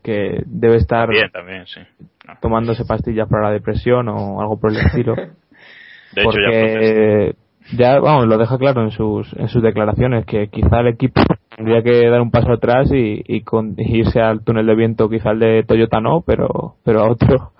que 0.02 0.42
debe 0.46 0.76
estar 0.76 1.08
bien 1.08 1.30
también, 1.30 1.66
sí. 1.66 1.80
No. 2.26 2.34
tomándose 2.42 2.84
pastillas 2.84 3.28
para 3.28 3.44
la 3.44 3.52
depresión 3.52 4.08
o 4.08 4.40
algo 4.40 4.60
por 4.60 4.70
el 4.70 4.78
estilo. 4.78 5.14
De 6.12 6.22
hecho 6.22 6.30
porque 6.30 7.34
ya, 7.34 7.38
vamos, 7.76 8.26
lo 8.26 8.38
deja 8.38 8.58
claro 8.58 8.82
en 8.82 8.90
sus, 8.90 9.32
en 9.34 9.48
sus 9.48 9.62
declaraciones 9.62 10.24
que 10.26 10.48
quizá 10.48 10.80
el 10.80 10.88
equipo 10.88 11.20
tendría 11.56 11.82
que 11.82 12.08
dar 12.08 12.20
un 12.20 12.30
paso 12.30 12.52
atrás 12.52 12.90
y, 12.92 13.42
con- 13.42 13.74
irse 13.76 14.20
al 14.20 14.42
túnel 14.42 14.66
de 14.66 14.74
viento, 14.74 15.08
quizá 15.08 15.30
el 15.30 15.38
de 15.40 15.64
Toyota 15.64 16.00
no, 16.00 16.22
pero, 16.24 16.76
pero 16.84 17.00
a 17.00 17.10
otro. 17.10 17.52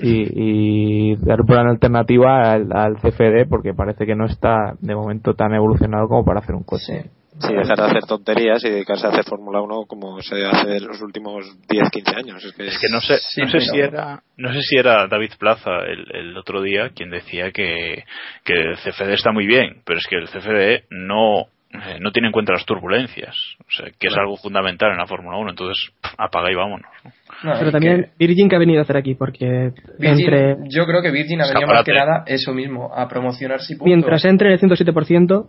Y, 0.00 1.14
dar 1.16 1.42
una 1.42 1.70
alternativa 1.70 2.52
al, 2.52 2.96
CFD 2.96 3.46
porque 3.48 3.74
parece 3.74 4.06
que 4.06 4.14
no 4.14 4.24
está 4.24 4.74
de 4.80 4.94
momento 4.94 5.34
tan 5.34 5.54
evolucionado 5.54 6.08
como 6.08 6.24
para 6.24 6.40
hacer 6.40 6.54
un 6.54 6.64
coche. 6.64 7.10
Sí, 7.40 7.52
dejar 7.52 7.76
de 7.76 7.84
hacer 7.84 8.02
tonterías 8.06 8.64
y 8.64 8.70
dedicarse 8.70 9.06
a 9.06 9.10
hacer 9.10 9.24
Fórmula 9.24 9.60
1 9.60 9.86
como 9.88 10.20
se 10.20 10.44
hace 10.46 10.76
en 10.76 10.86
los 10.86 11.00
últimos 11.02 11.44
10, 11.68 11.90
15 11.90 12.16
años. 12.16 12.44
Es 12.44 12.52
que, 12.52 12.66
Es 12.68 12.78
que 12.78 12.88
no 12.92 13.00
sé, 13.00 13.16
Sí, 13.18 13.40
no 13.40 13.46
sé 13.48 13.58
pero- 13.58 13.64
si 13.72 13.80
era, 13.80 14.22
no 14.36 14.52
sé 14.52 14.60
si 14.62 14.76
era 14.76 15.06
David 15.08 15.32
Plaza 15.38 15.70
el, 15.86 16.06
el 16.14 16.36
otro 16.36 16.62
día 16.62 16.90
quien 16.94 17.10
decía 17.10 17.50
que, 17.50 18.04
que 18.44 18.52
el 18.52 18.76
CFD 18.76 19.14
está 19.14 19.32
muy 19.32 19.46
bien, 19.46 19.82
pero 19.84 19.98
es 19.98 20.06
que 20.08 20.16
el 20.16 20.28
CFD 20.28 20.84
no, 20.90 21.40
eh, 21.72 21.98
no 22.00 22.12
tiene 22.12 22.28
en 22.28 22.32
cuenta 22.32 22.52
las 22.52 22.64
turbulencias, 22.64 23.34
o 23.66 23.70
sea, 23.70 23.86
que 23.86 24.06
es 24.06 24.12
Claro. 24.14 24.22
algo 24.28 24.36
fundamental 24.36 24.92
en 24.92 24.98
la 24.98 25.06
Fórmula 25.06 25.36
1, 25.36 25.50
entonces 25.50 25.90
pff, 26.02 26.14
apaga 26.18 26.52
y 26.52 26.54
vámonos. 26.54 26.86
¿no? 27.02 27.10
No, 27.42 27.58
Pero 27.58 27.72
también 27.72 28.02
que 28.04 28.10
Virgin 28.26 28.48
que 28.48 28.54
ha 28.54 28.60
venido 28.60 28.78
a 28.78 28.82
hacer 28.84 28.96
aquí, 28.96 29.14
porque 29.16 29.72
Virgin- 29.98 30.20
entre 30.20 30.56
Yo 30.70 30.86
creo 30.86 31.02
que 31.02 31.10
Virgin 31.10 31.40
ha 31.42 31.48
venido 31.48 31.66
más 31.66 31.84
que 31.84 31.92
nada 31.94 32.22
eso 32.28 32.54
mismo, 32.54 32.94
a 32.94 33.08
promocionarse 33.08 33.72
y 33.72 33.76
punto. 33.76 33.86
mientras 33.88 34.24
entre 34.24 34.48
en 34.48 34.52
el 34.54 34.60
107% 34.60 35.48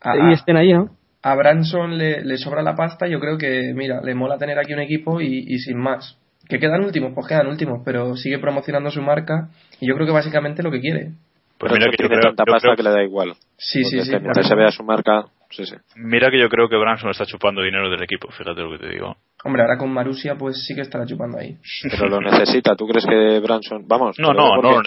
a, 0.00 0.30
y 0.30 0.32
estén 0.32 0.56
ahí, 0.56 0.72
¿no? 0.72 0.96
A 1.22 1.34
Branson 1.34 1.98
le, 1.98 2.24
le 2.24 2.36
sobra 2.38 2.62
la 2.62 2.74
pasta, 2.76 3.06
yo 3.08 3.18
creo 3.20 3.36
que, 3.38 3.72
mira, 3.74 4.00
le 4.02 4.14
mola 4.14 4.38
tener 4.38 4.58
aquí 4.58 4.72
un 4.72 4.80
equipo 4.80 5.20
y, 5.20 5.44
y 5.48 5.58
sin 5.58 5.78
más. 5.78 6.18
Que 6.48 6.58
quedan 6.58 6.82
últimos, 6.84 7.12
pues 7.14 7.26
quedan 7.26 7.46
últimos, 7.48 7.82
pero 7.84 8.16
sigue 8.16 8.38
promocionando 8.38 8.90
su 8.90 9.02
marca 9.02 9.48
y 9.80 9.88
yo 9.88 9.94
creo 9.94 10.06
que 10.06 10.12
básicamente 10.12 10.62
lo 10.62 10.70
que 10.70 10.80
quiere. 10.80 11.10
Pues 11.58 11.72
mira 11.72 11.90
que 11.90 11.96
tiene 11.96 12.10
creo, 12.16 12.22
tanta 12.22 12.44
pasta 12.44 12.68
creo- 12.68 12.76
que 12.76 12.82
le 12.84 12.90
da 12.90 13.02
igual. 13.02 13.34
Sí, 13.56 13.82
sí, 13.84 13.96
Porque 13.96 14.04
sí. 14.04 14.10
que 14.10 14.16
por 14.16 14.22
mientras 14.22 14.48
se 14.48 14.54
vea 14.54 14.70
su 14.70 14.84
marca, 14.84 15.24
sí, 15.50 15.66
sí. 15.66 15.74
mira 15.96 16.30
que 16.30 16.40
yo 16.40 16.48
creo 16.48 16.68
que 16.68 16.76
Branson 16.76 17.10
está 17.10 17.26
chupando 17.26 17.62
dinero 17.62 17.90
del 17.90 18.02
equipo, 18.02 18.30
fíjate 18.30 18.60
lo 18.62 18.70
que 18.70 18.78
te 18.78 18.88
digo. 18.90 19.16
Hombre, 19.44 19.62
ahora 19.62 19.76
con 19.76 19.92
Marusia 19.92 20.36
pues 20.36 20.64
sí 20.64 20.74
que 20.74 20.82
estará 20.82 21.04
chupando 21.04 21.36
ahí. 21.38 21.56
Pero 21.90 22.08
lo 22.08 22.20
necesita. 22.20 22.76
¿Tú 22.76 22.86
crees 22.86 23.04
que 23.04 23.40
Branson.? 23.40 23.84
Vamos. 23.88 24.16
No, 24.20 24.32
no, 24.32 24.54
no 24.56 24.62
lo, 24.62 24.82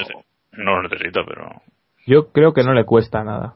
no 0.54 0.76
lo 0.78 0.84
necesita, 0.84 1.22
pero 1.28 1.62
Yo 2.08 2.32
creo 2.32 2.54
que 2.54 2.64
no 2.64 2.74
le 2.74 2.86
cuesta 2.86 3.22
nada. 3.24 3.54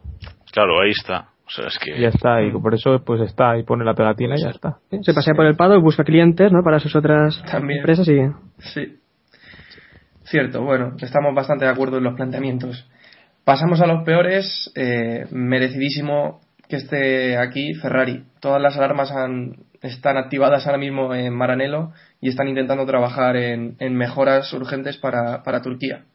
claro, 0.51 0.81
ahí 0.81 0.91
está. 0.91 1.29
O 1.47 1.49
sea, 1.51 1.67
es 1.67 1.77
que 1.77 1.99
Ya 1.99 2.07
está, 2.09 2.41
y 2.41 2.51
por 2.51 2.73
eso 2.73 3.03
pues 3.05 3.21
está 3.21 3.57
y 3.57 3.63
pone 3.63 3.85
la 3.85 3.93
pegatina 3.93 4.35
y 4.35 4.41
ya 4.41 4.49
está. 4.49 4.79
Se 5.01 5.13
pasea 5.13 5.33
por 5.35 5.45
el 5.45 5.55
Pado, 5.55 5.79
busca 5.79 6.03
clientes, 6.03 6.51
¿no? 6.51 6.63
Para 6.63 6.79
sus 6.79 6.95
otras 6.95 7.41
También. 7.51 7.79
empresas 7.79 8.07
y 8.07 8.19
Sí. 8.59 8.97
Cierto, 10.23 10.63
bueno, 10.63 10.95
estamos 10.99 11.35
bastante 11.35 11.65
de 11.65 11.71
acuerdo 11.71 11.97
en 11.99 12.03
los 12.05 12.15
planteamientos. 12.15 12.89
Pasamos 13.43 13.79
a 13.81 13.85
los 13.87 14.03
peores. 14.03 14.71
eh, 14.75 15.27
merecidísimo 15.31 16.41
que 16.67 16.77
esté 16.77 17.37
aquí 17.37 17.75
Ferrari. 17.75 18.23
Todas 18.39 18.59
las 18.61 18.75
alarmas 18.75 19.11
han- 19.11 19.57
están 19.83 20.17
activadas 20.17 20.65
ahora 20.65 20.79
mismo 20.79 21.13
en 21.13 21.31
Maranello 21.31 21.91
y 22.21 22.29
están 22.29 22.47
intentando 22.47 22.87
trabajar 22.87 23.35
en, 23.35 23.75
en 23.79 23.95
mejoras 23.95 24.51
urgentes 24.51 24.97
para, 24.97 25.43
para 25.43 25.61
Turquía. 25.61 26.05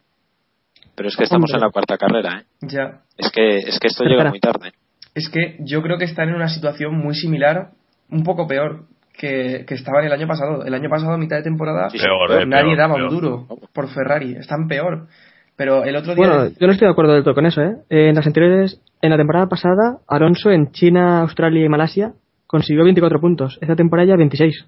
Pero 0.97 1.09
es 1.09 1.17
que 1.17 1.23
estamos 1.23 1.51
Hombre. 1.53 1.59
en 1.63 1.67
la 1.67 1.71
cuarta 1.73 1.97
carrera, 1.97 2.41
¿eh? 2.41 2.45
Ya. 2.63 3.03
Es 3.17 3.31
que, 3.31 3.59
es 3.59 3.79
que 3.79 3.87
esto 3.87 4.03
llega 4.05 4.29
muy 4.29 4.41
tarde. 4.41 4.73
Es 5.21 5.29
que 5.29 5.57
yo 5.61 5.83
creo 5.83 5.99
que 5.99 6.05
están 6.07 6.31
en 6.31 6.35
una 6.35 6.49
situación 6.49 6.97
muy 6.97 7.15
similar, 7.15 7.73
un 8.11 8.25
poco 8.25 8.47
peor 8.47 8.85
que, 9.13 9.65
que 9.67 9.75
estaban 9.75 10.05
el 10.05 10.13
año 10.13 10.27
pasado. 10.27 10.65
El 10.65 10.73
año 10.73 10.89
pasado, 10.89 11.13
a 11.13 11.19
mitad 11.19 11.37
de 11.37 11.43
temporada, 11.43 11.91
Sí, 11.91 11.99
peor, 11.99 12.41
eh, 12.41 12.47
nadie 12.47 12.75
peor, 12.75 12.79
daba 12.79 12.95
peor. 12.95 13.09
un 13.09 13.15
duro 13.15 13.47
por 13.75 13.89
Ferrari. 13.89 14.37
Están 14.37 14.67
peor. 14.67 15.09
Pero 15.57 15.85
el 15.85 15.95
otro 15.95 16.15
día. 16.15 16.27
Bueno, 16.27 16.47
yo 16.59 16.67
no 16.67 16.73
estoy 16.73 16.87
de 16.87 16.93
acuerdo 16.93 17.13
del 17.13 17.23
todo 17.23 17.35
con 17.35 17.45
eso, 17.45 17.61
¿eh? 17.61 17.77
En 17.91 18.15
las 18.15 18.27
anteriores, 18.27 18.81
en 19.03 19.11
la 19.11 19.19
temporada 19.19 19.47
pasada, 19.47 19.99
Alonso 20.09 20.51
en 20.51 20.73
China, 20.73 21.21
Australia 21.21 21.67
y 21.67 21.69
Malasia 21.69 22.13
consiguió 22.47 22.85
24 22.85 23.21
puntos. 23.21 23.59
Esta 23.61 23.77
temporada 23.77 24.09
ya 24.09 24.17
26. 24.17 24.67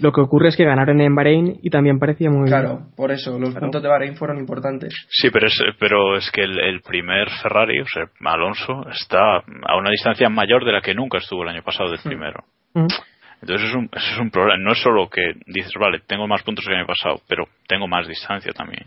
Lo 0.00 0.12
que 0.12 0.20
ocurre 0.20 0.48
es 0.48 0.56
que 0.56 0.64
ganaron 0.64 1.00
en 1.00 1.14
Bahrein 1.14 1.58
y 1.62 1.70
también 1.70 1.98
parecía 1.98 2.30
muy... 2.30 2.48
Claro, 2.48 2.88
por 2.96 3.10
eso, 3.10 3.38
los 3.38 3.50
Claro. 3.50 3.66
puntos 3.66 3.82
de 3.82 3.88
Bahrein 3.88 4.16
fueron 4.16 4.38
importantes. 4.38 4.94
Sí, 5.10 5.30
pero 5.30 5.46
es, 5.46 5.58
pero 5.78 6.16
es 6.16 6.30
que 6.30 6.42
el, 6.42 6.58
el 6.58 6.80
primer 6.82 7.28
Ferrari, 7.42 7.80
o 7.80 7.86
sea, 7.86 8.04
Alonso, 8.24 8.88
está 8.90 9.38
a 9.38 9.76
una 9.76 9.90
distancia 9.90 10.28
mayor 10.28 10.64
de 10.64 10.72
la 10.72 10.80
que 10.80 10.94
nunca 10.94 11.18
estuvo 11.18 11.42
el 11.42 11.48
año 11.50 11.62
pasado 11.62 11.90
del 11.90 12.00
primero. 12.00 12.44
Mm. 12.74 12.86
Entonces 13.40 13.68
es 13.70 13.74
un, 13.76 13.88
eso 13.92 14.14
es 14.14 14.18
un 14.20 14.30
problema. 14.30 14.62
No 14.62 14.72
es 14.72 14.78
solo 14.82 15.08
que 15.08 15.34
dices, 15.46 15.72
vale, 15.78 16.00
tengo 16.06 16.26
más 16.26 16.42
puntos 16.42 16.64
que 16.64 16.72
el 16.72 16.78
año 16.78 16.86
pasado, 16.86 17.20
pero 17.28 17.44
tengo 17.68 17.86
más 17.86 18.06
distancia 18.08 18.52
también. 18.52 18.86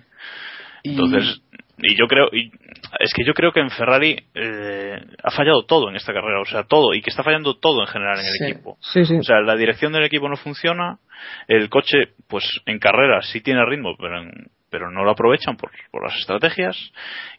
Entonces, 0.83 1.41
y 1.81 1.95
yo 1.95 2.07
creo, 2.07 2.27
y 2.31 2.51
es 2.99 3.13
que 3.15 3.23
yo 3.25 3.33
creo 3.33 3.51
que 3.51 3.59
en 3.59 3.69
Ferrari 3.71 4.17
eh, 4.35 4.99
ha 5.23 5.31
fallado 5.31 5.63
todo 5.65 5.89
en 5.89 5.95
esta 5.95 6.13
carrera, 6.13 6.41
o 6.41 6.45
sea, 6.45 6.63
todo, 6.63 6.93
y 6.93 7.01
que 7.01 7.09
está 7.09 7.23
fallando 7.23 7.57
todo 7.57 7.81
en 7.81 7.87
general 7.87 8.19
en 8.19 8.25
el 8.25 8.31
Sí. 8.33 8.43
equipo. 8.53 8.77
Sí, 8.81 9.05
sí. 9.05 9.15
O 9.17 9.23
sea, 9.23 9.41
la 9.41 9.55
dirección 9.55 9.91
del 9.93 10.03
equipo 10.03 10.29
no 10.29 10.37
funciona, 10.37 10.99
el 11.47 11.69
coche, 11.69 12.13
pues 12.27 12.43
en 12.65 12.79
carrera 12.79 13.21
sí 13.21 13.41
tiene 13.41 13.65
ritmo, 13.65 13.95
pero 13.97 14.21
en- 14.21 14.47
pero 14.71 14.89
no 14.89 15.03
lo 15.03 15.11
aprovechan 15.11 15.57
por, 15.57 15.69
por 15.91 16.01
las 16.03 16.17
estrategias 16.17 16.75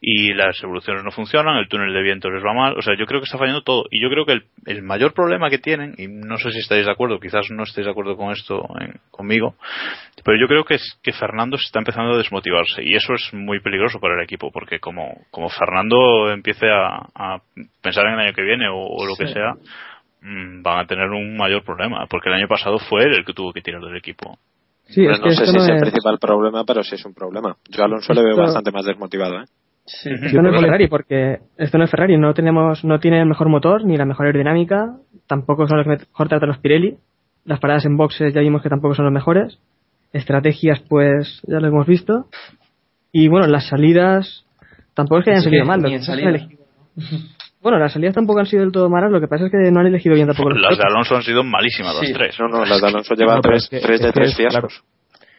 y 0.01 0.35
las 0.35 0.63
evoluciones 0.63 1.03
no 1.03 1.11
funcionan, 1.11 1.57
el 1.57 1.67
túnel 1.69 1.93
de 1.93 2.03
viento 2.03 2.31
les 2.31 2.45
va 2.45 2.53
mal, 2.53 2.75
o 2.79 2.83
sea, 2.83 2.95
yo 2.97 3.07
creo 3.07 3.21
que 3.21 3.25
está 3.25 3.39
fallando 3.39 3.63
todo. 3.63 3.85
Y 3.91 4.01
yo 4.01 4.11
creo 4.11 4.25
que 4.27 4.33
el, 4.35 4.45
el 4.67 4.83
mayor 4.83 5.15
problema 5.15 5.49
que 5.51 5.59
tienen, 5.59 5.95
y 5.99 6.07
no 6.07 6.37
sé 6.37 6.51
si 6.53 6.59
estáis 6.59 6.87
de 6.87 6.93
acuerdo, 6.93 7.19
quizás 7.19 7.51
no 7.51 7.63
estéis 7.65 7.87
de 7.87 7.91
acuerdo 7.91 8.17
con 8.17 8.31
esto 8.33 8.63
en- 8.81 9.01
conmigo, 9.11 9.57
pero 10.25 10.39
yo 10.39 10.47
creo 10.47 10.65
que 10.65 10.75
es 10.75 11.01
que 11.03 11.13
Fernando 11.13 11.57
se 11.57 11.65
está 11.67 11.79
empezando 11.79 12.13
a 12.13 12.19
desmotivarse 12.19 12.83
y 12.85 12.95
eso 12.95 13.15
es 13.15 13.33
muy 13.33 13.61
peligroso 13.61 13.99
para 13.99 14.15
el 14.15 14.23
equipo 14.25 14.51
porque 14.53 14.79
como, 14.79 15.17
como 15.31 15.49
Fernando 15.49 16.31
empiece 16.31 16.67
a, 16.71 16.99
a 17.15 17.39
pensar 17.83 18.07
en 18.07 18.13
el 18.15 18.21
año 18.21 18.33
que 18.35 18.43
viene 18.43 18.69
o, 18.69 18.77
o 18.77 19.07
lo 19.07 19.17
que 19.17 19.27
sea, 19.33 19.55
mm, 20.21 20.63
van 20.63 20.81
a 20.81 20.87
tener 20.87 21.09
un 21.09 21.37
mayor 21.37 21.65
problema 21.65 22.07
porque 22.09 22.29
el 22.29 22.35
año 22.37 22.49
pasado 22.49 22.79
fue 22.79 23.05
él 23.05 23.15
el 23.19 23.25
que 23.25 23.33
tuvo 23.33 23.53
que 23.53 23.63
tirar 23.63 23.81
del 23.81 23.97
equipo. 23.97 24.39
Sí, 24.93 25.01
Pero 25.01 25.13
es 25.13 25.21
no 25.21 25.31
sé 25.31 25.47
si 25.47 25.57
no 25.57 25.63
es 25.65 25.69
el 25.71 25.81
principal 25.81 26.19
problema, 26.19 26.65
pero 26.65 26.83
sí 26.83 26.97
es 26.97 27.05
un 27.07 27.15
problema. 27.15 27.57
Yo 27.71 27.83
a 27.83 27.87
Alonso 27.87 28.13
le 28.13 28.23
veo 28.23 28.37
bastante 28.37 28.71
más 28.71 28.85
desmotivado, 28.85 29.41
¿eh? 29.41 29.45
Sí. 29.87 30.11
Esto 30.11 30.43
no 30.43 30.55
es 30.55 30.61
Ferrari, 30.61 30.87
porque 30.87 31.39
esto 31.57 31.79
no 31.79 31.85
es 31.85 31.91
Ferrari, 31.91 32.17
no 32.19 32.35
tenemos, 32.35 32.85
no 32.85 33.01
tiene 33.01 33.21
el 33.21 33.27
mejor 33.27 33.49
motor 33.49 33.85
ni 33.85 33.97
la 33.97 34.05
mejor 34.05 34.27
aerodinámica, 34.27 34.97
tampoco 35.27 35.67
son 35.67 35.79
los 35.79 35.87
que 35.87 36.05
mejor 36.07 36.29
tratan 36.29 36.51
los 36.51 36.59
Pirelli, 36.59 36.99
las 37.45 37.59
paradas 37.59 37.87
en 37.87 37.97
boxes 37.97 38.33
ya 38.33 38.43
vimos 38.43 38.63
que 38.63 38.69
tampoco 38.69 38.95
son 38.95 39.07
los 39.07 39.15
mejores, 39.15 39.59
estrategias 40.13 40.81
pues 40.89 41.41
ya 41.49 41.59
lo 41.59 41.67
hemos 41.67 41.87
visto, 41.87 42.27
y 43.11 43.29
bueno, 43.29 43.49
las 43.49 43.67
salidas 43.67 44.45
tampoco 44.95 45.21
es 45.21 45.25
que 45.25 45.31
hayan 45.33 45.41
Es 45.41 45.45
salido 45.45 45.65
que 45.65 45.69
mal, 45.69 45.83
Bueno, 47.63 47.79
las 47.79 47.93
salidas 47.93 48.15
tampoco 48.15 48.41
han 48.41 48.47
sido 48.47 48.63
del 48.63 48.73
todo 48.73 48.89
malas, 48.91 49.11
lo 49.13 49.21
que 49.21 49.29
pasa 49.29 49.45
es 49.47 49.51
que 49.53 49.71
no 49.71 49.81
han 49.81 49.87
elegido 49.87 50.15
bien 50.15 50.27
tampoco 50.27 50.51
los 50.51 50.61
Las 50.61 50.79
de. 50.79 50.85
Alonso 50.85 51.15
han 51.15 51.23
sido 51.23 51.45
malísimas 51.45 51.97
Sí. 52.01 52.07
las 52.09 52.15
tres. 52.19 52.41
No, 52.41 52.49
no, 52.49 52.65
las 52.65 52.81
de 52.81 52.89
Alonso 52.89 53.15
llevan 53.15 53.37
No, 53.37 53.41
tres, 53.43 53.65
es 53.65 53.69
que- 53.71 53.81
tres 53.81 54.01
de 54.01 54.13
tres 54.13 54.31
es, 54.31 54.37
fiascos. 54.37 54.83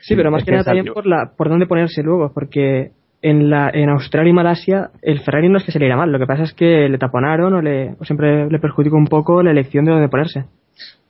Sí, 0.01 0.15
pero 0.15 0.31
más 0.31 0.39
Es 0.39 0.45
que 0.45 0.51
que 0.51 0.55
nada 0.57 0.63
también 0.65 0.93
por 0.93 1.05
la 1.05 1.31
por 1.37 1.49
dónde 1.49 1.65
ponerse 1.65 2.01
luego, 2.03 2.31
porque 2.33 2.91
en, 3.21 3.49
la, 3.49 3.69
en 3.73 3.89
Australia 3.89 4.29
y 4.29 4.33
Malasia 4.33 4.89
el 5.01 5.19
Ferrari 5.21 5.47
no 5.49 5.57
es 5.57 5.63
que 5.63 5.71
se 5.71 5.79
le 5.79 5.85
irá 5.85 5.95
mal, 5.97 6.11
lo 6.11 6.19
que 6.19 6.25
pasa 6.25 6.43
es 6.43 6.53
que 6.53 6.87
le 6.89 6.97
taponaron 6.97 7.53
o, 7.53 7.61
le, 7.61 7.95
o 7.99 8.03
siempre 8.05 8.49
le 8.49 8.59
perjudicó 8.59 8.97
un 8.97 9.07
poco 9.07 9.41
la 9.43 9.51
elección 9.51 9.85
de 9.85 9.91
dónde 9.91 10.09
ponerse. 10.09 10.45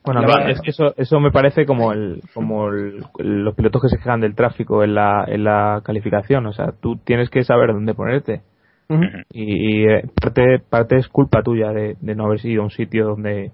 Bueno, 0.04 0.20
verdad- 0.20 0.50
es 0.50 0.60
que 0.60 0.70
eso, 0.70 0.94
eso 0.96 1.18
me 1.18 1.30
parece 1.30 1.64
como 1.64 1.92
el, 1.92 2.20
como 2.34 2.68
el- 2.68 3.02
los 3.18 3.54
pilotos 3.54 3.82
que 3.82 3.88
se 3.88 3.96
quejan 3.96 4.20
del 4.20 4.34
tráfico 4.34 4.84
en 4.84 4.94
la, 4.94 5.24
en 5.26 5.42
la 5.44 5.80
calificación. 5.84 6.44
O 6.46 6.52
sea, 6.52 6.72
tú 6.80 6.96
tienes 7.04 7.30
que 7.30 7.42
saber 7.42 7.72
dónde 7.72 7.94
ponerte. 7.94 8.42
Y, 8.88 9.82
y, 9.82 9.84
eh, 9.86 10.02
parte, 10.20 10.58
parte 10.58 10.96
es 10.96 11.08
culpa 11.08 11.42
tuya 11.42 11.70
de, 11.70 11.96
de 12.00 12.14
no 12.14 12.26
haber 12.26 12.40
sido 12.40 12.62
a 12.62 12.64
un 12.64 12.70
sitio 12.70 13.06
donde. 13.06 13.52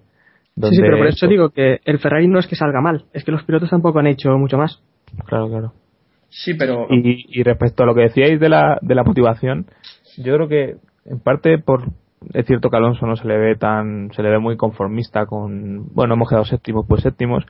donde 0.57 0.77
Sí, 0.77 0.77
sí, 0.77 0.83
pero 0.83 0.99
por 0.99 1.07
eso 1.07 1.27
digo 1.27 1.51
que 1.51 1.81
el 1.85 1.99
Ferrari 1.99 2.27
no 2.27 2.39
es 2.39 2.47
que 2.47 2.57
salga 2.57 2.81
mal, 2.81 3.05
es 3.13 3.25
que 3.25 3.33
los 3.33 3.45
pilotos 3.45 3.71
tampoco 3.71 3.99
han 3.99 4.07
hecho 4.07 4.31
mucho 4.39 4.59
más. 4.59 4.83
Claro, 5.27 5.49
claro. 5.49 5.73
Sí, 6.29 6.55
pero 6.55 6.87
Y, 6.91 7.27
y 7.29 7.43
respecto 7.43 7.83
a 7.83 7.87
lo 7.87 7.95
que 7.95 8.03
decíais 8.03 8.39
de 8.39 8.49
la, 8.49 8.79
de 8.83 8.95
la 8.95 9.05
motivación, 9.05 9.67
yo 10.17 10.35
creo 10.35 10.49
que 10.49 10.77
en 11.05 11.21
parte 11.21 11.59
por 11.59 11.91
es 12.35 12.47
cierto 12.47 12.69
que 12.69 12.77
Alonso 12.77 13.07
no 13.07 13.17
se 13.17 13.27
le 13.27 13.39
ve 13.39 13.57
tan 13.57 14.13
se 14.13 14.23
le 14.23 14.31
ve 14.31 14.39
muy 14.39 14.57
conformista 14.57 15.25
con 15.25 15.87
bueno 15.95 16.15
hemos 16.15 16.29
quedado 16.29 16.45
séptimos 16.45 16.85
pues 16.87 17.03
séptimos 17.03 17.45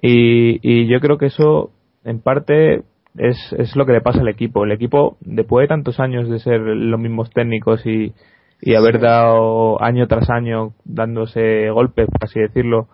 y, 0.00 0.60
y 0.62 0.86
yo 0.86 1.00
creo 1.00 1.18
que 1.18 1.26
eso 1.26 1.72
en 2.04 2.20
parte 2.20 2.84
es, 3.16 3.36
es 3.58 3.76
lo 3.76 3.86
que 3.86 3.92
le 3.92 4.00
pasa 4.00 4.20
al 4.20 4.28
equipo. 4.28 4.64
El 4.64 4.72
equipo 4.72 5.16
después 5.20 5.64
de 5.64 5.68
tantos 5.68 6.00
años 6.00 6.28
de 6.28 6.38
ser 6.38 6.60
los 6.60 7.00
mismos 7.00 7.30
técnicos 7.30 7.84
y, 7.86 8.12
y 8.60 8.74
haber 8.74 9.00
dado 9.00 9.82
año 9.82 10.06
tras 10.06 10.30
año 10.30 10.72
dándose 10.84 11.70
golpes 11.70 12.06
por 12.06 12.24
así 12.24 12.40
decirlo 12.40 12.88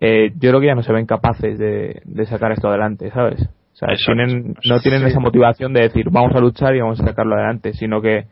eh, 0.00 0.30
yo 0.38 0.50
creo 0.50 0.60
que 0.60 0.66
ya 0.66 0.76
no 0.76 0.84
se 0.84 0.92
ven 0.92 1.06
capaces 1.06 1.58
de, 1.58 2.02
de 2.04 2.26
sacar 2.26 2.52
esto 2.52 2.68
adelante 2.68 3.10
sabes 3.10 3.48
o 3.72 3.76
sea, 3.78 3.88
tienen, 4.06 4.56
no 4.68 4.80
tienen 4.80 5.06
esa 5.06 5.20
motivación 5.20 5.72
de 5.72 5.82
decir 5.82 6.06
vamos 6.10 6.34
a 6.34 6.40
luchar 6.40 6.74
y 6.74 6.80
vamos 6.80 7.00
a 7.00 7.06
sacarlo 7.06 7.36
adelante, 7.36 7.74
sino 7.74 8.02
que 8.02 8.24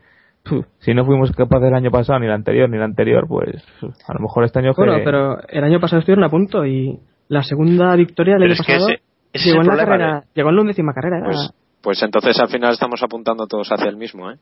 puf, 0.43 0.65
si 0.79 0.93
no 0.93 1.05
fuimos 1.05 1.31
capaces 1.31 1.69
el 1.69 1.73
año 1.73 1.89
pasado, 1.89 2.19
ni 2.19 2.25
el 2.25 2.33
anterior, 2.33 2.69
ni 2.69 2.75
el 2.75 2.83
anterior, 2.83 3.25
pues 3.29 3.63
a 3.81 4.13
lo 4.13 4.19
mejor 4.19 4.43
este 4.43 4.59
año 4.59 4.73
que... 4.73 4.81
Bueno, 4.81 4.99
pero 5.05 5.39
el 5.47 5.63
año 5.63 5.79
pasado 5.79 5.99
estuvieron 5.99 6.25
a 6.25 6.29
punto 6.29 6.65
y 6.65 6.99
la 7.29 7.43
segunda 7.43 7.95
victoria 7.95 8.33
del 8.33 8.41
Pero 8.41 8.53
año 8.53 8.61
es 8.61 8.67
que 8.67 8.73
pasado 8.73 9.06
ese- 9.37 9.49
ese 9.49 9.49
es 9.49 9.55
llegó 9.55 9.61
el 9.61 9.67
en 9.71 9.77
la 9.77 9.83
problema, 9.85 10.03
carrera, 10.13 10.27
llegó 10.35 10.49
en 10.49 10.55
la 10.55 10.61
undécima 10.61 10.93
carrera. 10.93 11.17
era- 11.17 11.25
Pues, 11.27 11.51
pues 11.81 12.03
entonces 12.03 12.39
al 12.39 12.49
final 12.49 12.73
estamos 12.73 13.01
apuntando 13.03 13.47
todos 13.47 13.67
hacia 13.71 13.89
el 13.89 13.97
mismo, 13.97 14.29
¿eh? 14.31 14.35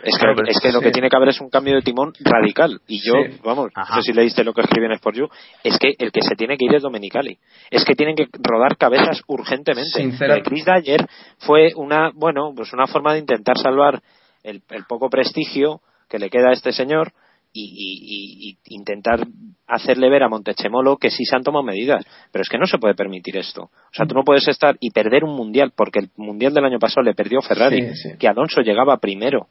Es 0.00 0.14
que, 0.16 0.20
Claro, 0.26 0.42
es 0.46 0.60
que 0.60 0.70
lo 0.70 0.80
que 0.80 0.92
tiene 0.92 1.10
que 1.10 1.16
haber 1.16 1.30
es 1.30 1.40
un 1.40 1.50
cambio 1.50 1.74
de 1.74 1.82
timón 1.82 2.12
radical. 2.20 2.80
Y 2.86 3.00
yo, 3.04 3.14
Sí. 3.14 3.40
vamos, 3.42 3.70
Ajá. 3.74 3.96
no 3.96 4.00
sé 4.02 4.12
si 4.12 4.16
leíste 4.16 4.44
lo 4.44 4.52
que 4.54 4.60
escribí 4.60 4.86
en 4.86 4.92
Sport 4.92 5.16
You, 5.16 5.28
es 5.64 5.76
que 5.76 5.94
el 5.98 6.12
que 6.12 6.22
se 6.22 6.36
tiene 6.36 6.56
que 6.56 6.66
ir 6.66 6.74
es 6.76 6.82
Domenicali. 6.82 7.36
Es 7.68 7.84
que 7.84 7.94
tienen 7.96 8.14
que 8.14 8.26
rodar 8.40 8.76
cabezas 8.76 9.20
urgentemente. 9.26 9.90
Sincera- 9.98 10.28
Lo 10.28 10.34
de 10.36 10.42
Chris 10.42 10.64
Dyer 10.64 11.04
fue 11.38 11.72
una, 11.74 12.12
bueno, 12.14 12.52
pues 12.54 12.72
una 12.72 12.86
forma 12.86 13.12
de 13.14 13.18
intentar 13.18 13.58
salvar 13.58 14.00
el, 14.44 14.62
el 14.70 14.84
poco 14.84 15.10
prestigio 15.10 15.80
que 16.08 16.20
le 16.20 16.30
queda 16.30 16.50
a 16.50 16.52
este 16.52 16.70
señor 16.70 17.10
y, 17.52 17.62
y- 17.62 18.50
y- 18.50 18.58
y 18.66 18.74
intentar 18.74 19.26
hacerle 19.66 20.08
ver 20.10 20.22
a 20.22 20.28
Montechemolo 20.28 20.96
que 20.96 21.10
sí 21.10 21.24
se 21.24 21.36
han 21.36 21.42
tomado 21.42 21.64
medidas. 21.64 22.04
Pero 22.30 22.42
es 22.42 22.48
que 22.48 22.58
no 22.58 22.66
se 22.66 22.78
puede 22.78 22.94
permitir 22.94 23.36
esto. 23.36 23.62
O 23.64 23.70
sea, 23.92 24.06
tú 24.06 24.14
no 24.14 24.22
puedes 24.24 24.46
estar 24.48 24.76
y 24.80 24.90
perder 24.90 25.24
un 25.24 25.34
mundial, 25.34 25.72
porque 25.74 25.98
el 26.00 26.10
mundial 26.16 26.54
del 26.54 26.64
año 26.64 26.78
pasado 26.78 27.02
le 27.02 27.14
perdió 27.14 27.40
Ferrari, 27.40 27.82
Sí, 27.94 28.10
sí. 28.10 28.18
que 28.18 28.28
Alonso 28.28 28.60
llegaba 28.60 28.98
primero. 28.98 29.48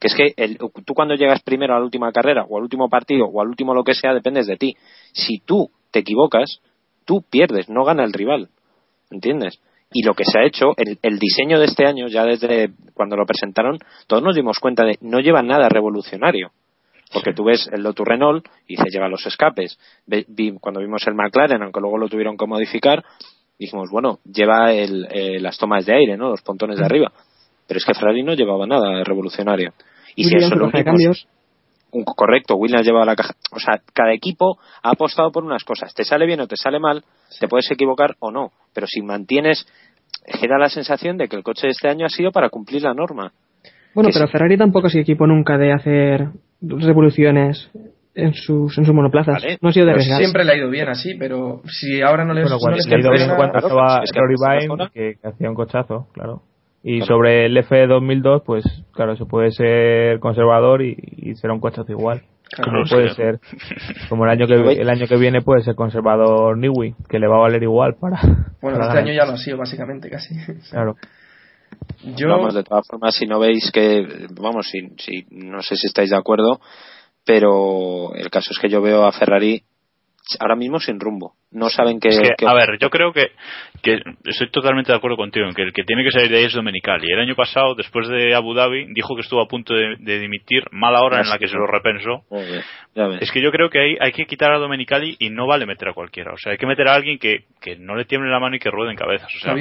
Que 0.00 0.08
es 0.08 0.14
que 0.14 0.34
el- 0.36 0.58
tú 0.84 0.94
cuando 0.94 1.14
llegas 1.14 1.42
primero 1.42 1.74
a 1.74 1.78
la 1.78 1.84
última 1.84 2.10
carrera, 2.12 2.44
o 2.48 2.56
al 2.56 2.62
último 2.64 2.88
partido, 2.88 3.26
o 3.26 3.40
al 3.40 3.48
último 3.48 3.74
lo 3.74 3.84
que 3.84 3.94
sea, 3.94 4.14
dependes 4.14 4.46
de 4.46 4.56
ti. 4.56 4.74
Si 5.12 5.38
tú 5.44 5.70
te 5.90 6.00
equivocas, 6.00 6.60
tú 7.04 7.22
pierdes, 7.28 7.68
no 7.68 7.84
gana 7.84 8.02
el 8.04 8.12
rival. 8.12 8.48
¿Entiendes? 9.10 9.60
Y 9.92 10.04
lo 10.04 10.14
que 10.14 10.24
se 10.24 10.38
ha 10.38 10.46
hecho, 10.46 10.72
el, 10.78 10.98
el 11.02 11.18
diseño 11.18 11.58
de 11.60 11.66
este 11.66 11.86
año, 11.86 12.08
ya 12.08 12.24
desde 12.24 12.70
cuando 12.94 13.14
lo 13.16 13.26
presentaron, 13.26 13.78
todos 14.06 14.22
nos 14.22 14.34
dimos 14.34 14.58
cuenta 14.58 14.84
de 14.84 14.96
no 15.02 15.20
lleva 15.20 15.42
nada 15.42 15.68
revolucionario. 15.68 16.50
Porque 17.12 17.32
tú 17.34 17.44
ves 17.44 17.68
el 17.72 17.82
Lotus 17.82 18.06
Renault 18.06 18.46
y 18.66 18.76
se 18.76 18.88
lleva 18.90 19.08
los 19.08 19.24
escapes. 19.26 19.78
Cuando 20.60 20.80
vimos 20.80 21.06
el 21.06 21.14
McLaren, 21.14 21.62
aunque 21.62 21.80
luego 21.80 21.98
lo 21.98 22.08
tuvieron 22.08 22.36
que 22.36 22.46
modificar, 22.46 23.04
dijimos, 23.58 23.90
bueno, 23.90 24.18
lleva 24.24 24.72
el, 24.72 25.06
eh, 25.10 25.38
las 25.40 25.58
tomas 25.58 25.84
de 25.86 25.94
aire, 25.94 26.16
¿no? 26.16 26.30
Los 26.30 26.42
pontones 26.42 26.78
de 26.78 26.84
arriba. 26.84 27.12
Pero 27.68 27.78
es 27.78 27.84
que 27.84 27.94
Ferrari 27.94 28.22
no 28.22 28.34
llevaba 28.34 28.66
nada 28.66 29.04
revolucionario. 29.04 29.72
Y 30.16 30.24
si 30.24 30.36
eso 30.36 30.54
lo 30.56 30.70
cambios. 30.70 31.26
un- 31.92 32.04
correcto, 32.04 32.56
Williams 32.56 32.86
lleva 32.86 33.04
la 33.04 33.14
caja. 33.14 33.34
O 33.52 33.60
sea, 33.60 33.80
cada 33.92 34.12
equipo 34.12 34.58
ha 34.82 34.90
apostado 34.90 35.30
por 35.30 35.44
unas 35.44 35.62
cosas. 35.64 35.94
Te 35.94 36.04
sale 36.04 36.26
bien 36.26 36.40
o 36.40 36.46
te 36.46 36.56
sale 36.56 36.80
mal, 36.80 37.04
te 37.38 37.48
puedes 37.48 37.70
equivocar 37.70 38.16
o 38.18 38.30
no. 38.30 38.50
Pero 38.74 38.86
si 38.86 39.02
mantienes, 39.02 39.66
es 40.26 40.40
que 40.40 40.48
da 40.48 40.58
la 40.58 40.68
sensación 40.70 41.16
de 41.18 41.28
que 41.28 41.36
el 41.36 41.42
coche 41.42 41.66
de 41.66 41.72
este 41.72 41.88
año 41.88 42.06
ha 42.06 42.10
sido 42.10 42.32
para 42.32 42.48
cumplir 42.48 42.82
la 42.82 42.94
norma. 42.94 43.32
Bueno, 43.94 44.08
pero 44.12 44.26
sí. 44.26 44.32
Ferrari 44.32 44.56
tampoco 44.56 44.88
sido 44.88 45.02
equipo 45.02 45.26
nunca 45.26 45.58
de 45.58 45.72
hacer 45.72 46.28
revoluciones 46.62 47.70
en 48.14 48.34
sus, 48.34 48.76
en 48.78 48.84
sus 48.84 48.94
monoplazas. 48.94 49.42
Vale, 49.42 49.58
No 49.60 49.70
ha 49.70 49.72
sido 49.72 49.86
de 49.86 49.94
pues 49.94 50.06
siempre 50.06 50.44
le 50.44 50.52
ha 50.52 50.56
ido 50.56 50.70
bien 50.70 50.88
así, 50.88 51.14
pero 51.18 51.62
si 51.66 52.00
ahora 52.02 52.24
no 52.24 52.34
les, 52.34 52.44
Bueno, 52.44 52.56
no 52.56 52.60
cuando, 52.60 52.76
les 52.76 52.86
le 52.86 52.96
ha 52.96 52.98
ido 53.00 53.10
bien 53.10 53.28
cuando 53.36 53.52
claro, 53.52 53.66
estaba 53.68 54.02
es 54.04 54.12
que 54.12 54.20
Rory 54.20 54.34
Vine, 54.66 54.88
que, 54.92 55.14
que 55.20 55.28
hacía 55.28 55.48
un 55.48 55.54
cochazo, 55.56 56.08
claro. 56.12 56.42
Y 56.84 56.98
Claro. 56.98 57.14
sobre 57.14 57.46
el 57.46 57.56
F2002, 57.56 58.42
pues 58.44 58.64
claro, 58.92 59.16
se 59.16 59.24
puede 59.24 59.50
ser 59.52 60.18
conservador 60.18 60.82
y, 60.82 60.96
y 61.16 61.34
será 61.36 61.52
un 61.54 61.60
cochazo 61.60 61.90
igual. 61.92 62.22
Claro, 62.54 62.72
como 62.72 62.84
puede 62.84 63.14
ser, 63.14 63.38
como 64.10 64.24
el 64.26 64.30
año 64.30 64.46
que 64.46 64.54
el 64.82 64.90
año 64.90 65.06
que 65.06 65.16
viene 65.16 65.40
puede 65.40 65.62
ser 65.62 65.74
conservador 65.74 66.58
Newey, 66.58 66.94
que 67.08 67.18
le 67.18 67.28
va 67.28 67.36
a 67.36 67.40
valer 67.40 67.62
igual 67.62 67.94
para. 68.00 68.20
Bueno, 68.20 68.78
para 68.78 68.88
este 68.88 68.88
ganar. 68.88 68.98
año 68.98 69.12
ya 69.14 69.24
lo 69.24 69.32
ha 69.32 69.36
sido, 69.38 69.56
básicamente, 69.56 70.10
casi. 70.10 70.34
Claro. 70.70 70.96
Yo, 72.04 72.28
Vamos, 72.28 72.54
de 72.54 72.64
todas 72.64 72.86
formas, 72.86 73.14
si 73.14 73.26
no 73.26 73.38
veis 73.38 73.70
que, 73.70 74.26
vamos, 74.30 74.66
si, 74.68 74.88
si, 74.98 75.26
no 75.30 75.62
sé 75.62 75.76
si 75.76 75.86
estáis 75.86 76.10
de 76.10 76.16
acuerdo, 76.16 76.60
pero 77.24 78.14
el 78.14 78.28
caso 78.30 78.50
es 78.50 78.58
que 78.58 78.68
yo 78.68 78.82
veo 78.82 79.04
a 79.04 79.12
Ferrari 79.12 79.62
ahora 80.40 80.56
mismo 80.56 80.80
sin 80.80 80.98
rumbo. 80.98 81.34
No 81.52 81.68
saben 81.68 82.00
qué. 82.00 82.08
Es 82.08 82.20
que, 82.20 82.34
qué- 82.38 82.46
a 82.46 82.54
ver, 82.54 82.78
yo 82.80 82.88
creo 82.90 83.12
que, 83.12 83.32
que 83.82 84.00
estoy 84.24 84.50
totalmente 84.50 84.90
de 84.92 84.96
acuerdo 84.96 85.16
contigo 85.16 85.46
en 85.46 85.54
que 85.54 85.62
el 85.62 85.72
que 85.72 85.84
tiene 85.84 86.02
que 86.04 86.10
salir 86.10 86.30
de 86.30 86.38
ahí 86.38 86.44
es 86.44 86.52
Domenicali. 86.54 87.06
El 87.12 87.20
año 87.20 87.34
pasado, 87.34 87.74
después 87.74 88.08
de 88.08 88.34
Abu 88.34 88.54
Dhabi, 88.54 88.86
dijo 88.94 89.14
que 89.14 89.20
estuvo 89.22 89.40
a 89.42 89.46
punto 89.48 89.74
de, 89.74 89.96
de 89.98 90.18
dimitir, 90.18 90.64
mala 90.70 91.02
hora 91.02 91.20
en 91.20 91.28
la 91.28 91.38
que 91.38 91.48
se 91.48 91.56
lo 91.56 91.66
repensó. 91.66 92.22
Es 93.20 93.30
que 93.30 93.42
yo 93.42 93.50
creo 93.50 93.68
que 93.70 93.80
ahí 93.80 93.96
hay 94.00 94.12
que 94.12 94.26
quitar 94.26 94.50
a 94.52 94.58
Domenicali 94.58 95.16
y 95.18 95.30
no 95.30 95.46
vale 95.46 95.66
meter 95.66 95.88
a 95.88 95.92
cualquiera. 95.94 96.32
O 96.32 96.36
sea, 96.38 96.52
hay 96.52 96.58
que 96.58 96.66
meter 96.66 96.88
a 96.88 96.94
alguien 96.94 97.18
que, 97.18 97.44
que 97.60 97.76
no 97.76 97.96
le 97.96 98.04
tiemble 98.04 98.30
la 98.30 98.38
mano 98.40 98.56
y 98.56 98.58
que 98.58 98.70
ruede 98.70 98.90
en 98.92 98.96
cabezas. 98.96 99.28
O 99.34 99.38
sea, 99.40 99.52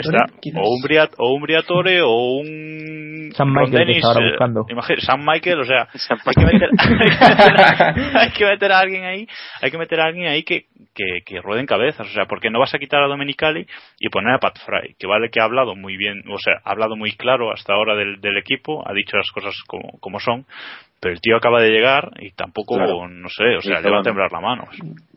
está- 0.00 0.26
o 0.62 0.68
un 0.74 0.82
Briat, 0.82 1.10
o 1.18 1.32
un 1.34 1.42
Briatore 1.42 2.02
o 2.02 2.10
un 2.38 3.30
Sam 3.34 3.54
Ron 3.54 3.70
Michael, 3.70 3.86
Dennis, 3.86 4.04
ahora 4.04 4.20
eh, 4.26 4.30
buscando. 4.30 4.66
imagina- 4.68 5.00
Sam 5.00 5.24
Michael, 5.26 5.60
o 5.60 5.64
sea, 5.64 5.88
hay 6.26 6.34
que 6.34 6.44
meter, 6.44 6.68
hay 6.78 6.96
que 6.98 7.44
meter 7.44 7.60
a- 7.60 8.20
hay 8.20 8.30
que 8.30 8.44
meter 8.44 8.72
a 8.72 8.78
alguien 8.78 9.04
ahí, 9.04 9.26
hay 9.62 9.70
que 9.70 9.78
meter 9.78 10.00
a 10.00 10.04
alguien 10.06 10.26
ahí 10.28 10.42
que, 10.42 10.64
que, 10.94 11.13
que 11.22 11.40
ruede 11.40 11.60
en 11.60 11.66
cabezas, 11.66 12.06
o 12.06 12.10
sea, 12.12 12.26
porque 12.26 12.50
no 12.50 12.58
vas 12.60 12.74
a 12.74 12.78
quitar 12.78 13.02
a 13.02 13.08
Domenicali 13.08 13.66
y 14.00 14.08
poner 14.08 14.34
a 14.34 14.38
Pat 14.38 14.58
Fry, 14.64 14.94
que 14.98 15.06
vale 15.06 15.30
que 15.30 15.40
ha 15.40 15.44
hablado 15.44 15.74
muy 15.76 15.96
bien, 15.96 16.22
o 16.30 16.38
sea, 16.38 16.54
ha 16.64 16.70
hablado 16.72 16.96
muy 16.96 17.12
claro 17.12 17.52
hasta 17.52 17.74
ahora 17.74 17.94
del, 17.94 18.20
del 18.20 18.36
equipo, 18.38 18.82
ha 18.88 18.92
dicho 18.92 19.16
las 19.16 19.30
cosas 19.30 19.54
como, 19.66 19.98
como 20.00 20.18
son, 20.20 20.46
pero 21.00 21.12
el 21.14 21.20
tío 21.20 21.36
acaba 21.36 21.60
de 21.60 21.70
llegar 21.70 22.10
y 22.20 22.30
tampoco, 22.30 22.76
Claro. 22.76 23.08
no 23.08 23.28
sé, 23.28 23.56
o 23.56 23.60
sea, 23.60 23.80
le 23.80 23.90
va 23.90 24.00
a 24.00 24.02
temblar 24.02 24.32
la 24.32 24.40
mano. 24.40 24.64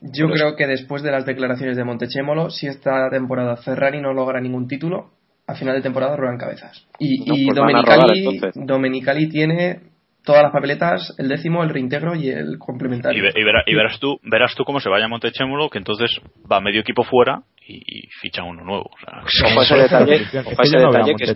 yo 0.01 0.29
creo 0.29 0.55
que 0.55 0.67
después 0.67 1.01
de 1.01 1.11
las 1.11 1.25
declaraciones 1.25 1.77
de 1.77 1.83
Montechemolo, 1.85 2.49
si 2.49 2.67
esta 2.67 3.09
temporada 3.09 3.55
Ferrari 3.57 4.01
no 4.01 4.13
logra 4.13 4.41
ningún 4.41 4.67
título, 4.67 5.11
a 5.47 5.55
final 5.55 5.75
de 5.75 5.81
temporada 5.81 6.17
ruedan 6.17 6.37
cabezas. 6.37 6.85
Y, 6.99 7.19
No, 7.25 7.35
y 7.37 7.45
pues 7.45 7.55
Domenicali, 7.55 8.19
entonces. 8.19 8.53
Domenicali 8.67 9.29
tiene 9.29 9.79
todas 10.27 10.43
las 10.43 10.51
papeletas, 10.51 11.15
el 11.17 11.27
décimo, 11.29 11.63
el 11.63 11.69
reintegro 11.69 12.13
y 12.15 12.29
el 12.29 12.59
complementario. 12.59 13.17
Y, 13.17 13.21
ve- 13.23 13.33
y 13.35 13.43
verá- 13.43 13.63
y 13.65 13.73
verás 13.73 13.99
tú 13.99 14.19
verás 14.23 14.53
tú 14.55 14.63
cómo 14.63 14.79
se 14.79 14.89
vaya 14.89 15.07
Montechémolo 15.07 15.69
que 15.71 15.79
entonces 15.79 16.11
va 16.51 16.59
medio 16.61 16.81
equipo 16.81 17.03
fuera 17.03 17.41
y, 17.69 17.75
y 17.77 18.07
fichan 18.21 18.45
uno 18.45 18.63
nuevo 18.63 18.83
o 18.83 18.97
sea, 18.99 19.19
Ojo 19.51 19.61
ese 19.63 19.75
detalle, 19.75 20.21
ojo 20.39 20.49
a 20.61 20.63
ese 20.63 20.77
detalle 20.77 21.15
que 21.15 21.23
es 21.23 21.29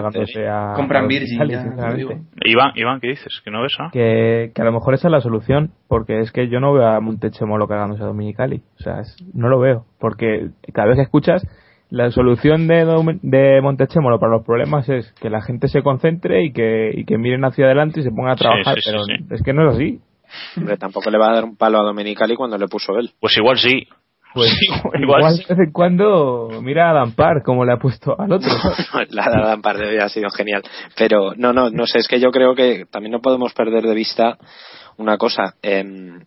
importante. 0.00 0.48
a- 0.48 0.72
Compran 0.76 1.08
Virgin. 1.08 1.38
Iván 2.44 2.72
Iván 2.76 3.00
qué 3.00 3.08
dices 3.08 3.40
que 3.44 3.50
no 3.50 3.62
ves 3.62 3.72
ah? 3.80 3.88
que, 3.92 4.52
que 4.54 4.62
a 4.62 4.64
lo 4.64 4.72
mejor 4.72 4.94
esa 4.94 5.08
es 5.08 5.12
la 5.12 5.20
solución, 5.20 5.70
porque 5.88 6.20
es 6.20 6.30
que 6.32 6.48
yo 6.48 6.60
no 6.60 6.72
veo 6.74 6.86
a 6.86 7.00
Montechemolo 7.00 7.66
cargándose 7.66 8.02
a 8.02 8.06
Dominicali. 8.06 8.62
O 8.78 8.82
sea, 8.82 9.00
es- 9.00 9.16
no 9.32 9.48
lo 9.48 9.58
veo, 9.60 9.86
porque 9.98 10.48
cada 10.72 10.88
vez 10.88 10.96
que 10.96 11.02
escuchas, 11.02 11.42
la 11.90 12.10
solución 12.10 12.66
de, 12.66 12.84
de 13.22 13.60
Montechemolo 13.62 14.18
para 14.18 14.32
los 14.32 14.44
problemas 14.44 14.88
es 14.88 15.12
que 15.20 15.30
la 15.30 15.42
gente 15.42 15.68
se 15.68 15.82
concentre 15.82 16.44
y 16.44 16.52
que, 16.52 16.90
y 16.92 17.04
que 17.04 17.18
miren 17.18 17.44
hacia 17.44 17.66
adelante 17.66 18.00
y 18.00 18.02
se 18.02 18.10
pongan 18.10 18.32
a 18.32 18.36
trabajar, 18.36 18.74
sí, 18.76 18.82
sí, 18.82 18.90
pero 18.90 19.04
sí. 19.04 19.12
es 19.30 19.42
que 19.42 19.52
no 19.52 19.68
es 19.68 19.76
así. 19.76 20.00
Hombre, 20.56 20.76
tampoco 20.76 21.10
le 21.10 21.18
va 21.18 21.30
a 21.30 21.34
dar 21.34 21.44
un 21.44 21.56
palo 21.56 21.78
a 21.78 21.84
Domenicali 21.84 22.34
cuando 22.34 22.58
le 22.58 22.66
puso 22.66 22.98
él. 22.98 23.10
pues 23.20 23.36
igual 23.36 23.58
sí 23.58 23.86
Pues 24.34 24.50
Sí, 24.50 24.66
igual, 24.66 25.20
igual 25.20 25.36
de 25.36 25.44
vez 25.48 25.58
en 25.66 25.72
cuando 25.72 26.48
mira 26.60 26.90
a 26.90 26.94
Dampar 26.94 27.42
como 27.44 27.64
le 27.64 27.72
ha 27.72 27.76
puesto 27.76 28.18
al 28.18 28.32
otro. 28.32 28.50
la 29.10 29.30
de 29.30 29.42
Adam 29.42 29.62
Parde 29.62 29.86
hoy 29.86 29.98
ha 29.98 30.08
sido 30.08 30.28
genial. 30.30 30.62
Pero 30.96 31.34
no, 31.36 31.52
no, 31.52 31.70
no 31.70 31.86
sé, 31.86 31.98
es 31.98 32.08
que 32.08 32.18
yo 32.18 32.30
creo 32.32 32.56
que 32.56 32.84
también 32.90 33.12
no 33.12 33.20
podemos 33.20 33.54
perder 33.54 33.84
de 33.84 33.94
vista 33.94 34.36
una 34.96 35.18
cosa. 35.18 35.54
em, 35.62 36.24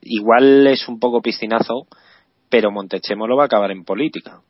igual 0.00 0.66
es 0.66 0.88
un 0.88 0.98
poco 0.98 1.20
piscinazo, 1.20 1.86
pero 2.48 2.70
Montechemolo 2.70 3.36
va 3.36 3.42
a 3.42 3.46
acabar 3.46 3.70
en 3.72 3.84
política. 3.84 4.40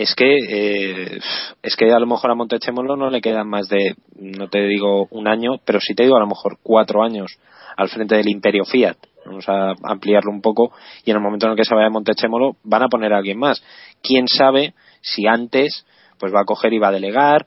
Es 0.00 0.14
que 0.14 0.34
eh, 0.48 1.20
es 1.62 1.76
que 1.76 1.92
a 1.92 1.98
lo 1.98 2.06
mejor 2.06 2.30
a 2.30 2.34
Montechemolo 2.34 2.96
no 2.96 3.10
le 3.10 3.20
quedan 3.20 3.46
más 3.46 3.68
de, 3.68 3.94
no 4.16 4.48
te 4.48 4.66
digo 4.66 5.06
un 5.10 5.28
año, 5.28 5.58
pero 5.66 5.78
sí 5.78 5.94
te 5.94 6.04
digo 6.04 6.16
a 6.16 6.20
lo 6.20 6.26
mejor 6.26 6.56
cuatro 6.62 7.02
años 7.02 7.38
al 7.76 7.90
frente 7.90 8.16
del 8.16 8.30
Imperio 8.30 8.64
Fiat. 8.64 8.96
Vamos 9.26 9.46
a 9.46 9.74
ampliarlo 9.82 10.30
un 10.30 10.40
poco 10.40 10.72
y 11.04 11.10
en 11.10 11.18
el 11.18 11.22
momento 11.22 11.44
en 11.44 11.52
el 11.52 11.58
que 11.58 11.66
se 11.66 11.74
vaya 11.74 11.90
Montechemolo 11.90 12.56
van 12.64 12.82
a 12.82 12.88
poner 12.88 13.12
a 13.12 13.18
alguien 13.18 13.38
más. 13.38 13.62
¿Quién 14.02 14.26
sabe 14.26 14.72
si 15.02 15.26
antes 15.26 15.84
pues 16.18 16.34
va 16.34 16.40
a 16.40 16.46
coger 16.46 16.72
y 16.72 16.78
va 16.78 16.88
a 16.88 16.92
delegar? 16.92 17.46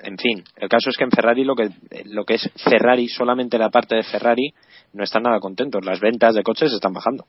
En 0.00 0.18
fin, 0.18 0.44
el 0.56 0.68
caso 0.68 0.90
es 0.90 0.96
que 0.96 1.02
en 1.02 1.10
Ferrari 1.10 1.42
lo 1.42 1.56
que, 1.56 1.68
lo 2.04 2.24
que 2.24 2.34
es 2.34 2.48
Ferrari, 2.62 3.08
solamente 3.08 3.58
la 3.58 3.70
parte 3.70 3.96
de 3.96 4.04
Ferrari, 4.04 4.54
no 4.92 5.02
están 5.02 5.24
nada 5.24 5.40
contentos. 5.40 5.84
Las 5.84 5.98
ventas 5.98 6.36
de 6.36 6.44
coches 6.44 6.72
están 6.72 6.92
bajando. 6.92 7.24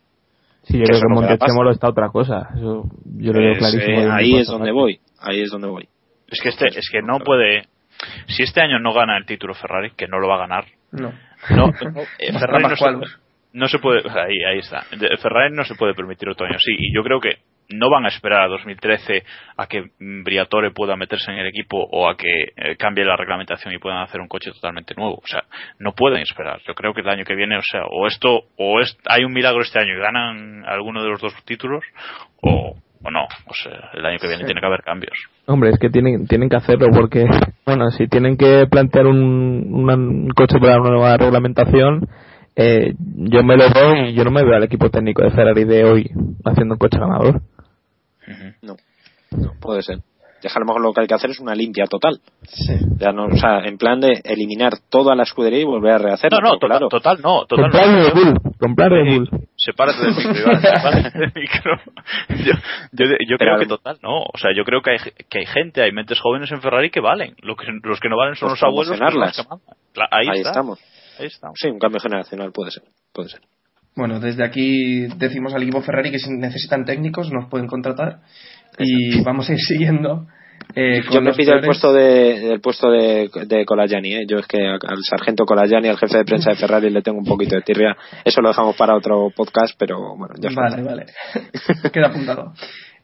Sí, 0.63 0.77
yo 0.77 0.83
que 0.83 0.89
creo 0.89 1.01
que 1.01 1.13
Montechemolo 1.13 1.71
está 1.71 1.89
otra 1.89 2.09
cosa. 2.09 2.49
Eso 2.55 2.83
yo 3.17 3.33
lo 3.33 3.39
veo 3.39 3.57
Pues, 3.57 3.71
clarísimo. 3.71 4.01
eh, 4.01 4.09
ahí 4.11 4.35
es 4.35 4.47
donde 4.47 4.71
voy. 4.71 4.99
Ahí 5.19 5.41
es 5.41 5.49
donde 5.49 5.67
voy. 5.67 5.87
Es 6.27 6.41
que 6.41 6.49
este, 6.49 6.67
es 6.67 6.89
que 6.91 7.01
no 7.01 7.19
puede. 7.19 7.63
Si 8.27 8.43
este 8.43 8.61
año 8.61 8.79
no 8.79 8.93
gana 8.93 9.17
el 9.17 9.25
título 9.25 9.53
Ferrari, 9.55 9.91
que 9.97 10.07
no 10.07 10.19
lo 10.19 10.27
va 10.27 10.35
a 10.35 10.39
ganar, 10.47 10.65
No. 10.91 11.11
no, 11.49 11.69
eh, 12.19 12.31
Ferrari 12.37 12.63
no 12.63 12.75
se, 12.75 12.85
no 13.53 13.67
se 13.67 13.79
puede, 13.79 14.01
ahí, 14.09 14.37
ahí 14.51 14.59
está. 14.59 14.83
Ferrari 15.21 15.53
no 15.53 15.63
se 15.65 15.75
puede 15.75 15.93
permitir 15.95 16.29
otro 16.29 16.45
año 16.45 16.55
así. 16.55 16.71
Y 16.77 16.93
yo 16.95 17.03
creo 17.03 17.19
que 17.19 17.37
no 17.69 17.89
van 17.89 18.05
a 18.05 18.09
esperar 18.09 18.41
a 18.41 18.47
2013 18.47 19.23
a 19.57 19.67
que 19.67 19.91
Briatore 19.99 20.71
pueda 20.71 20.95
meterse 20.95 21.31
en 21.31 21.37
el 21.37 21.47
equipo 21.47 21.77
o 21.77 22.09
a 22.09 22.17
que 22.17 22.53
eh, 22.55 22.75
cambie 22.77 23.05
la 23.05 23.15
reglamentación 23.15 23.73
y 23.73 23.77
puedan 23.77 23.99
hacer 23.99 24.21
un 24.21 24.27
coche 24.27 24.51
totalmente 24.51 24.95
nuevo. 24.95 25.15
O 25.15 25.27
sea, 25.27 25.43
no 25.77 25.93
pueden 25.93 26.21
esperar. 26.21 26.59
Yo 26.67 26.73
creo 26.73 26.93
que 26.93 27.01
el 27.01 27.09
año 27.09 27.25
que 27.25 27.35
viene, 27.35 27.57
o 27.57 27.61
sea, 27.61 27.83
o 27.89 28.07
esto, 28.07 28.41
o 28.57 28.79
es, 28.79 28.97
hay 29.07 29.23
un 29.23 29.33
milagro 29.33 29.61
este 29.61 29.79
año 29.79 29.93
y 29.95 29.99
ganan 29.99 30.65
alguno 30.65 31.03
de 31.03 31.09
los 31.09 31.21
dos 31.21 31.33
títulos, 31.45 31.83
o, 32.41 32.75
o 33.03 33.11
no. 33.11 33.23
O 33.45 33.53
sea, 33.53 33.91
el 33.93 34.05
año 34.05 34.17
que 34.19 34.27
viene 34.27 34.45
tiene 34.45 34.61
que 34.61 34.67
haber 34.67 34.81
cambios. 34.81 35.17
Hombre, 35.45 35.71
es 35.71 35.79
que 35.79 35.89
tienen, 35.89 36.27
tienen 36.27 36.49
que 36.49 36.57
hacerlo 36.57 36.87
porque, 36.91 37.25
bueno, 37.65 37.89
si 37.91 38.07
tienen 38.07 38.37
que 38.37 38.65
plantear 38.69 39.05
un, 39.05 39.17
un 39.71 40.29
coche 40.29 40.59
para 40.59 40.79
una 40.81 40.89
nueva 40.89 41.17
reglamentación, 41.17 42.07
eh, 42.55 42.93
yo 42.97 43.43
me 43.43 43.55
lo 43.55 43.65
veo 43.73 44.05
y 44.05 44.13
yo 44.13 44.25
no 44.25 44.31
me 44.31 44.43
veo 44.43 44.55
al 44.55 44.63
equipo 44.63 44.89
técnico 44.89 45.23
de 45.23 45.31
Ferrari 45.31 45.63
de 45.63 45.85
hoy 45.85 46.11
haciendo 46.43 46.75
un 46.75 46.79
coche 46.79 46.99
ganador. 46.99 47.41
No, 48.61 48.75
no 49.31 49.53
puede 49.59 49.81
ser. 49.81 49.99
Ya 50.41 50.49
que 50.49 50.55
a 50.55 50.59
lo 50.61 50.65
mejor 50.67 50.81
lo 50.81 50.93
que 50.93 51.01
hay 51.01 51.07
que 51.07 51.15
hacer 51.15 51.31
es 51.31 51.39
una 51.41 51.53
limpia 51.53 51.83
total. 51.85 52.21
Sí. 52.43 52.73
Ya 52.97 53.11
no, 53.11 53.25
o 53.25 53.35
sea, 53.35 53.59
en 53.65 53.77
plan 53.77 53.99
de 53.99 54.21
eliminar 54.23 54.71
toda 54.89 55.13
la 55.13 55.23
escudería 55.23 55.59
y 55.59 55.63
volver 55.65 55.91
a 55.91 55.97
rehacerla. 55.97 56.39
No, 56.41 56.51
no, 56.51 56.57
total, 56.57 56.69
claro. 56.69 56.87
total 56.87 57.17
no. 57.21 57.45
Total 57.45 57.63
Comprar 57.65 57.87
no. 57.89 58.03
Red 58.03 58.13
Bull, 58.13 58.55
comprar 58.57 58.89
Red 58.89 59.05
Bull. 59.17 59.29
Sepárate 59.57 59.99
del 60.01 60.15
micro, 60.15 60.39
Iván, 60.41 60.61
sepárate 60.61 61.19
del 61.19 61.33
micro. 61.35 61.75
Yo, 62.45 62.53
yo, 62.93 63.05
yo 63.27 63.37
creo 63.37 63.59
que 63.59 63.65
total, 63.65 63.99
no. 64.01 64.19
O 64.21 64.37
sea, 64.37 64.51
yo 64.55 64.63
creo 64.63 64.81
que 64.81 64.91
hay, 64.91 64.97
que 65.29 65.39
hay 65.39 65.45
gente, 65.45 65.81
hay 65.81 65.91
mentes 65.91 66.19
jóvenes 66.21 66.49
en 66.53 66.61
Ferrari 66.61 66.89
que 66.89 67.01
valen. 67.01 67.35
Lo 67.41 67.57
que, 67.57 67.65
los 67.83 67.99
que 67.99 68.07
no 68.07 68.15
valen 68.15 68.35
son 68.35 68.49
Pues 68.49 68.61
los 68.61 68.63
abuelos. 68.69 68.97
que 68.97 69.19
los 69.19 70.07
Ahí, 70.09 70.27
Ahí 70.29 70.37
está. 70.37 70.49
estamos. 70.51 70.79
Ahí 71.19 71.25
estamos. 71.25 71.59
Sí, 71.59 71.67
un 71.67 71.79
cambio 71.79 71.99
generacional 71.99 72.53
puede 72.53 72.71
ser. 72.71 72.83
Puede 73.11 73.27
ser. 73.27 73.41
Bueno, 73.95 74.19
desde 74.19 74.43
aquí 74.45 75.07
decimos 75.17 75.53
al 75.53 75.63
equipo 75.63 75.81
Ferrari 75.81 76.11
que 76.11 76.19
si 76.19 76.29
necesitan 76.31 76.85
técnicos 76.85 77.31
nos 77.31 77.49
pueden 77.49 77.67
contratar 77.67 78.19
y 78.77 79.21
vamos 79.23 79.49
a 79.49 79.53
ir 79.53 79.59
siguiendo. 79.59 80.25
eh, 80.75 81.01
con 81.05 81.15
Yo 81.15 81.21
me 81.21 81.33
pido 81.33 81.53
el 81.55 81.61
puesto 81.65 81.91
de, 81.91 82.53
el 82.53 82.61
puesto 82.61 82.89
de, 82.91 83.29
de 83.47 83.65
Colagiani, 83.65 84.13
¿eh? 84.15 84.25
Yo 84.27 84.37
es 84.37 84.47
que 84.47 84.65
al 84.65 85.03
sargento 85.03 85.43
Colagiani, 85.45 85.89
al 85.89 85.97
jefe 85.97 86.19
de 86.19 86.23
prensa 86.25 86.51
de 86.51 86.55
Ferrari, 86.57 86.89
le 86.89 87.01
tengo 87.01 87.17
un 87.17 87.25
poquito 87.25 87.55
de 87.55 87.61
tirria. 87.61 87.97
Eso 88.23 88.39
lo 88.41 88.49
dejamos 88.49 88.75
para 88.77 88.95
otro 88.95 89.31
podcast, 89.35 89.73
pero 89.77 90.15
bueno, 90.15 90.35
ya 90.39 90.49
está. 90.49 90.61
Vale, 90.61 90.83
vale. 90.83 91.05
Queda 91.91 92.07
apuntado. 92.07 92.53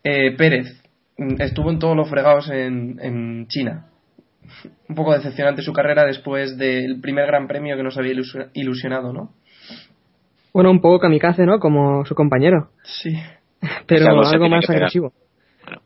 Eh, 0.03 0.31
Pérez 0.37 0.81
mm, 1.17 1.41
estuvo 1.41 1.71
en 1.71 1.79
todos 1.79 1.97
los 1.97 2.09
fregados 2.09 2.49
en, 2.49 2.99
en 3.01 3.47
China. 3.47 3.87
Un 4.87 4.95
poco 4.95 5.13
decepcionante 5.13 5.61
su 5.63 5.73
carrera 5.73 6.05
después 6.05 6.55
del 6.57 7.01
primer 7.01 7.25
gran 7.25 7.47
premio 7.47 7.75
que 7.75 7.83
nos 7.83 7.97
había 7.97 8.13
ilusi- 8.13 8.49
ilusionado, 8.53 9.11
¿no? 9.11 9.33
Bueno, 10.55 10.71
un 10.71 10.79
poco 10.79 10.99
kamikaze, 10.99 11.45
¿no? 11.45 11.59
Como 11.59 12.05
su 12.05 12.15
compañero. 12.15 12.69
Sí. 12.83 13.13
Pero 13.87 14.05
algo 14.25 14.47
más 14.47 14.69
agresivo. 14.69 15.11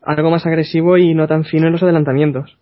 Algo 0.00 0.30
más 0.30 0.46
agresivo 0.46 0.96
y 0.96 1.12
no 1.12 1.26
tan 1.26 1.42
fino 1.42 1.66
en 1.66 1.72
los 1.72 1.82
adelantamientos. 1.82 2.56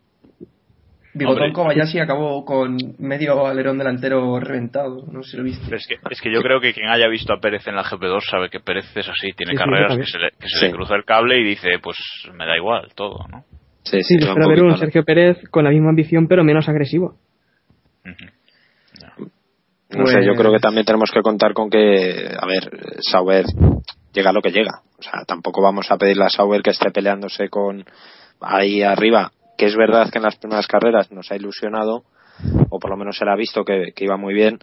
Bigotón. 1.12 1.52
Kobayashi 1.52 1.98
acabó 1.98 2.46
con 2.46 2.78
medio 2.98 3.46
alerón 3.46 3.76
delantero 3.76 4.40
reventado. 4.40 5.04
No 5.12 5.22
sé 5.22 5.32
si 5.32 5.36
lo 5.36 5.42
viste. 5.42 5.62
Pero 5.66 5.76
es 5.76 5.86
que, 5.86 5.96
es 6.10 6.20
que 6.22 6.32
yo 6.32 6.40
creo 6.40 6.62
que 6.62 6.72
quien 6.72 6.88
haya 6.88 7.08
visto 7.08 7.34
a 7.34 7.40
Pérez 7.40 7.66
en 7.68 7.76
la 7.76 7.84
GP2 7.84 8.20
sabe 8.30 8.48
que 8.48 8.60
Pérez 8.60 8.86
es 8.96 9.06
así. 9.06 9.32
Tiene 9.36 9.52
Sí, 9.52 9.58
carreras 9.58 9.94
que 9.98 10.06
se, 10.06 10.18
le, 10.18 10.30
que 10.30 10.48
se 10.48 10.58
Sí. 10.60 10.66
le 10.66 10.72
cruza 10.72 10.94
el 10.94 11.04
cable 11.04 11.38
y 11.40 11.44
dice, 11.44 11.68
pues 11.82 11.98
me 12.32 12.46
da 12.46 12.56
igual 12.56 12.88
todo, 12.94 13.18
¿no? 13.30 13.44
Sí, 13.82 14.02
Sí, 14.02 14.16
yo 14.18 14.28
espero 14.28 14.48
ver 14.48 14.62
un. 14.62 14.78
Sergio 14.78 15.04
Pérez 15.04 15.36
con 15.50 15.64
la 15.64 15.70
misma 15.70 15.90
ambición 15.90 16.26
pero 16.26 16.42
menos 16.42 16.66
agresivo. 16.70 17.16
Ujú. 18.06 18.30
No 19.90 20.06
sé, 20.06 20.20
yo 20.22 20.32
Pues- 20.32 20.38
creo 20.40 20.52
que 20.52 20.58
también 20.58 20.84
tenemos 20.84 21.10
que 21.10 21.22
contar 21.22 21.54
con 21.54 21.70
que, 21.70 22.28
a 22.38 22.46
ver, 22.46 22.70
Sauber 23.00 23.46
llega 24.12 24.32
lo 24.32 24.42
que 24.42 24.50
llega. 24.50 24.82
O 24.98 25.02
sea, 25.02 25.24
tampoco 25.26 25.62
vamos 25.62 25.90
a 25.90 25.96
pedirle 25.96 26.24
a 26.24 26.30
Sauber 26.30 26.62
que 26.62 26.70
esté 26.70 26.90
peleándose 26.90 27.48
con 27.48 27.84
ahí 28.40 28.82
arriba, 28.82 29.32
que 29.56 29.66
es 29.66 29.76
verdad 29.76 30.10
que 30.10 30.18
en 30.18 30.24
las 30.24 30.36
primeras 30.36 30.66
carreras 30.66 31.10
nos 31.10 31.30
ha 31.30 31.36
ilusionado, 31.36 32.02
o 32.70 32.78
por 32.78 32.90
lo 32.90 32.96
menos 32.96 33.16
se 33.16 33.24
le 33.24 33.30
ha 33.32 33.36
visto 33.36 33.64
que, 33.64 33.92
que 33.94 34.04
iba 34.04 34.16
muy 34.16 34.34
bien, 34.34 34.58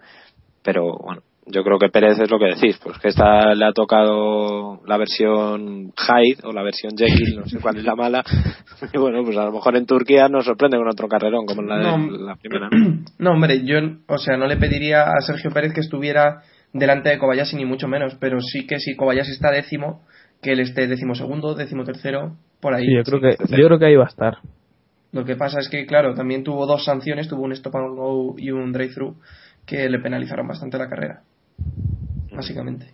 pero 0.63 0.97
bueno, 0.97 1.21
yo 1.47 1.63
creo 1.63 1.77
que 1.77 1.89
Pérez 1.89 2.19
es 2.19 2.29
lo 2.31 2.39
que 2.39 2.45
decís, 2.55 2.79
pues 2.83 2.97
que 2.99 3.09
esta 3.09 3.53
le 3.53 3.65
ha 3.65 3.71
tocado 3.71 4.81
la 4.85 4.97
versión 4.97 5.91
Hyde 5.95 6.39
o 6.43 6.51
la 6.51 6.63
versión 6.63 6.93
Jekyll, 6.97 7.37
no 7.37 7.45
sé 7.45 7.59
cuál 7.59 7.77
es 7.77 7.83
la 7.83 7.95
mala, 7.95 8.23
y 8.93 8.97
bueno, 8.97 9.23
pues 9.23 9.37
a 9.37 9.45
lo 9.45 9.51
mejor 9.51 9.75
en 9.77 9.85
Turquía 9.85 10.27
nos 10.27 10.45
sorprende 10.45 10.77
con 10.77 10.87
otro 10.87 11.07
carrerón 11.07 11.45
como 11.45 11.61
en 11.61 11.67
la, 11.69 11.77
de, 11.77 11.83
No. 11.83 11.97
la 12.17 12.35
primera. 12.35 12.69
¿no? 13.19 13.31
Hombre, 13.31 13.63
yo, 13.63 13.77
o 14.07 14.17
sea, 14.17 14.37
no 14.37 14.47
le 14.47 14.57
pediría 14.57 15.03
a 15.03 15.21
Sergio 15.21 15.51
Pérez 15.51 15.73
que 15.73 15.81
estuviera 15.81 16.41
delante 16.73 17.09
de 17.09 17.17
Kobayashi 17.19 17.55
ni 17.55 17.65
mucho 17.65 17.87
menos, 17.87 18.15
pero 18.19 18.39
sí 18.41 18.65
que 18.67 18.79
si 18.79 18.95
Kobayashi 18.95 19.31
está 19.31 19.51
décimo, 19.51 20.01
que 20.41 20.51
él 20.51 20.59
esté 20.59 20.87
décimo 20.87 21.15
segundo, 21.15 21.53
décimo 21.55 21.83
tercero, 21.85 22.35
por 22.59 22.73
ahí. 22.73 22.85
Sí, 22.85 22.95
yo 22.95 23.03
creo 23.03 23.21
que, 23.21 23.37
Tercero. 23.37 23.61
yo 23.61 23.67
creo 23.67 23.79
que 23.79 23.85
ahí 23.85 23.95
va 23.95 24.03
a 24.05 24.07
estar. 24.09 24.37
Lo 25.11 25.23
que 25.23 25.35
pasa 25.37 25.59
es 25.59 25.69
que, 25.69 25.85
claro, 25.85 26.13
también 26.13 26.43
tuvo 26.43 26.65
dos 26.65 26.83
sanciones, 26.83 27.29
tuvo 27.29 27.43
un 27.43 27.53
stop 27.53 27.75
and 27.77 27.95
go 27.95 28.35
y 28.37 28.51
un 28.51 28.73
drive-thru 28.73 29.15
que 29.65 29.87
le 29.89 29.99
penalizaron 29.99 30.45
bastante 30.47 30.77
la 30.77 30.89
carrera, 30.89 31.21
básicamente. 32.31 32.87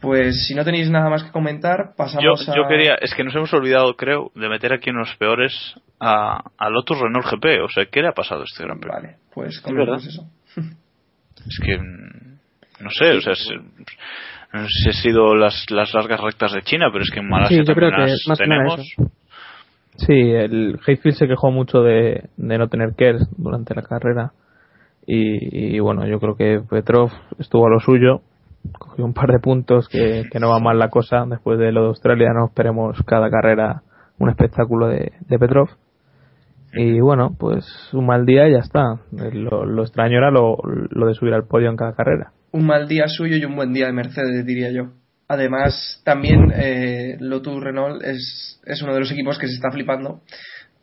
Pues 0.00 0.46
si 0.46 0.54
no 0.54 0.64
tenéis 0.64 0.88
nada 0.90 1.10
más 1.10 1.22
que 1.24 1.30
comentar, 1.30 1.88
Yo, 1.90 1.94
pasamos 1.96 2.48
a... 2.48 2.56
yo 2.56 2.66
quería, 2.68 2.94
es 2.94 3.14
que 3.14 3.22
nos 3.22 3.34
hemos 3.34 3.52
olvidado, 3.52 3.96
creo, 3.96 4.30
de 4.34 4.48
meter 4.48 4.72
aquí 4.72 4.88
unos 4.90 5.14
peores 5.16 5.52
a, 6.00 6.42
a 6.56 6.70
Lotus 6.70 6.98
Renault 6.98 7.26
GP. 7.26 7.62
O 7.62 7.68
sea, 7.68 7.84
¿qué 7.86 8.00
le 8.00 8.08
ha 8.08 8.12
pasado 8.12 8.40
a 8.40 8.44
este 8.44 8.64
gran 8.64 8.80
premio? 8.80 8.96
Vale, 9.02 9.16
pues 9.34 9.60
comentamos 9.60 10.06
eso. 10.06 10.24
Es 11.46 11.58
que, 11.64 11.78
mm, 11.78 12.38
no 12.84 12.90
sé, 12.90 13.12
o 13.12 13.20
sea, 13.22 13.32
es- 13.32 13.48
no 14.52 14.60
sé 14.62 14.68
si 14.82 14.88
ha 14.90 14.92
sido 14.92 15.34
las, 15.34 15.70
las 15.70 15.94
largas 15.94 16.20
rectas 16.20 16.52
de 16.52 16.60
China, 16.62 16.88
pero 16.92 17.02
es 17.04 17.10
que 17.10 17.20
en 17.20 17.28
Malasia 17.28 17.58
Sí, 17.62 17.64
yo 17.66 17.74
creo 17.74 17.90
también 17.90 18.06
que 18.08 18.12
las 18.12 18.28
más 18.28 18.38
tenemos. 18.38 18.94
Sí, 19.96 20.12
el 20.12 20.78
Hayfield 20.86 21.16
se 21.16 21.28
quejó 21.28 21.50
mucho 21.50 21.82
de, 21.82 22.28
de 22.36 22.58
no 22.58 22.68
tener 22.68 22.94
KERS 22.94 23.28
durante 23.38 23.74
la 23.74 23.82
carrera. 23.82 24.32
Y, 25.06 25.78
bueno, 25.80 26.06
yo 26.06 26.20
creo 26.20 26.36
que 26.36 26.60
Petrov 26.68 27.10
estuvo 27.38 27.66
a 27.66 27.70
lo 27.70 27.80
suyo. 27.80 28.22
Cogió 28.78 29.04
un 29.04 29.14
par 29.14 29.32
de 29.32 29.38
puntos 29.40 29.88
que, 29.88 30.24
que 30.30 30.38
no 30.38 30.50
va 30.50 30.60
mal 30.60 30.78
la 30.78 30.88
cosa. 30.88 31.24
Después 31.28 31.58
de 31.58 31.72
lo 31.72 31.82
de 31.82 31.88
Australia, 31.88 32.32
no 32.34 32.46
esperemos 32.46 33.02
cada 33.06 33.30
carrera 33.30 33.82
un 34.18 34.28
espectáculo 34.28 34.86
de, 34.88 35.12
de 35.20 35.38
Petrov. 35.38 35.68
Y 36.74 37.00
bueno, 37.00 37.34
pues 37.38 37.66
un 37.92 38.06
mal 38.06 38.26
día 38.26 38.48
y 38.48 38.52
ya 38.52 38.58
está. 38.58 39.00
Lo, 39.10 39.64
lo 39.64 39.82
extraño 39.82 40.18
era 40.18 40.30
lo, 40.30 40.58
lo 40.90 41.06
de 41.06 41.14
subir 41.14 41.34
al 41.34 41.46
podio 41.46 41.68
en 41.70 41.76
cada 41.76 41.94
carrera. 41.94 42.32
un 42.52 42.66
mal 42.66 42.86
día 42.86 43.08
suyo 43.08 43.36
y 43.36 43.44
un 43.44 43.56
buen 43.56 43.72
día 43.72 43.86
de 43.86 43.92
Mercedes, 43.92 44.46
diría 44.46 44.70
yo. 44.70 44.92
Además, 45.26 46.02
también 46.04 46.52
eh, 46.54 47.16
Lotus 47.20 47.62
Renault 47.62 48.02
es, 48.02 48.60
es 48.66 48.82
uno 48.82 48.92
de 48.94 49.00
los 49.00 49.12
equipos 49.12 49.38
que 49.38 49.46
se 49.46 49.54
está 49.54 49.70
flipando. 49.70 50.20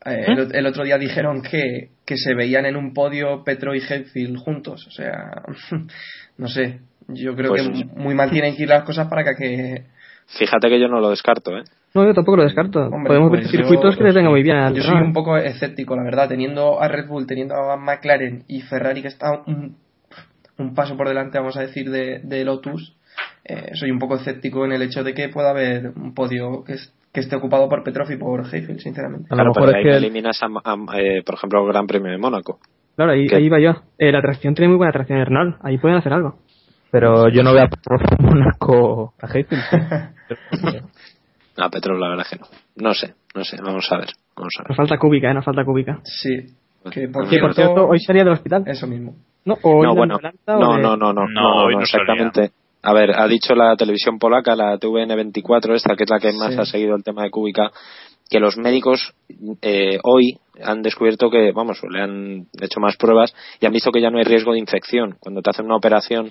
Eh, 0.04 0.24
el, 0.28 0.54
el 0.54 0.66
otro 0.66 0.84
día 0.84 0.96
dijeron 0.98 1.42
que, 1.42 1.90
que 2.04 2.16
se 2.16 2.34
veían 2.34 2.66
en 2.66 2.76
un 2.76 2.94
podio 2.94 3.42
Petro 3.44 3.74
y 3.74 3.78
Hetfield 3.78 4.36
juntos. 4.38 4.86
O 4.86 4.90
sea, 4.90 5.42
no 6.38 6.48
sé. 6.48 6.80
Yo 7.08 7.34
creo 7.34 7.50
Pues- 7.50 7.62
que 7.68 7.84
muy 7.96 8.14
mal 8.14 8.30
tienen 8.30 8.54
que 8.56 8.64
ir 8.64 8.68
las 8.68 8.84
cosas 8.84 9.08
para 9.08 9.24
que... 9.24 9.34
que 9.34 9.84
Fíjate 10.38 10.68
que 10.68 10.78
yo 10.78 10.88
no 10.88 11.00
lo 11.00 11.08
descarto, 11.10 11.56
¿eh? 11.56 11.62
No, 11.94 12.04
yo 12.04 12.12
tampoco 12.12 12.36
lo 12.36 12.44
descarto. 12.44 12.80
Hombre, 12.80 13.08
Podemos 13.08 13.30
pues 13.30 13.42
ver 13.44 13.50
circuitos 13.50 13.94
yo- 13.94 13.98
que 13.98 14.04
les 14.04 14.14
venga 14.14 14.28
muy 14.28 14.42
bien 14.42 14.56
al 14.56 14.74
yo 14.74 14.82
soy 14.82 15.00
un 15.00 15.14
poco 15.14 15.38
escéptico, 15.38 15.96
la 15.96 16.02
verdad. 16.04 16.28
Teniendo 16.28 16.80
a 16.82 16.86
Red 16.86 17.06
Bull, 17.08 17.26
teniendo 17.26 17.54
a 17.54 17.76
McLaren 17.78 18.44
y 18.46 18.60
Ferrari 18.60 19.00
que 19.00 19.08
está 19.08 19.42
un, 19.46 19.78
un 20.58 20.74
paso 20.74 20.98
por 20.98 21.08
delante, 21.08 21.38
vamos 21.38 21.56
a 21.56 21.62
decir, 21.62 21.90
de, 21.90 22.20
de 22.22 22.44
Lotus, 22.44 22.94
eh, 23.46 23.70
soy 23.72 23.90
un 23.90 23.98
poco 23.98 24.16
escéptico 24.16 24.66
en 24.66 24.72
el 24.72 24.82
hecho 24.82 25.02
de 25.02 25.14
que 25.14 25.30
pueda 25.30 25.48
haber 25.48 25.88
un 25.96 26.12
podio 26.14 26.62
que, 26.62 26.74
es- 26.74 26.92
que 27.12 27.20
esté 27.20 27.36
ocupado 27.36 27.68
por 27.68 27.82
Petrov 27.82 28.10
y 28.10 28.16
por 28.16 28.40
Hayfield, 28.44 28.80
sinceramente. 28.80 29.26
A 29.30 29.34
Claro, 29.34 29.52
mejor 29.54 29.76
es 29.76 29.82
que 29.82 29.90
el- 29.90 30.04
eliminas, 30.04 30.40
a, 30.42 30.46
a- 30.46 30.98
eh, 30.98 31.22
por 31.24 31.34
ejemplo, 31.36 31.62
el 31.62 31.68
Gran 31.72 31.86
Premio 31.86 32.12
de 32.12 32.18
Mónaco. 32.18 32.58
Claro, 32.96 33.12
ahí, 33.12 33.26
iba 33.40 33.60
yo. 33.60 33.72
Eh, 33.98 34.10
la 34.12 34.20
tracción 34.20 34.54
tiene 34.54 34.68
muy 34.68 34.76
buena 34.76 34.92
tracción 34.92 35.18
de 35.20 35.24
Renault. 35.24 35.56
Ahí 35.62 35.78
pueden 35.78 35.96
hacer 35.98 36.12
algo. 36.12 36.38
pero 36.90 37.28
yo 37.28 37.42
no 37.42 37.52
voy 37.52 37.60
a 37.60 37.68
Mónaco 38.18 39.14
a 39.20 39.26
Hayfield. 39.26 39.62
No, 41.56 41.70
Petrov 41.70 41.98
la 41.98 42.10
verdad 42.10 42.24
es 42.30 42.38
que 42.38 42.44
no. 42.44 42.46
No 42.88 42.94
sé, 42.94 43.14
no 43.34 43.42
sé, 43.42 43.56
vamos 43.60 43.90
a 43.90 43.96
ver. 43.98 44.06
Vamos 44.36 44.52
a 44.58 44.62
ver. 44.62 44.68
Nos 44.70 44.76
falta 44.76 44.96
cúbica, 44.98 45.30
¿eh? 45.30 45.34
Nos 45.34 45.44
falta 45.44 45.64
cúbica. 45.64 45.98
Sí. 46.04 46.54
Que 46.90 47.08
por, 47.08 47.24
Sí, 47.26 47.34
Que 47.34 47.40
por 47.40 47.52
cierto, 47.54 47.86
hoy 47.88 47.98
salía 47.98 48.22
del 48.22 48.32
hospital. 48.34 48.62
Eso 48.66 48.86
mismo. 48.86 49.16
¿No? 49.44 49.54
¿O 49.62 49.82
No, 49.82 49.94
bueno, 49.94 50.18
no, 50.22 50.28
de- 50.28 50.36
no, 50.46 50.78
no, 50.78 50.96
no, 50.96 51.12
No, 51.12 51.26
no, 51.26 51.64
hoy 51.64 51.74
no, 51.74 51.80
no 51.80 51.86
salía. 51.86 52.04
exactamente. 52.14 52.52
A 52.82 52.92
ver, 52.92 53.10
ha 53.18 53.26
dicho 53.26 53.54
la 53.54 53.76
televisión 53.76 54.18
polaca, 54.18 54.54
la 54.54 54.78
TVN24, 54.78 55.74
esta 55.74 55.96
que 55.96 56.04
es 56.04 56.10
la 56.10 56.20
que 56.20 56.32
más 56.32 56.54
Sí. 56.54 56.60
ha 56.60 56.64
seguido 56.64 56.94
el 56.96 57.02
tema 57.02 57.22
de 57.24 57.30
Cúbica, 57.30 57.70
que 58.30 58.38
los 58.40 58.56
médicos 58.56 59.14
eh, 59.62 59.98
hoy 60.04 60.38
han 60.62 60.82
descubierto 60.82 61.30
que, 61.30 61.52
vamos, 61.52 61.78
le 61.90 62.00
han 62.02 62.46
hecho 62.60 62.78
más 62.80 62.96
pruebas 62.96 63.34
y 63.60 63.66
han 63.66 63.72
visto 63.72 63.90
que 63.90 64.00
ya 64.00 64.10
no 64.10 64.18
hay 64.18 64.24
riesgo 64.24 64.52
de 64.52 64.58
infección. 64.58 65.16
Cuando 65.18 65.40
te 65.42 65.50
hacen 65.50 65.64
una 65.66 65.76
operación, 65.76 66.30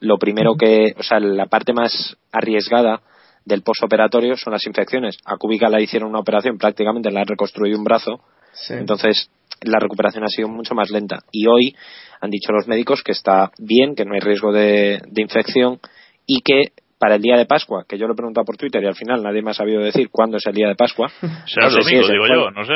lo 0.00 0.18
primero 0.18 0.54
que, 0.56 0.94
o 0.98 1.02
sea, 1.02 1.20
la 1.20 1.46
parte 1.46 1.72
más 1.72 2.16
arriesgada 2.32 3.00
del 3.44 3.62
postoperatorio 3.62 4.36
son 4.36 4.52
las 4.52 4.66
infecciones. 4.66 5.18
A 5.24 5.36
Cúbica 5.36 5.68
le 5.68 5.82
hicieron 5.82 6.08
una 6.10 6.20
operación, 6.20 6.58
prácticamente 6.58 7.10
le 7.10 7.18
han 7.20 7.26
reconstruido 7.26 7.76
un 7.76 7.84
brazo, 7.84 8.20
Sí. 8.52 8.74
entonces, 8.74 9.30
la 9.64 9.78
recuperación 9.78 10.24
ha 10.24 10.28
sido 10.28 10.48
mucho 10.48 10.74
más 10.74 10.90
lenta. 10.90 11.20
Y 11.30 11.46
hoy 11.46 11.74
han 12.20 12.30
dicho 12.30 12.52
los 12.52 12.68
médicos 12.68 13.02
que 13.02 13.12
está 13.12 13.50
bien, 13.58 13.94
que 13.94 14.04
no 14.04 14.14
hay 14.14 14.20
riesgo 14.20 14.52
de, 14.52 15.00
infección 15.16 15.80
y 16.26 16.40
que 16.42 16.72
para 17.02 17.16
el 17.16 17.20
día 17.20 17.36
de 17.36 17.46
Pascua, 17.46 17.84
que 17.88 17.98
yo 17.98 18.06
lo 18.06 18.12
he 18.12 18.16
preguntado 18.16 18.44
por 18.44 18.56
Twitter 18.56 18.80
y 18.80 18.86
al 18.86 18.94
final 18.94 19.24
nadie 19.24 19.42
me 19.42 19.50
ha 19.50 19.54
sabido 19.54 19.82
decir 19.82 20.08
cuándo 20.08 20.36
es 20.36 20.46
el 20.46 20.54
día 20.54 20.68
de 20.68 20.76
Pascua. 20.76 21.08
Será 21.46 21.66
No 21.68 21.76
el 21.76 21.82
sé 21.82 21.82
si 21.82 21.96
domingo, 21.96 22.02
es 22.02 22.08
el 22.08 22.12
digo 22.14 22.26
yo, 22.28 22.50
no 22.52 22.64
sé. 22.64 22.72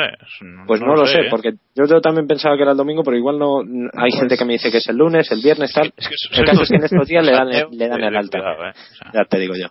Pues 0.67 0.81
no, 0.81 0.95
lo 0.95 1.05
sé, 1.07 1.19
¿eh? 1.21 1.27
porque 1.31 1.51
yo, 1.73 1.85
yo 1.85 2.01
también 2.01 2.27
pensaba 2.27 2.57
que 2.57 2.63
era 2.63 2.71
el 2.71 2.77
domingo, 2.77 3.03
pero 3.05 3.15
igual 3.15 3.39
no. 3.39 3.59
Hay 3.93 4.11
gente 4.11 4.35
que 4.37 4.43
me 4.43 4.51
dice 4.51 4.69
que 4.69 4.79
es 4.79 4.89
el 4.89 4.97
lunes, 4.97 5.31
el 5.31 5.41
viernes, 5.41 5.71
tal. 5.71 5.93
Es 5.95 6.09
que 6.09 6.15
eso- 6.15 6.41
el 6.41 6.45
caso 6.45 6.63
es 6.63 6.69
que 6.69 6.75
en 6.75 6.83
estos 6.83 7.07
días 7.07 7.25
le 7.25 7.31
dan, 7.31 7.47
le 7.47 7.87
dan 7.87 8.03
el 8.03 8.13
eh, 8.15 8.17
alta. 8.17 8.37
cuidado, 8.39 8.65
eh, 8.67 8.71
o 8.71 8.95
sea. 8.95 9.11
Ya 9.13 9.23
te 9.29 9.39
digo 9.39 9.53
yo. 9.55 9.67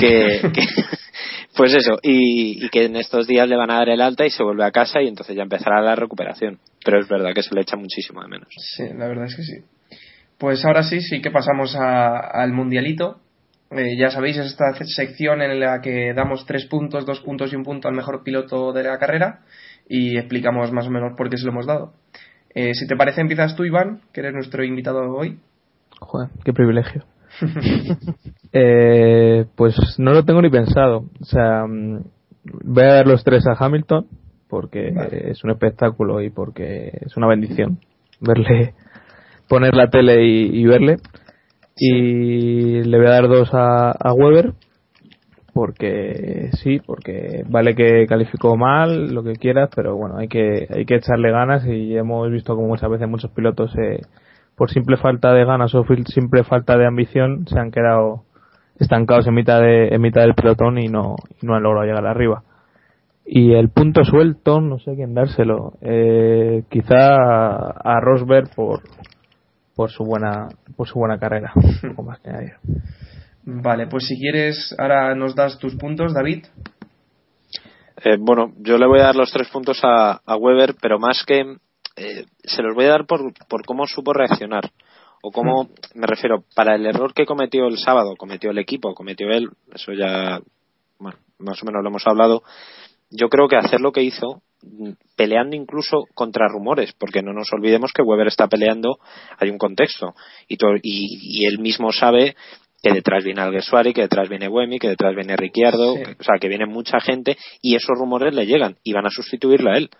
Que, 0.00 0.40
que- 0.52 0.66
pues 1.56 1.72
eso, 1.74 1.98
y, 2.02 2.64
y 2.64 2.68
que 2.70 2.86
en 2.86 2.96
estos 2.96 3.28
días 3.28 3.48
le 3.48 3.54
van 3.56 3.70
a 3.70 3.76
dar 3.78 3.90
el 3.90 4.00
alta 4.00 4.26
y 4.26 4.30
se 4.30 4.42
vuelve 4.42 4.64
a 4.64 4.72
casa 4.72 5.00
y 5.02 5.06
entonces 5.06 5.36
ya 5.36 5.44
empezará 5.44 5.80
la 5.80 5.94
recuperación. 5.94 6.58
Pero 6.84 6.98
es 6.98 7.08
verdad 7.08 7.32
que 7.32 7.44
se 7.44 7.54
le 7.54 7.60
echa 7.60 7.76
muchísimo 7.76 8.22
de 8.22 8.28
menos. 8.28 8.48
Sí, 8.76 8.82
la 8.98 9.06
verdad 9.06 9.26
es 9.26 9.36
que 9.36 9.42
sí. 9.44 9.58
Pues 10.36 10.64
ahora 10.64 10.82
sí, 10.82 11.00
sí 11.00 11.22
que 11.22 11.30
pasamos 11.30 11.76
a- 11.76 12.18
al 12.42 12.52
mundialito. 12.52 13.20
Eh, 13.76 13.96
ya 13.98 14.10
sabéis, 14.10 14.36
es 14.36 14.46
esta 14.46 14.72
sección 14.84 15.42
en 15.42 15.58
la 15.58 15.80
que 15.80 16.12
damos 16.14 16.46
tres 16.46 16.66
puntos, 16.66 17.04
dos 17.04 17.20
puntos 17.20 17.52
y 17.52 17.56
un 17.56 17.64
punto 17.64 17.88
al 17.88 17.94
mejor 17.94 18.22
piloto 18.22 18.72
de 18.72 18.84
la 18.84 18.98
carrera 18.98 19.40
y 19.88 20.16
explicamos 20.16 20.70
más 20.72 20.86
o 20.86 20.90
menos 20.90 21.14
por 21.16 21.28
qué 21.28 21.36
se 21.36 21.44
lo 21.44 21.52
hemos 21.52 21.66
dado. 21.66 21.92
Eh, 22.54 22.74
si 22.74 22.86
te 22.86 22.96
parece, 22.96 23.20
empiezas 23.20 23.56
tú, 23.56 23.64
Iván, 23.64 24.00
que 24.12 24.20
eres 24.20 24.32
nuestro 24.32 24.62
invitado 24.62 25.12
hoy. 25.12 25.38
Joder, 25.98 26.28
qué 26.44 26.52
privilegio. 26.52 27.04
Eh, 28.56 29.46
pues 29.56 29.74
no 29.98 30.12
lo 30.12 30.24
tengo 30.24 30.40
ni 30.40 30.48
pensado. 30.48 31.06
O 31.20 31.24
sea, 31.24 31.66
mm, 31.66 32.04
voy 32.66 32.84
a 32.84 32.94
dar 32.94 33.06
los 33.08 33.24
tres 33.24 33.44
a 33.48 33.56
Hamilton 33.58 34.06
porque 34.48 34.92
Vale. 34.94 35.32
es 35.32 35.42
un 35.42 35.50
espectáculo 35.50 36.20
y 36.20 36.30
porque 36.30 36.92
es 37.00 37.16
una 37.16 37.26
bendición 37.26 37.80
verle, 38.20 38.74
poner 39.48 39.74
la 39.74 39.90
tele 39.90 40.24
y, 40.24 40.60
y 40.60 40.64
verle. 40.66 40.98
Y 41.76 42.82
le 42.82 42.96
voy 42.98 43.06
a 43.06 43.10
dar 43.10 43.28
dos 43.28 43.50
a, 43.52 43.90
a 43.90 44.12
Weber 44.12 44.54
porque 45.54 46.50
sí, 46.60 46.80
porque 46.84 47.44
vale 47.48 47.74
que 47.76 48.06
calificó 48.08 48.56
mal, 48.56 49.14
lo 49.14 49.22
que 49.22 49.34
quieras, 49.34 49.70
pero 49.74 49.96
bueno, 49.96 50.18
hay 50.18 50.26
que, 50.26 50.66
hay 50.68 50.84
que 50.84 50.96
echarle 50.96 51.30
ganas 51.30 51.64
y 51.64 51.96
hemos 51.96 52.28
visto 52.30 52.56
como 52.56 52.66
muchas 52.66 52.90
veces 52.90 53.08
muchos 53.08 53.30
pilotos 53.30 53.72
eh, 53.76 54.00
por 54.56 54.70
simple 54.70 54.96
falta 54.96 55.32
de 55.32 55.44
ganas 55.44 55.72
o 55.74 55.84
simple 56.06 56.42
falta 56.42 56.76
de 56.76 56.86
ambición 56.86 57.46
se 57.46 57.58
han 57.58 57.70
quedado 57.70 58.24
estancados 58.80 59.28
en 59.28 59.34
mitad 59.34 59.60
de, 59.60 59.88
en 59.88 60.00
mitad 60.00 60.22
del 60.22 60.34
pelotón 60.34 60.78
y 60.78 60.88
no, 60.88 61.14
y 61.40 61.46
no 61.46 61.54
han 61.54 61.62
logrado 61.62 61.86
llegar 61.86 62.06
arriba. 62.06 62.42
Y 63.24 63.54
el 63.54 63.70
punto 63.70 64.04
suelto, 64.04 64.60
no 64.60 64.78
sé 64.80 64.96
quién 64.96 65.14
dárselo. 65.14 65.74
Eh, 65.80 66.64
quizá 66.68 67.14
a 67.16 68.00
Rosberg 68.00 68.50
por, 68.54 68.80
por 69.74 69.90
su 69.90 70.04
buena, 70.04 70.48
por 70.76 70.88
su 70.88 70.98
buena 70.98 71.18
carrera. 71.18 71.52
Poco 71.88 72.02
más 72.02 72.20
que 72.20 72.30
añadir. 72.30 72.54
Vale, 73.44 73.86
pues 73.88 74.06
si 74.06 74.18
quieres, 74.18 74.74
ahora 74.78 75.14
nos 75.14 75.34
das 75.34 75.58
tus 75.58 75.74
puntos, 75.76 76.14
David. 76.14 76.46
Eh, 78.04 78.16
bueno, 78.18 78.52
yo 78.58 78.78
le 78.78 78.86
voy 78.86 79.00
a 79.00 79.04
dar 79.04 79.16
los 79.16 79.30
tres 79.30 79.48
puntos 79.48 79.80
a, 79.82 80.20
a 80.24 80.36
Weber, 80.36 80.74
pero 80.80 80.98
más 80.98 81.24
que 81.24 81.56
eh, 81.96 82.24
se 82.42 82.62
los 82.62 82.74
voy 82.74 82.86
a 82.86 82.90
dar 82.90 83.06
por, 83.06 83.32
por 83.48 83.64
cómo 83.64 83.86
supo 83.86 84.12
reaccionar. 84.12 84.70
O 85.22 85.30
cómo, 85.30 85.70
me 85.94 86.06
refiero, 86.06 86.44
para 86.54 86.74
el 86.74 86.84
error 86.84 87.14
que 87.14 87.24
cometió 87.24 87.66
el 87.66 87.78
sábado, 87.78 88.14
cometió 88.16 88.50
el 88.50 88.58
equipo, 88.58 88.94
cometió 88.94 89.30
él, 89.30 89.48
eso 89.74 89.92
ya, 89.92 90.40
bueno, 90.98 91.18
más 91.38 91.62
o 91.62 91.66
menos 91.66 91.82
lo 91.82 91.88
hemos 91.88 92.06
hablado. 92.06 92.42
Yo 93.10 93.28
creo 93.30 93.48
que 93.48 93.56
hacer 93.56 93.80
lo 93.80 93.92
que 93.92 94.02
hizo, 94.02 94.42
peleando 95.16 95.56
incluso 95.56 96.04
contra 96.14 96.48
rumores, 96.48 96.92
porque 96.98 97.22
no 97.22 97.32
nos 97.32 97.52
olvidemos 97.52 97.92
que 97.92 98.02
Weber 98.02 98.28
está 98.28 98.48
peleando, 98.48 98.98
hay 99.38 99.50
un 99.50 99.58
contexto. 99.58 100.14
Y, 100.48 100.56
to- 100.56 100.76
y, 100.82 101.42
y 101.42 101.46
él 101.46 101.58
mismo 101.58 101.92
sabe 101.92 102.36
que 102.82 102.92
detrás 102.92 103.24
viene 103.24 103.40
Alguersuari, 103.40 103.94
que 103.94 104.02
detrás 104.02 104.28
viene 104.28 104.48
Wemi, 104.48 104.78
que 104.78 104.88
detrás 104.88 105.14
viene 105.14 105.36
Ricciardo, 105.36 105.94
Sí. 105.96 106.02
o 106.20 106.22
sea, 106.22 106.38
que 106.38 106.48
viene 106.48 106.66
mucha 106.66 107.00
gente 107.00 107.36
y 107.62 107.76
esos 107.76 107.96
rumores 107.98 108.34
le 108.34 108.46
llegan 108.46 108.76
y 108.84 108.92
van 108.92 109.06
a 109.06 109.10
sustituirle 109.10 109.70
a 109.70 109.76
él. 109.78 109.90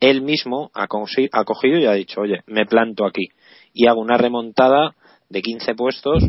Él 0.00 0.22
mismo 0.22 0.70
ha, 0.74 0.84
ha 0.84 1.44
cogido 1.44 1.78
y 1.78 1.86
ha 1.86 1.92
dicho, 1.92 2.20
oye, 2.22 2.40
me 2.46 2.66
planto 2.66 3.06
aquí 3.06 3.28
y 3.72 3.86
hago 3.86 4.00
una 4.00 4.16
remontada 4.18 4.96
de 5.28 5.40
15 5.40 5.74
puestos 5.76 6.24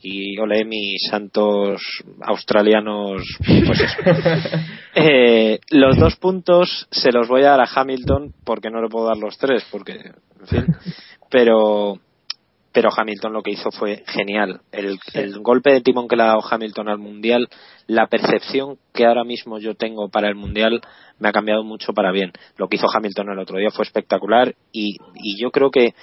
y 0.00 0.38
ole 0.38 0.64
mis 0.64 1.02
santos 1.10 1.80
australianos 2.22 3.22
pues. 3.44 3.80
Eh, 5.00 5.60
los 5.70 5.96
dos 5.96 6.16
puntos 6.16 6.88
se 6.90 7.12
los 7.12 7.28
voy 7.28 7.42
a 7.42 7.50
dar 7.50 7.60
a 7.60 7.70
Hamilton 7.72 8.34
porque 8.44 8.68
no 8.68 8.82
le 8.82 8.88
puedo 8.88 9.06
dar 9.06 9.16
los 9.16 9.38
tres 9.38 9.64
porque 9.70 9.92
en 9.92 10.46
fin 10.46 10.66
pero 11.30 12.00
pero 12.72 12.90
Hamilton 12.96 13.32
lo 13.32 13.42
que 13.42 13.50
hizo 13.50 13.70
fue 13.70 14.04
genial. 14.06 14.60
El, 14.70 14.98
el 15.14 15.40
golpe 15.40 15.72
de 15.72 15.80
timón 15.80 16.06
que 16.06 16.16
le 16.16 16.22
ha 16.22 16.26
dado 16.26 16.44
Hamilton 16.48 16.88
al 16.88 16.98
Mundial, 16.98 17.48
la 17.86 18.06
percepción 18.06 18.78
que 18.92 19.06
ahora 19.06 19.24
mismo 19.24 19.58
yo 19.58 19.74
tengo 19.74 20.08
para 20.10 20.28
el 20.28 20.36
Mundial 20.36 20.80
me 21.18 21.28
ha 21.28 21.32
cambiado 21.32 21.64
mucho 21.64 21.92
para 21.92 22.12
bien. 22.12 22.30
Lo 22.56 22.68
que 22.68 22.76
hizo 22.76 22.86
Hamilton 22.92 23.30
el 23.30 23.38
otro 23.38 23.58
día 23.58 23.70
fue 23.70 23.84
espectacular 23.84 24.54
y, 24.70 24.96
y 25.14 25.42
yo 25.42 25.50
creo 25.50 25.70
que 25.70 25.94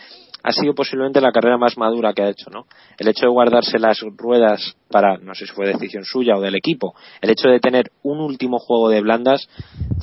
ha 0.45 0.51
sido 0.51 0.75
posiblemente 0.75 1.19
la 1.19 1.31
carrera 1.31 1.57
más 1.57 1.75
madura 1.75 2.13
que 2.13 2.21
ha 2.21 2.29
hecho, 2.29 2.51
¿no? 2.51 2.67
El 2.99 3.07
hecho 3.07 3.25
de 3.25 3.31
guardarse 3.31 3.79
las 3.79 3.99
ruedas 4.15 4.77
para, 4.91 5.17
no 5.17 5.33
sé 5.33 5.47
si 5.47 5.53
fue 5.53 5.65
decisión 5.65 6.05
suya 6.05 6.35
o 6.37 6.41
del 6.41 6.53
equipo, 6.53 6.93
el 7.19 7.31
hecho 7.31 7.49
de 7.49 7.59
tener 7.59 7.91
un 8.03 8.19
último 8.19 8.59
juego 8.59 8.89
de 8.89 9.01
blandas 9.01 9.49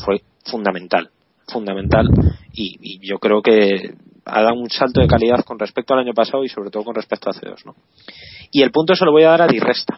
fue 0.05 0.23
fundamental, 0.45 1.11
fundamental 1.47 2.09
y, 2.53 2.99
yo 3.07 3.19
creo 3.21 3.41
que 3.41 3.95
ha 4.25 4.43
dado 4.43 4.55
un 4.55 4.69
salto 4.69 5.01
de 5.01 5.07
calidad 5.07 5.45
con 5.45 5.61
respecto 5.61 5.95
al 5.95 6.01
año 6.01 6.13
pasado 6.13 6.43
y 6.43 6.49
sobre 6.49 6.71
todo 6.71 6.83
con 6.83 6.97
respecto 6.97 7.31
a 7.31 7.35
C2, 7.35 7.65
¿no? 7.65 7.77
Y 8.51 8.63
el 8.63 8.73
punto 8.73 8.97
se 8.97 9.05
lo 9.05 9.13
voy 9.13 9.23
a 9.23 9.31
dar 9.31 9.43
a 9.43 9.47
Di 9.47 9.61
Resta. 9.61 9.97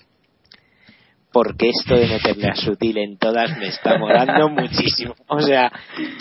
Porque 1.35 1.69
esto 1.69 1.97
de 1.97 2.07
meterle 2.07 2.47
a 2.47 2.55
Sutil 2.55 2.97
en 2.97 3.19
todas 3.19 3.59
me 3.59 3.67
está 3.67 3.99
molando 3.99 4.49
muchísimo. 4.51 5.17
O 5.27 5.41
sea, 5.41 5.69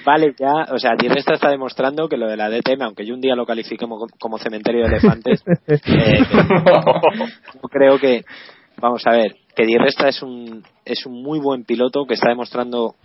vale 0.03 0.33
ya, 0.39 0.73
o 0.73 0.79
sea, 0.79 0.95
Di 0.99 1.07
Resta 1.07 1.35
está 1.35 1.51
demostrando 1.51 2.09
que 2.09 2.17
lo 2.17 2.27
de 2.27 2.35
la 2.35 2.49
DTM, 2.49 2.81
aunque 2.81 3.05
yo 3.05 3.13
un 3.13 3.21
día 3.21 3.35
lo 3.35 3.45
califique 3.45 3.85
como, 3.85 4.07
como 4.19 4.39
cementerio 4.39 4.81
de 4.81 4.87
elefantes, 4.87 5.43
eh, 5.67 6.19
yo 7.53 7.69
creo 7.69 7.99
que, 7.99 8.25
vamos 8.77 9.05
a 9.05 9.11
ver, 9.11 9.35
que 9.55 9.67
Di 9.67 9.77
Resta 9.77 10.07
es 10.07 10.23
un, 10.23 10.63
es 10.83 11.05
un 11.05 11.21
muy 11.21 11.39
buen 11.39 11.63
piloto 11.63 12.05
que 12.07 12.15
está 12.15 12.29
demostrando 12.29 12.95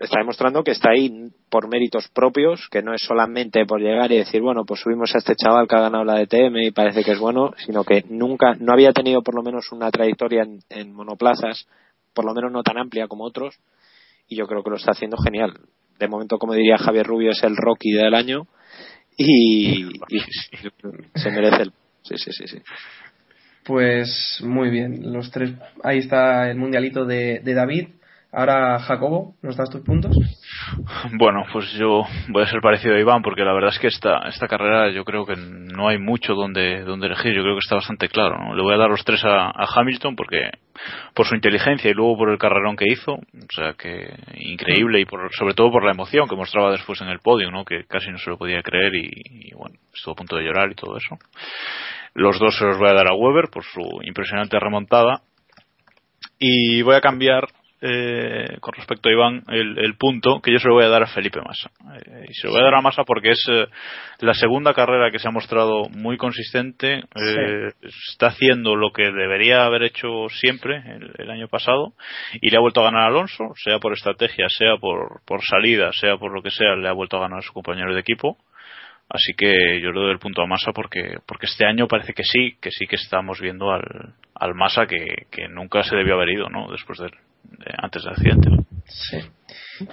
está 0.00 0.18
demostrando 0.18 0.64
que 0.64 0.72
está 0.72 0.90
ahí 0.90 1.30
por 1.48 1.68
méritos 1.68 2.08
propios, 2.08 2.68
que 2.70 2.82
no 2.82 2.94
es 2.94 3.02
solamente 3.02 3.64
por 3.64 3.80
llegar 3.80 4.10
y 4.10 4.18
decir, 4.18 4.42
bueno, 4.42 4.64
pues 4.64 4.80
subimos 4.80 5.14
a 5.14 5.18
este 5.18 5.36
chaval 5.36 5.68
que 5.68 5.76
ha 5.76 5.82
ganado 5.82 6.04
la 6.04 6.18
DTM 6.18 6.56
y 6.56 6.70
parece 6.72 7.04
que 7.04 7.12
es 7.12 7.18
bueno, 7.18 7.52
sino 7.64 7.84
que 7.84 8.04
nunca, 8.08 8.54
no 8.58 8.72
había 8.72 8.92
tenido 8.92 9.22
por 9.22 9.34
lo 9.34 9.42
menos 9.42 9.70
una 9.72 9.90
trayectoria 9.90 10.46
en, 10.68 10.92
monoplazas, 10.92 11.66
por 12.12 12.24
lo 12.24 12.34
menos 12.34 12.50
no 12.50 12.62
tan 12.62 12.78
amplia 12.78 13.06
como 13.06 13.24
otros, 13.24 13.56
y 14.28 14.36
yo 14.36 14.46
creo 14.46 14.62
que 14.62 14.70
lo 14.70 14.76
está 14.76 14.92
haciendo 14.92 15.16
genial. 15.16 15.54
De 15.98 16.08
momento, 16.08 16.38
como 16.38 16.54
diría 16.54 16.76
Javier 16.76 17.06
Rubio, 17.06 17.30
es 17.30 17.42
el 17.44 17.56
Rocky 17.56 17.92
del 17.92 18.14
año 18.14 18.48
y, 19.16 19.84
y 19.84 20.20
se 21.14 21.30
merece 21.30 21.62
el. 21.62 21.72
Sí, 22.02 22.16
sí, 22.18 22.32
sí, 22.32 22.46
sí. 22.48 22.58
Pues 23.64 24.42
muy 24.44 24.70
bien, 24.70 25.12
los 25.12 25.30
tres. 25.30 25.52
Ahí 25.82 25.98
está 25.98 26.50
el 26.50 26.58
mundialito 26.58 27.06
de, 27.06 27.40
de 27.40 27.54
David. 27.54 27.88
Ahora, 28.36 28.80
Jacobo, 28.80 29.36
¿nos 29.42 29.56
das 29.56 29.70
tus 29.70 29.82
puntos? 29.82 30.16
Bueno, 31.12 31.44
pues 31.52 31.70
yo 31.74 32.02
voy 32.30 32.42
a 32.42 32.46
ser 32.46 32.60
parecido 32.60 32.96
a 32.96 32.98
Iván 32.98 33.22
porque 33.22 33.44
la 33.44 33.52
verdad 33.52 33.70
es 33.72 33.78
que 33.78 33.86
esta, 33.86 34.22
esta 34.26 34.48
carrera 34.48 34.90
yo 34.90 35.04
creo 35.04 35.24
que 35.24 35.36
no 35.36 35.88
hay 35.88 35.98
mucho 35.98 36.34
donde, 36.34 36.82
donde 36.82 37.06
elegir, 37.06 37.32
yo 37.32 37.42
creo 37.42 37.54
que 37.54 37.64
está 37.64 37.76
bastante 37.76 38.08
claro. 38.08 38.36
¿no? 38.38 38.56
Le 38.56 38.62
voy 38.62 38.74
a 38.74 38.78
dar 38.78 38.90
los 38.90 39.04
tres 39.04 39.24
a, 39.24 39.52
Hamilton 39.76 40.16
porque 40.16 40.50
por 41.14 41.26
su 41.26 41.36
inteligencia 41.36 41.88
y 41.88 41.94
luego 41.94 42.16
por 42.16 42.30
el 42.30 42.38
carrerón 42.38 42.76
que 42.76 42.90
hizo, 42.90 43.12
o 43.12 43.52
sea 43.54 43.74
que 43.74 44.12
increíble 44.34 45.00
y 45.00 45.04
por, 45.04 45.32
sobre 45.32 45.54
todo 45.54 45.70
por 45.70 45.84
la 45.84 45.92
emoción 45.92 46.28
que 46.28 46.34
mostraba 46.34 46.72
después 46.72 47.00
en 47.02 47.08
el 47.08 47.20
podio, 47.20 47.52
¿no? 47.52 47.64
que 47.64 47.84
casi 47.84 48.10
no 48.10 48.18
se 48.18 48.30
lo 48.30 48.36
podía 48.36 48.62
creer 48.62 48.96
y, 48.96 49.10
y 49.30 49.54
bueno, 49.54 49.76
estuvo 49.94 50.14
a 50.14 50.16
punto 50.16 50.36
de 50.36 50.44
llorar 50.44 50.72
y 50.72 50.74
todo 50.74 50.96
eso. 50.96 51.16
Los 52.14 52.40
dos 52.40 52.56
se 52.58 52.64
los 52.64 52.78
voy 52.78 52.88
a 52.88 52.94
dar 52.94 53.12
a 53.12 53.14
Weber 53.14 53.48
por 53.52 53.62
su 53.62 54.00
impresionante 54.02 54.58
remontada 54.58 55.22
y 56.38 56.82
voy 56.82 56.96
a 56.96 57.00
cambiar 57.00 57.46
eh, 57.80 58.56
con 58.60 58.72
respecto 58.74 59.08
a 59.08 59.12
Iván, 59.12 59.42
el, 59.48 59.78
el 59.78 59.96
punto 59.96 60.40
que 60.40 60.52
yo 60.52 60.58
se 60.58 60.68
lo 60.68 60.74
voy 60.74 60.84
a 60.84 60.88
dar 60.88 61.02
a 61.02 61.06
Felipe 61.06 61.40
Massa. 61.40 61.70
Eh, 61.96 62.26
y 62.28 62.34
se 62.34 62.46
lo 62.46 62.52
voy 62.52 62.62
a 62.62 62.64
dar 62.64 62.74
a 62.76 62.80
Massa 62.80 63.04
porque 63.04 63.30
es 63.30 63.44
eh, 63.50 63.66
la 64.20 64.32
segunda 64.34 64.72
carrera 64.72 65.10
que 65.10 65.18
se 65.18 65.28
ha 65.28 65.32
mostrado 65.32 65.88
muy 65.90 66.16
consistente. 66.16 67.02
eh, 67.38 67.70
Está 68.10 68.28
haciendo 68.28 68.74
lo 68.76 68.90
que 68.92 69.04
debería 69.10 69.64
haber 69.66 69.82
hecho 69.82 70.28
siempre 70.30 70.76
el, 70.76 71.12
el 71.18 71.30
año 71.30 71.48
pasado 71.48 71.92
y 72.40 72.50
le 72.50 72.56
ha 72.56 72.60
vuelto 72.60 72.80
a 72.80 72.84
ganar 72.84 73.02
a 73.02 73.06
Alonso, 73.08 73.44
sea 73.62 73.78
por 73.78 73.92
estrategia, 73.92 74.46
sea 74.48 74.76
por, 74.78 75.20
por 75.26 75.42
salida, 75.42 75.92
sea 75.92 76.16
por 76.16 76.32
lo 76.32 76.42
que 76.42 76.50
sea, 76.50 76.76
le 76.76 76.88
ha 76.88 76.92
vuelto 76.92 77.18
a 77.18 77.20
ganar 77.20 77.40
a 77.40 77.42
su 77.42 77.52
compañero 77.52 77.92
de 77.94 78.00
equipo. 78.00 78.38
Así 79.10 79.34
que 79.36 79.80
yo 79.82 79.92
le 79.92 80.00
doy 80.00 80.10
el 80.12 80.18
punto 80.18 80.40
a 80.40 80.46
Massa 80.46 80.72
porque, 80.72 81.18
porque 81.26 81.44
este 81.44 81.66
año 81.66 81.86
parece 81.86 82.14
que 82.14 82.24
sí, 82.24 82.56
que 82.62 82.70
sí 82.70 82.86
que 82.86 82.96
estamos 82.96 83.38
viendo 83.38 83.70
al, 83.70 83.82
al 84.34 84.54
Massa 84.54 84.86
que, 84.86 85.26
que 85.30 85.46
nunca 85.48 85.82
se 85.82 85.94
debió 85.94 86.14
haber 86.14 86.30
ido, 86.30 86.48
¿no? 86.48 86.70
Después 86.70 86.98
de- 87.00 87.10
antes 87.78 88.02
del 88.02 88.12
accidente. 88.12 88.50
Sí. 88.86 89.18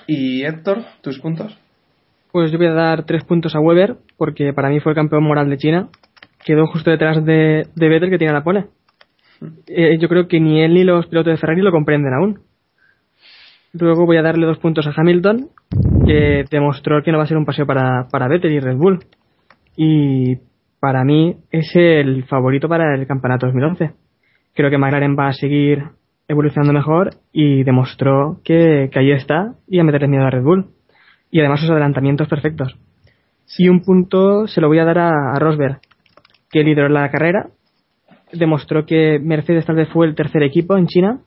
Y 0.08 0.44
Héctor, 0.44 0.84
tus 1.02 1.20
puntos. 1.20 1.58
Pues 2.32 2.52
yo 2.52 2.58
voy 2.58 2.68
a 2.68 2.74
dar 2.74 3.06
tres 3.06 3.24
puntos 3.24 3.56
a 3.56 3.60
Weber, 3.60 3.98
porque 4.18 4.54
para 4.54 4.70
mí 4.70 4.80
fue 4.80 4.94
el 4.94 4.96
campeón 4.96 5.24
moral 5.24 5.50
de 5.50 5.58
China. 5.58 5.90
Quedó 6.46 6.66
justo 6.68 6.90
detrás 6.90 7.24
de, 7.26 7.68
de 7.76 7.90
Vettel, 7.90 8.10
que 8.10 8.18
tiene 8.18 8.34
la 8.34 8.44
pole. 8.44 8.68
Eh, 9.68 9.98
yo 10.00 10.08
creo 10.08 10.28
que 10.28 10.40
ni 10.40 10.62
él 10.62 10.74
ni 10.74 10.84
los 10.84 11.08
pilotos 11.08 11.34
de 11.34 11.38
Ferrari 11.38 11.62
lo 11.62 11.72
comprenden 11.72 12.14
aún. 12.14 12.40
Luego 13.74 14.06
voy 14.06 14.18
a 14.18 14.22
darle 14.22 14.46
dos 14.46 14.60
puntos 14.60 14.88
a 14.88 14.94
Hamilton, 14.96 15.50
que 16.06 16.46
demostró 16.50 17.02
que 17.04 17.12
no 17.12 17.18
va 17.18 17.24
a 17.24 17.28
ser 17.28 17.38
un 17.38 17.46
paseo 17.46 17.66
para, 17.66 18.08
para 18.12 18.28
Vettel 18.28 18.52
y 18.52 18.60
Red 18.60 18.78
Bull. 18.78 19.00
Y 19.76 20.38
para 20.80 21.04
mí 21.04 21.38
es 21.52 21.72
el 21.76 22.26
favorito 22.26 22.68
para 22.68 22.96
el 22.96 23.08
campeonato 23.08 23.46
2011. 23.48 23.94
Creo 24.54 24.70
que 24.70 24.78
McLaren 24.78 25.16
va 25.18 25.30
a 25.30 25.34
seguir 25.34 25.84
evolucionando 26.32 26.72
mejor 26.72 27.12
y 27.34 27.64
demostró 27.64 28.40
que, 28.44 28.90
que 28.92 29.00
ahí 29.00 29.12
está 29.12 29.54
y 29.68 29.80
a 29.80 29.84
meterle 29.84 30.08
miedo 30.08 30.24
a 30.24 30.30
Red 30.30 30.44
Bull. 30.44 30.70
Y 31.30 31.40
además 31.40 31.60
sus 31.60 31.70
adelantamientos 31.70 32.28
perfectos. 32.28 32.76
Y 33.58 33.68
un 33.68 33.82
punto 33.82 34.48
se 34.48 34.62
lo 34.62 34.68
voy 34.68 34.80
a 34.80 34.86
dar 34.86 34.98
a, 34.98 35.38
Rosberg, 35.38 35.80
que 36.50 36.64
lideró 36.64 36.88
la 36.88 37.12
carrera, 37.12 37.50
demostró 38.32 38.86
que 38.86 39.20
Mercedes 39.20 39.66
tal 39.66 39.76
vez 39.76 39.90
fue 39.90 40.08
el 40.08 40.16
tercer 40.16 40.44
equipo 40.44 40.78
en 40.78 40.88
China 40.88 41.20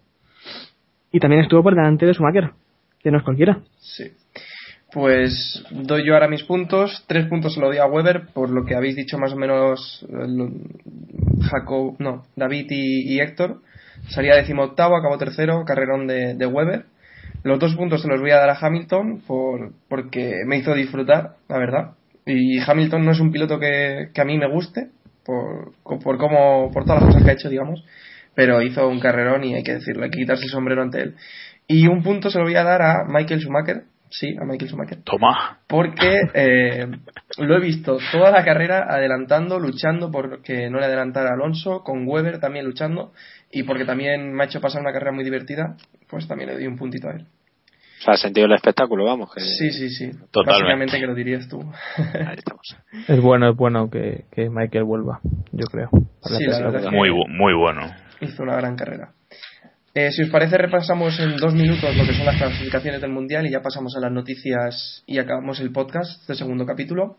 y 1.12 1.20
también 1.20 1.42
estuvo 1.42 1.62
por 1.62 1.74
delante 1.74 2.07
de 2.07 2.14
Schumacher, 2.14 2.52
que 3.00 3.11
no 3.11 3.18
es 3.18 3.24
cualquiera. 3.24 3.61
Sí. 3.78 4.05
Pues 4.92 5.64
doy 5.70 6.07
yo 6.07 6.14
ahora 6.14 6.28
mis 6.28 6.44
puntos. 6.44 7.05
Tres 7.07 7.26
puntos 7.26 7.55
se 7.55 7.61
lo 7.61 7.66
doy 7.66 7.78
a 7.78 7.86
Weber, 7.86 8.28
por 8.32 8.48
lo 8.48 8.64
que 8.64 8.74
habéis 8.74 8.96
dicho 8.96 9.18
más 9.18 9.32
o 9.32 9.36
menos 9.36 10.07
eh, 10.09 10.48
Jacob, 11.50 11.96
no, 11.98 12.22
David 12.36 12.66
y 12.70 13.20
Héctor. 13.20 13.61
Salía 14.09 14.36
decimoctavo, 14.36 14.97
acabó 14.97 15.18
tercero, 15.18 15.64
carrerón 15.64 16.07
de, 16.07 16.34
de 16.34 16.47
Weber. 16.47 16.86
Los 17.42 17.59
dos 17.59 17.74
puntos 17.76 18.03
se 18.03 18.09
los 18.09 18.20
voy 18.20 18.30
a 18.30 18.38
dar 18.38 18.51
a 18.51 18.59
Hamilton 18.59 19.22
por, 19.26 19.72
porque 19.88 20.42
me 20.47 20.59
hizo 20.59 20.74
disfrutar, 20.74 21.36
la 21.49 21.59
verdad. 21.59 21.90
Y 22.26 22.59
Hamilton 22.59 23.05
no 23.05 23.12
es 23.12 23.20
un 23.20 23.32
piloto 23.32 23.59
que, 23.59 24.09
que 24.14 24.20
a 24.20 24.24
mí 24.24 24.38
me 24.38 24.51
guste, 24.51 24.88
por, 25.24 25.72
por 25.82 26.18
cómo, 26.18 26.70
por 26.72 26.84
todas 26.84 27.03
las 27.03 27.09
cosas 27.11 27.24
que 27.24 27.30
ha 27.30 27.34
hecho, 27.34 27.51
digamos. 27.51 27.84
Pero 28.34 28.62
hizo 28.62 28.88
un 28.88 28.99
carrerón 28.99 29.45
y 29.45 29.55
hay 29.55 29.62
que 29.62 29.74
decirlo, 29.74 30.05
hay 30.05 30.11
que 30.11 30.20
quitarse 30.20 30.45
el 30.45 30.51
sombrero 30.51 30.82
ante 30.82 31.03
él. 31.03 31.14
Y 31.66 31.86
un 31.86 32.03
punto 32.03 32.30
se 32.30 32.38
lo 32.38 32.45
voy 32.45 32.57
a 32.57 32.64
dar 32.64 32.82
a 32.82 33.05
Michael 33.07 33.40
Schumacher, 33.40 33.84
sí, 34.19 34.37
a 34.41 34.45
Michael 34.45 34.69
Schumacher, 34.71 35.03
Toma. 35.03 35.59
porque 35.67 36.21
eh, 36.35 36.87
lo 37.39 37.57
he 37.57 37.61
visto 37.61 37.99
toda 38.12 38.31
la 38.31 38.45
carrera 38.45 38.87
adelantando, 38.89 39.59
luchando 39.59 40.11
por 40.11 40.43
que 40.43 40.71
no 40.71 40.79
le 40.79 40.87
adelantara 40.87 41.31
a 41.31 41.35
Alonso, 41.35 41.83
con 41.83 42.07
Weber 42.07 42.39
también 42.39 42.65
luchando, 42.65 43.12
y 43.51 43.62
porque 43.65 43.85
también 43.85 44.33
me 44.33 44.43
ha 44.45 44.47
hecho 44.47 44.61
pasar 44.61 44.81
una 44.83 44.93
carrera 44.93 45.12
muy 45.12 45.25
divertida, 45.25 45.77
pues 46.09 46.29
también 46.29 46.51
le 46.51 46.55
doy 46.57 46.67
un 46.67 46.77
puntito 46.77 47.09
a 47.09 47.12
él. 47.12 47.27
O 48.01 48.05
sea, 48.05 48.17
sentido 48.19 48.47
el 48.47 48.53
espectáculo, 48.53 49.05
vamos. 49.07 49.33
Que... 49.33 49.41
Sí, 49.41 49.71
sí, 49.71 49.89
sí. 49.89 50.11
Totalmente. 50.31 50.51
Básicamente 50.51 51.01
que 51.01 51.07
lo 51.07 51.15
dirías 51.15 51.49
tú. 51.49 51.59
Ahí 51.97 52.37
estamos. 52.37 52.77
Es 53.09 53.21
bueno, 53.21 53.49
es 53.49 53.57
bueno 53.57 53.89
que, 53.89 54.27
que 54.31 54.51
Michael 54.51 54.85
vuelva, 54.85 55.21
yo 55.53 55.65
creo. 55.69 55.89
Sí, 56.23 56.45
la 56.45 56.59
verdad 56.59 56.85
es 56.85 56.91
que- 56.91 56.97
Muy, 56.97 57.09
muy 57.11 57.55
bueno. 57.55 57.87
hizo 58.21 58.43
una 58.43 58.57
gran 58.57 58.77
carrera. 58.77 59.14
Eh, 59.97 60.11
si 60.11 60.22
os 60.22 60.30
parece, 60.30 60.59
repasamos 60.59 61.20
en 61.20 61.36
dos 61.36 61.55
minutos 61.55 61.97
lo 61.97 62.05
que 62.05 62.14
son 62.14 62.26
las 62.26 62.36
clasificaciones 62.36 63.01
del 63.01 63.12
Mundial 63.12 63.47
y 63.47 63.51
ya 63.51 63.62
pasamos 63.62 63.95
a 63.97 64.01
las 64.01 64.11
noticias 64.11 65.05
y 65.07 65.18
acabamos 65.18 65.61
el 65.61 65.70
podcast, 65.70 66.20
este 66.20 66.34
segundo 66.34 66.66
capítulo. 66.66 67.18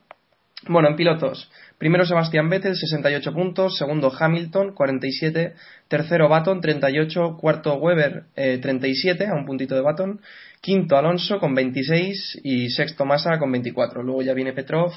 Bueno, 0.68 0.89
en 0.89 0.95
pilotos. 0.95 1.51
Primero 1.78 2.05
Sebastián 2.05 2.49
Vettel, 2.49 2.76
68 2.76 3.34
puntos. 3.34 3.78
Segundo 3.78 4.11
Hamilton, 4.18 4.74
47. 4.74 5.53
Tercero 5.88 6.28
Baton, 6.28 6.59
38. 6.59 7.38
Cuarto 7.39 7.76
Weber, 7.76 8.24
eh, 8.36 8.57
37, 8.59 9.28
a 9.28 9.36
un 9.36 9.45
puntito 9.45 9.76
de 9.76 9.82
Baton. 9.82 10.22
Quinto 10.61 10.97
Alonso 10.97 11.38
con 11.39 11.53
26 11.53 12.39
y 12.43 12.70
sexto 12.72 13.05
Massa 13.05 13.38
con 13.38 13.51
24. 13.51 14.01
Luego 14.01 14.24
ya 14.24 14.34
viene 14.34 14.53
Petrov 14.53 14.93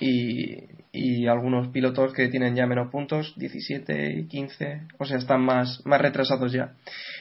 y, 0.00 0.64
y 0.92 1.26
algunos 1.26 1.68
pilotos 1.68 2.14
que 2.14 2.28
tienen 2.28 2.54
ya 2.54 2.66
menos 2.66 2.90
puntos, 2.90 3.34
17 3.36 4.20
y 4.20 4.26
15, 4.26 4.80
o 4.98 5.04
sea, 5.04 5.18
están 5.18 5.42
más, 5.42 5.82
más 5.84 6.00
retrasados 6.00 6.52
ya. 6.52 6.72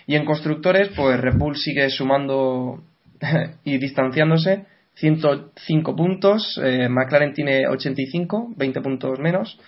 Y 0.07 0.15
en 0.15 0.23
constructores, 0.23 0.89
pues 0.95 1.19
Red 1.19 1.35
sigue 1.55 1.89
sumando 1.89 2.81
y 3.65 3.77
distanciándose, 3.77 4.65
105 4.99 5.95
puntos, 5.95 6.59
eh, 6.63 6.87
McLaren 6.89 7.33
tiene 7.33 7.67
85, 7.67 8.53
20 8.55 8.81
puntos 8.81 9.19
menos, 9.19 9.59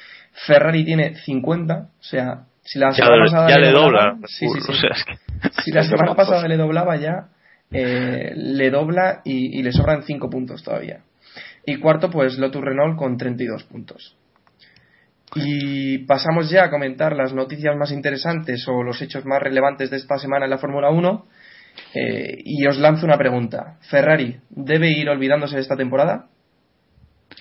Ferrari 0.46 0.84
tiene 0.86 1.16
50, 1.16 1.74
o 2.00 2.04
sea, 2.04 2.44
si 2.64 2.80
la 2.80 2.90
Ya, 2.92 3.06
semana 3.06 3.24
pasada 3.26 3.50
ya 3.50 3.58
le 3.58 3.72
dobla. 3.72 4.02
doblaba- 4.14 4.18
sí, 4.28 4.46
sí, 4.48 4.62
sí. 4.62 4.72
O 4.72 4.76
sea, 4.76 4.90
es 4.92 5.04
que- 5.06 5.62
Si 5.64 5.72
la 5.72 5.84
semana 6.12 6.16
pasada 6.16 6.48
le 6.48 6.58
doblaba 6.58 6.96
ya, 6.98 7.30
eh, 7.72 8.34
le 8.36 8.70
dobla 8.70 9.22
y, 9.24 9.60
y 9.60 9.64
le 9.64 9.72
sobran 9.72 10.04
5 10.04 10.30
puntos 10.30 10.62
todavía. 10.64 11.02
Y 11.66 11.78
cuarto, 11.78 12.10
pues 12.10 12.38
Lotus 12.38 12.62
Renault 12.64 12.98
con 12.98 13.18
32 13.18 13.64
puntos. 13.64 14.16
Y 15.36 16.00
pasamos 16.00 16.50
ya 16.50 16.66
a 16.66 16.70
comentar 16.70 17.16
las 17.16 17.34
noticias 17.34 17.76
más 17.78 17.92
interesantes 17.92 18.68
o 18.68 18.84
los 18.84 19.02
hechos 19.02 19.26
más 19.26 19.42
relevantes 19.42 19.90
de 19.90 19.98
esta 19.98 20.18
semana 20.18 20.44
en 20.46 20.52
la 20.52 20.58
Fórmula 20.58 20.90
1. 20.90 21.26
Eh, 21.94 22.42
y 22.46 22.66
os 22.68 22.78
lanzo 22.78 23.06
una 23.06 23.18
pregunta. 23.18 23.78
¿Ferrari 23.90 24.38
debe 24.50 24.90
ir 24.90 25.10
olvidándose 25.10 25.56
de 25.56 25.62
esta 25.62 25.76
temporada? 25.76 26.28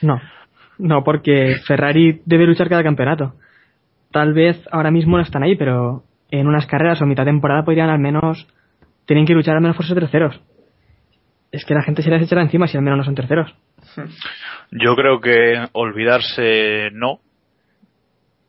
No, 0.03 0.20
no, 0.78 1.05
porque 1.05 1.57
Ferrari 1.66 2.22
debe 2.24 2.47
luchar 2.47 2.68
cada 2.68 2.83
campeonato. 2.83 3.35
Tal 4.11 4.33
vez 4.33 4.61
ahora 4.72 4.91
mismo 4.91 5.16
no 5.16 5.22
están 5.22 5.43
ahí, 5.43 5.57
pero 5.57 6.05
en 6.31 6.47
unas 6.47 6.66
carreras 6.66 7.01
o 7.03 7.07
mitad 7.07 7.24
de 7.24 7.33
temporada 7.33 7.64
podrían 7.64 7.91
al 7.91 7.99
menos, 7.99 8.49
tienen 9.07 9.26
que 9.26 9.35
luchar 9.35 9.57
al 9.57 9.62
menos 9.62 9.76
por 9.76 9.87
ser 9.87 9.99
terceros. 9.99 10.41
Es 11.53 11.64
que 11.64 11.74
la 11.74 11.83
gente 11.83 12.03
se 12.03 12.11
les 12.11 12.22
echará 12.22 12.43
encima 12.43 12.66
si 12.66 12.76
al 12.76 12.83
menos 12.83 12.99
no 12.99 13.05
son 13.05 13.14
terceros. 13.14 13.55
Yo 14.70 14.95
creo 14.95 15.20
que 15.20 15.66
olvidarse 15.72 16.91
no, 16.93 17.20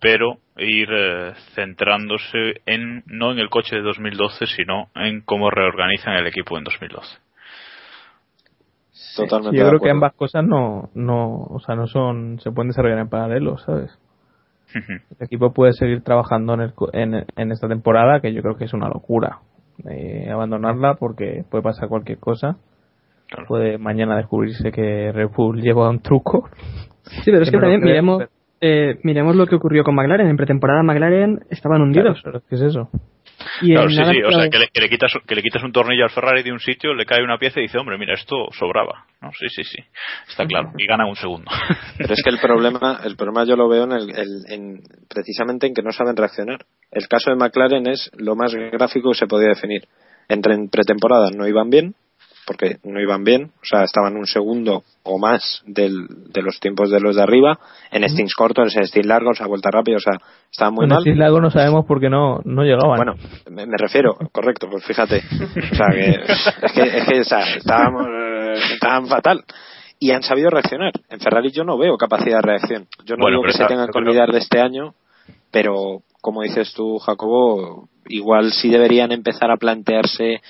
pero 0.01 0.39
ir 0.57 0.89
eh, 0.91 1.31
centrándose 1.55 2.55
en 2.65 3.03
no 3.05 3.31
en 3.31 3.39
el 3.39 3.49
coche 3.49 3.77
de 3.77 3.83
2012, 3.83 4.47
sino 4.47 4.89
en 4.95 5.21
cómo 5.21 5.49
reorganizan 5.49 6.15
el 6.15 6.27
equipo 6.27 6.57
en 6.57 6.65
2012. 6.65 7.17
Totalmente. 9.15 9.57
Yo 9.57 9.67
creo 9.67 9.79
que 9.79 9.89
ambas 9.89 10.13
cosas 10.13 10.43
no, 10.43 10.89
no, 10.93 11.43
o 11.43 11.59
sea, 11.59 11.75
no 11.75 11.87
son, 11.87 12.39
se 12.39 12.51
pueden 12.51 12.69
desarrollar 12.69 12.99
en 12.99 13.09
paralelo, 13.09 13.57
¿sabes? 13.59 13.97
El 14.73 15.01
equipo 15.19 15.51
puede 15.53 15.73
seguir 15.73 16.01
trabajando 16.01 16.53
en, 16.53 16.61
el 16.61 16.73
co- 16.73 16.89
en, 16.93 17.25
en 17.35 17.51
esta 17.51 17.67
temporada, 17.67 18.21
que 18.21 18.33
yo 18.33 18.41
creo 18.41 18.55
que 18.55 18.63
es 18.65 18.73
una 18.73 18.87
locura 18.87 19.39
eh, 19.89 20.29
abandonarla 20.31 20.95
porque 20.95 21.43
puede 21.49 21.61
pasar 21.63 21.89
cualquier 21.89 22.19
cosa. 22.19 22.55
Claro. 23.27 23.47
Puede 23.47 23.77
mañana 23.77 24.15
descubrirse 24.17 24.71
que 24.71 25.11
Red 25.11 25.29
Bull 25.35 25.61
lleva 25.61 25.89
un 25.89 26.01
truco. 26.01 26.49
Sí, 27.03 27.31
pero 27.31 27.41
es 27.41 27.49
Que 27.51 27.51
que 27.51 27.57
no 27.57 27.61
lo 27.63 27.67
también 27.73 27.81
miremos, 27.83 28.23
eh, 28.61 28.99
miremos 29.03 29.35
lo 29.35 29.45
que 29.47 29.55
ocurrió 29.55 29.83
con 29.83 29.95
McLaren. 29.95 30.27
En 30.27 30.37
pretemporada 30.37 30.83
McLaren 30.83 31.39
estaban 31.49 31.77
Claro, 31.77 31.83
hundidos. 32.11 32.21
pero 32.23 32.41
¿qué 32.47 32.55
es 32.55 32.61
eso? 32.61 32.89
Y 33.61 33.73
Claro, 33.73 33.89
sí, 33.89 33.95
sí, 33.95 34.21
o 34.23 34.29
que- 34.29 34.35
sea, 34.35 34.49
que 34.49 34.59
le, 34.59 34.67
que 34.67 34.81
le 34.81 34.89
quitas, 34.89 35.11
que 35.27 35.35
le 35.35 35.41
quitas 35.41 35.63
un 35.63 35.71
tornillo 35.71 36.03
al 36.03 36.11
Ferrari 36.11 36.43
de 36.43 36.51
un 36.51 36.59
sitio, 36.59 36.93
le 36.93 37.05
cae 37.05 37.23
una 37.23 37.39
pieza 37.39 37.59
y 37.59 37.63
dice, 37.63 37.79
hombre, 37.79 37.97
mira, 37.97 38.13
esto 38.13 38.35
sobraba. 38.51 39.05
¿no? 39.19 39.31
Sí, 39.31 39.47
sí, 39.49 39.63
sí, 39.63 39.77
está 40.29 40.45
claro. 40.45 40.71
Y 40.77 40.85
gana 40.85 41.07
un 41.07 41.15
segundo. 41.15 41.49
Pero 41.97 42.13
es 42.13 42.21
que 42.23 42.29
el 42.29 42.37
problema, 42.39 42.99
el 43.03 43.15
problema 43.15 43.43
yo 43.45 43.55
lo 43.55 43.67
veo 43.67 43.85
en, 43.85 43.93
el, 43.93 44.09
el- 44.11 44.43
en- 44.47 44.81
precisamente 45.09 45.65
en 45.65 45.73
que 45.73 45.81
no 45.81 45.91
saben 45.91 46.15
reaccionar. 46.15 46.59
El 46.91 47.07
caso 47.07 47.31
de 47.31 47.37
McLaren 47.37 47.87
es 47.87 48.11
lo 48.15 48.35
más 48.35 48.53
gráfico 48.53 49.11
que 49.11 49.17
se 49.17 49.27
podía 49.27 49.49
definir. 49.49 49.87
Entre 50.29 50.53
en 50.53 50.69
pretemporada 50.69 51.29
no 51.35 51.47
iban 51.47 51.69
bien, 51.71 51.95
porque 52.45 52.77
no 52.83 52.99
iban 52.99 53.23
bien, 53.23 53.51
o 53.61 53.65
sea, 53.65 53.83
estaban 53.83 54.17
un 54.17 54.25
segundo 54.25 54.83
o 55.03 55.19
más 55.19 55.63
del, 55.65 56.07
de 56.31 56.41
los 56.41 56.59
tiempos 56.59 56.89
de 56.89 56.99
los 56.99 57.15
de 57.15 57.23
arriba, 57.23 57.59
en 57.91 58.07
stints 58.09 58.35
cortos, 58.35 58.75
en 58.75 58.85
stints 58.85 59.07
largos, 59.07 59.41
a 59.41 59.47
vuelta 59.47 59.69
rápida, 59.71 59.97
o 59.97 59.99
sea, 59.99 60.13
estaban 60.51 60.73
muy 60.73 60.87
mal. 60.87 61.03
si 61.03 61.13
Lago 61.13 61.39
no 61.39 61.51
sabemos 61.51 61.85
por 61.85 61.99
qué 61.99 62.09
no, 62.09 62.39
no 62.43 62.63
llegaban. 62.63 62.97
Bueno, 62.97 63.15
me, 63.49 63.65
me 63.65 63.77
refiero, 63.77 64.17
correcto, 64.31 64.67
pues 64.69 64.85
fíjate. 64.85 65.21
O 65.71 65.75
sea, 65.75 65.87
que 65.91 66.09
es 66.65 66.71
que, 66.73 66.81
es 66.81 67.07
que 67.07 67.19
o 67.19 67.23
sea, 67.23 67.55
estábamos, 67.55 68.07
estaban 68.73 69.07
fatal. 69.07 69.43
Y 69.99 70.09
han 70.11 70.23
sabido 70.23 70.49
reaccionar. 70.49 70.93
En 71.09 71.19
Ferrari 71.19 71.51
yo 71.51 71.63
no 71.63 71.77
veo 71.77 71.95
capacidad 71.95 72.37
de 72.37 72.41
reacción. 72.41 72.87
Yo 73.05 73.15
no 73.15 73.21
Bueno, 73.21 73.37
digo 73.37 73.43
que 73.43 73.53
se 73.57 73.65
tengan 73.65 73.87
que 73.87 73.99
olvidar 73.99 74.31
de 74.31 74.39
este 74.39 74.59
año, 74.59 74.95
pero 75.51 76.01
como 76.21 76.41
dices 76.41 76.73
tú, 76.73 76.97
Jacobo, 76.97 77.87
igual 78.07 78.51
sí 78.51 78.69
deberían 78.69 79.11
empezar 79.11 79.51
a 79.51 79.57
plantearse 79.57 80.41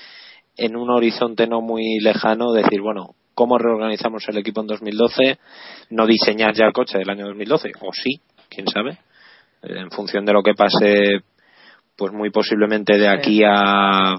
en 0.64 0.76
un 0.76 0.90
horizonte 0.90 1.46
no 1.46 1.60
muy 1.60 1.98
lejano 2.00 2.52
decir, 2.52 2.80
bueno, 2.80 3.14
¿cómo 3.34 3.58
reorganizamos 3.58 4.22
el 4.28 4.38
equipo 4.38 4.60
en 4.60 4.68
2012? 4.68 5.38
No 5.90 6.06
diseñar 6.06 6.54
ya 6.54 6.66
el 6.66 6.72
coche 6.72 6.98
del 6.98 7.10
año 7.10 7.26
2012, 7.26 7.72
o 7.80 7.92
sí, 7.92 8.20
quién 8.48 8.68
sabe, 8.68 8.98
Eh, 9.62 9.78
en 9.78 9.90
función 9.90 10.24
de 10.24 10.32
lo 10.32 10.42
que 10.42 10.54
pase, 10.54 11.22
pues 11.96 12.12
muy 12.12 12.30
posiblemente 12.30 12.98
de 12.98 13.08
aquí 13.08 13.42
a, 13.44 14.14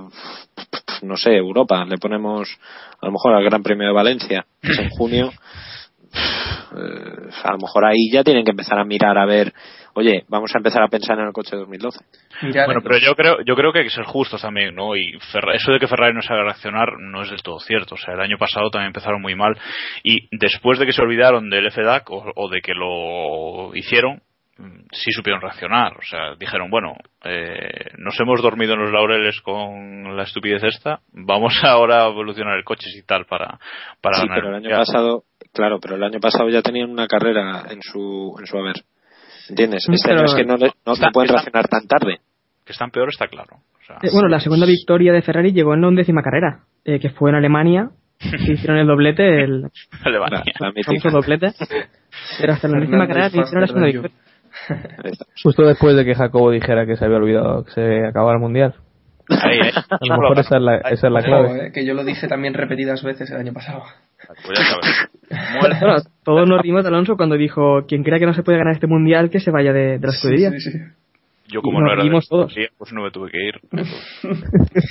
no 1.01 1.17
sé, 1.17 1.35
Europa, 1.35 1.85
le 1.85 1.97
ponemos 1.97 2.49
a 3.01 3.05
lo 3.05 3.11
mejor 3.11 3.33
al 3.33 3.43
Gran 3.43 3.63
Premio 3.63 3.87
de 3.87 3.93
Valencia, 3.93 4.45
en 4.61 4.89
junio, 4.89 5.31
eh, 6.13 7.29
a 7.43 7.51
lo 7.51 7.57
mejor 7.57 7.85
ahí 7.85 8.11
ya 8.11 8.23
tienen 8.23 8.45
que 8.45 8.51
empezar 8.51 8.79
a 8.79 8.85
mirar 8.85 9.17
a 9.17 9.25
ver, 9.25 9.53
oye, 9.95 10.23
vamos 10.27 10.51
a 10.53 10.57
empezar 10.57 10.81
a 10.83 10.87
pensar 10.87 11.17
en 11.19 11.27
el 11.27 11.33
coche 11.33 11.51
de 11.55 11.61
2012. 11.61 11.99
Mirar- 12.43 12.65
Bueno, 12.65 12.81
pero 12.83 12.97
yo 12.97 13.15
creo, 13.15 13.37
yo 13.45 13.55
creo 13.55 13.71
que 13.71 13.79
hay 13.79 13.85
que 13.85 13.91
ser 13.91 14.05
justos 14.05 14.41
también, 14.41 14.75
¿no? 14.75 14.95
Y 14.95 15.13
Ferra- 15.31 15.55
eso 15.55 15.71
de 15.71 15.79
que 15.79 15.87
Ferrari 15.87 16.13
no 16.13 16.21
sabe 16.21 16.43
reaccionar 16.43 16.93
no 16.99 17.21
es 17.21 17.29
del 17.29 17.41
todo 17.41 17.59
cierto. 17.59 17.95
O 17.95 17.97
sea, 17.97 18.13
el 18.13 18.21
año 18.21 18.37
pasado 18.37 18.69
también 18.69 18.87
empezaron 18.87 19.21
muy 19.21 19.35
mal 19.35 19.57
y 20.03 20.27
después 20.37 20.79
de 20.79 20.85
que 20.85 20.93
se 20.93 21.01
olvidaron 21.01 21.49
del 21.49 21.71
FDAC 21.71 22.09
o, 22.11 22.31
o 22.35 22.49
de 22.49 22.61
que 22.61 22.73
lo 22.73 23.75
hicieron, 23.75 24.21
mm, 24.57 24.85
sí 24.91 25.11
supieron 25.11 25.41
reaccionar. 25.41 25.97
O 25.97 26.01
sea, 26.01 26.35
dijeron, 26.39 26.69
bueno, 26.69 26.93
eh, 27.23 27.91
nos 27.97 28.19
hemos 28.19 28.41
dormido 28.41 28.73
en 28.73 28.81
los 28.81 28.91
laureles 28.91 29.39
con 29.41 30.15
la 30.17 30.23
estupidez 30.23 30.63
esta, 30.63 30.99
vamos 31.11 31.53
ahora 31.63 32.03
a 32.03 32.09
evolucionar 32.09 32.57
el 32.57 32.63
coche 32.63 32.87
y 32.95 33.03
tal 33.05 33.25
para, 33.25 33.59
para 34.01 34.17
sí, 34.17 34.27
ganar 34.27 34.41
pero 34.41 34.49
el 34.57 34.65
año 34.65 34.75
pasado, 34.77 35.23
claro, 35.53 35.79
pero 35.79 35.95
el 35.95 36.03
año 36.03 36.19
pasado 36.19 36.49
ya 36.49 36.61
tenían 36.61 36.89
una 36.91 37.07
carrera 37.07 37.63
en 37.69 37.81
su, 37.81 38.35
en 38.39 38.45
su 38.45 38.57
haber. 38.57 38.75
¿Entiendes? 39.49 39.83
Sí, 39.85 39.93
Este 39.93 40.09
pero- 40.09 40.19
año 40.21 40.25
es 40.27 40.35
que 40.35 40.45
no, 40.45 40.57
le- 40.57 40.71
no, 40.85 40.93
Está- 40.93 41.07
no 41.07 41.11
pueden 41.11 41.25
está- 41.29 41.41
reaccionar 41.41 41.67
tan 41.67 41.87
tarde. 41.87 42.17
Que 42.65 42.71
están 42.71 42.91
peor 42.91 43.09
está 43.09 43.27
claro. 43.27 43.57
O 43.57 43.85
sea, 43.85 43.97
Eh, 44.01 44.09
bueno, 44.13 44.29
la 44.29 44.39
segunda 44.39 44.65
victoria 44.65 45.11
de 45.11 45.21
Ferrari 45.21 45.51
llegó 45.51 45.73
en 45.73 45.81
la 45.81 45.87
undécima 45.89 46.21
carrera, 46.21 46.61
eh, 46.85 46.99
que 46.99 47.09
fue 47.09 47.29
en 47.31 47.35
Alemania, 47.35 47.89
que 48.19 48.29
hicieron 48.53 48.77
el 48.77 48.87
doblete, 48.87 49.43
el 49.43 49.65
Alemania. 50.05 50.43
La, 50.59 50.71
la 50.71 51.11
doblete. 51.11 51.51
Pero 52.39 52.53
hasta 52.53 52.67
la 52.69 52.73
undécima 52.75 53.07
carrera 53.07 53.27
hicieron 53.27 53.61
la 53.61 53.67
segunda 53.67 53.87
victoria. 53.87 54.17
Justo 55.43 55.63
después 55.63 55.95
de 55.95 56.05
que 56.05 56.15
Jacobo 56.15 56.51
dijera 56.51 56.85
que 56.85 56.95
se 56.95 57.05
había 57.05 57.17
olvidado 57.17 57.65
que 57.65 57.71
se 57.71 58.05
acababa 58.07 58.33
el 58.33 58.39
mundial. 58.39 58.75
Ahí, 59.29 59.57
¿eh? 59.59 59.71
A 59.89 59.97
lo 60.15 60.21
mejor 60.21 60.39
esa 60.39 60.57
es 60.57 60.61
la, 60.61 60.77
esa 60.77 61.07
es 61.07 61.13
la 61.13 61.19
Ojo, 61.19 61.27
clave. 61.27 61.67
eh, 61.67 61.71
que 61.73 61.85
yo 61.85 61.93
lo 61.93 62.03
dije 62.03 62.27
también 62.27 62.53
repetidas 62.53 63.01
veces 63.03 63.31
el 63.31 63.37
año 63.37 63.53
pasado. 63.53 63.83
Pues 64.27 64.59
ya 64.59 64.65
sabes. 64.65 65.09
Bueno, 65.59 65.95
todos 66.23 66.47
nos 66.47 66.61
rimos 66.61 66.83
de 66.83 66.89
Alonso 66.89 67.15
cuando 67.17 67.35
dijo, 67.35 67.85
quien 67.87 68.03
crea 68.03 68.19
que 68.19 68.25
no 68.25 68.33
se 68.33 68.43
puede 68.43 68.57
ganar 68.57 68.73
este 68.73 68.87
mundial, 68.87 69.29
que 69.29 69.39
se 69.39 69.51
vaya 69.51 69.73
de, 69.73 69.97
de 69.99 70.07
la 70.07 70.13
escudería. 70.13 70.51
Sí, 70.51 70.59
sí, 70.59 70.71
sí. 70.71 70.79
Yo 71.49 71.61
como 71.61 71.79
Nos 71.79 71.87
no 71.87 71.93
era 71.93 72.03
de 72.03 72.09
reímos 72.09 72.27
todos. 72.29 72.47
escudería, 72.51 72.69
pues 72.77 72.93
no 72.93 73.03
me 73.03 73.11
tuve 73.11 73.29
que 73.31 73.37
ir. 73.47 73.59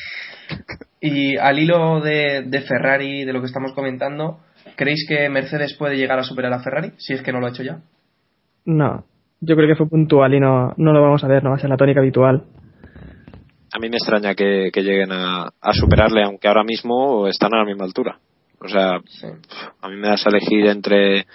Y 1.01 1.37
al 1.37 1.59
hilo 1.59 2.01
de, 2.01 2.45
de 2.47 2.61
Ferrari, 2.61 3.25
de 3.25 3.33
lo 3.33 3.41
que 3.41 3.47
estamos 3.47 3.73
comentando, 3.73 4.39
¿creéis 4.77 5.05
que 5.09 5.29
Mercedes 5.29 5.75
puede 5.77 5.97
llegar 5.97 6.19
a 6.21 6.23
superar 6.23 6.53
a 6.53 6.61
Ferrari? 6.61 6.93
Si 6.99 7.13
es 7.13 7.23
que 7.23 7.33
no 7.33 7.41
lo 7.41 7.47
ha 7.47 7.51
hecho 7.51 7.65
ya. 7.65 7.81
No, 8.65 9.05
yo 9.41 9.57
creo 9.57 9.67
que 9.69 9.75
fue 9.75 9.89
puntual 9.89 10.33
y 10.35 10.39
no, 10.39 10.73
no 10.77 10.93
lo 10.93 11.03
vamos 11.03 11.25
a 11.25 11.29
ver, 11.29 11.43
no 11.43 11.51
va 11.51 11.57
a 11.57 11.59
ser 11.59 11.71
la 11.71 11.77
tónica 11.77 11.99
habitual. 11.99 12.45
A 13.75 13.79
mí 13.81 13.89
me 13.89 13.97
extraña 13.97 14.35
que, 14.37 14.71
que 14.73 14.83
lleguen 14.83 15.11
a, 15.11 15.49
a 15.61 15.73
superarle, 15.73 16.23
aunque 16.23 16.47
ahora 16.47 16.63
mismo 16.63 17.27
están 17.27 17.53
a 17.55 17.59
la 17.59 17.65
misma 17.65 17.85
altura. 17.85 18.19
O 18.65 18.69
sea, 18.69 19.01
Sí. 19.07 19.27
a 19.81 19.89
mí 19.89 19.97
me 19.97 20.09
das 20.09 20.25
a 20.27 20.31
elegir 20.31 20.67
entre, 20.67 21.27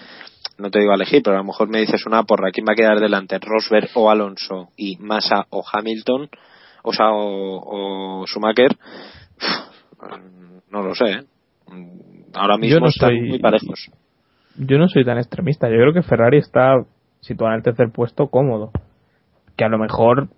no 0.57 0.69
te 0.71 0.79
digo 0.79 0.91
a 0.91 0.95
elegir, 0.95 1.21
pero 1.23 1.35
a 1.35 1.39
lo 1.39 1.45
mejor 1.45 1.67
me 1.69 1.79
dices 1.79 2.05
una 2.05 2.23
porra, 2.23 2.51
¿quién 2.51 2.65
va 2.67 2.73
a 2.73 2.75
quedar 2.75 2.99
delante? 2.99 3.37
Rosberg 3.39 3.89
o 3.95 4.09
Alonso 4.09 4.69
y 4.77 4.97
Massa 4.97 5.45
o 5.49 5.63
Hamilton, 5.71 6.29
o 6.83 6.93
sea, 6.93 7.11
o, 7.11 8.21
o 8.21 8.25
Schumacher, 8.27 8.71
no 10.71 10.83
lo 10.83 10.95
sé. 10.95 11.05
¿eh? 11.11 11.23
Ahora 12.33 12.57
mismo 12.57 12.79
no 12.81 12.87
están 12.87 13.09
soy- 13.09 13.21
muy 13.29 13.39
parejos. 13.39 13.89
Yo 14.57 14.77
no 14.77 14.87
soy 14.87 15.05
tan 15.05 15.17
extremista. 15.17 15.67
Yo 15.69 15.75
creo 15.75 15.93
que 15.93 16.01
Ferrari 16.03 16.37
está 16.37 16.73
situado 17.21 17.51
en 17.53 17.57
el 17.57 17.63
tercer 17.63 17.91
puesto 17.91 18.27
cómodo. 18.27 18.71
Que 19.55 19.65
a 19.65 19.69
lo 19.69 19.77
mejor 19.77 20.29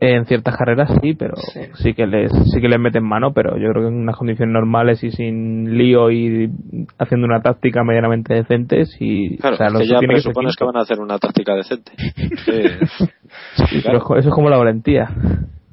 en 0.00 0.26
ciertas 0.26 0.56
carreras 0.56 0.90
sí, 1.00 1.14
pero 1.14 1.36
Sí. 1.36 1.60
sí, 1.74 1.94
que 1.94 2.06
les 2.06 2.30
sí 2.52 2.60
que 2.60 2.68
les 2.68 2.78
meten 2.78 3.04
mano, 3.04 3.32
pero 3.32 3.56
yo 3.56 3.70
creo 3.70 3.82
que 3.84 3.88
en 3.88 4.00
unas 4.02 4.16
condiciones 4.16 4.52
normales 4.52 5.02
y 5.04 5.10
sin 5.10 5.78
lío 5.78 6.10
y 6.10 6.50
haciendo 6.98 7.26
una 7.26 7.40
táctica 7.40 7.82
medianamente 7.84 8.34
decente, 8.34 8.84
sí, 8.86 9.36
Claro, 9.40 9.54
o 9.54 9.58
sea, 9.58 9.68
que 9.78 9.86
ya 9.86 10.00
que 10.00 10.06
presupones 10.08 10.54
que 10.54 10.58
quinto. 10.58 10.66
van 10.72 10.76
a 10.76 10.82
hacer 10.82 11.00
una 11.00 11.18
táctica 11.18 11.54
decente. 11.54 11.92
Sí. 12.44 13.06
Sí, 13.68 13.80
pero 13.84 13.98
eso 14.16 14.28
es 14.28 14.34
como 14.34 14.48
la 14.50 14.56
valentía. 14.56 15.10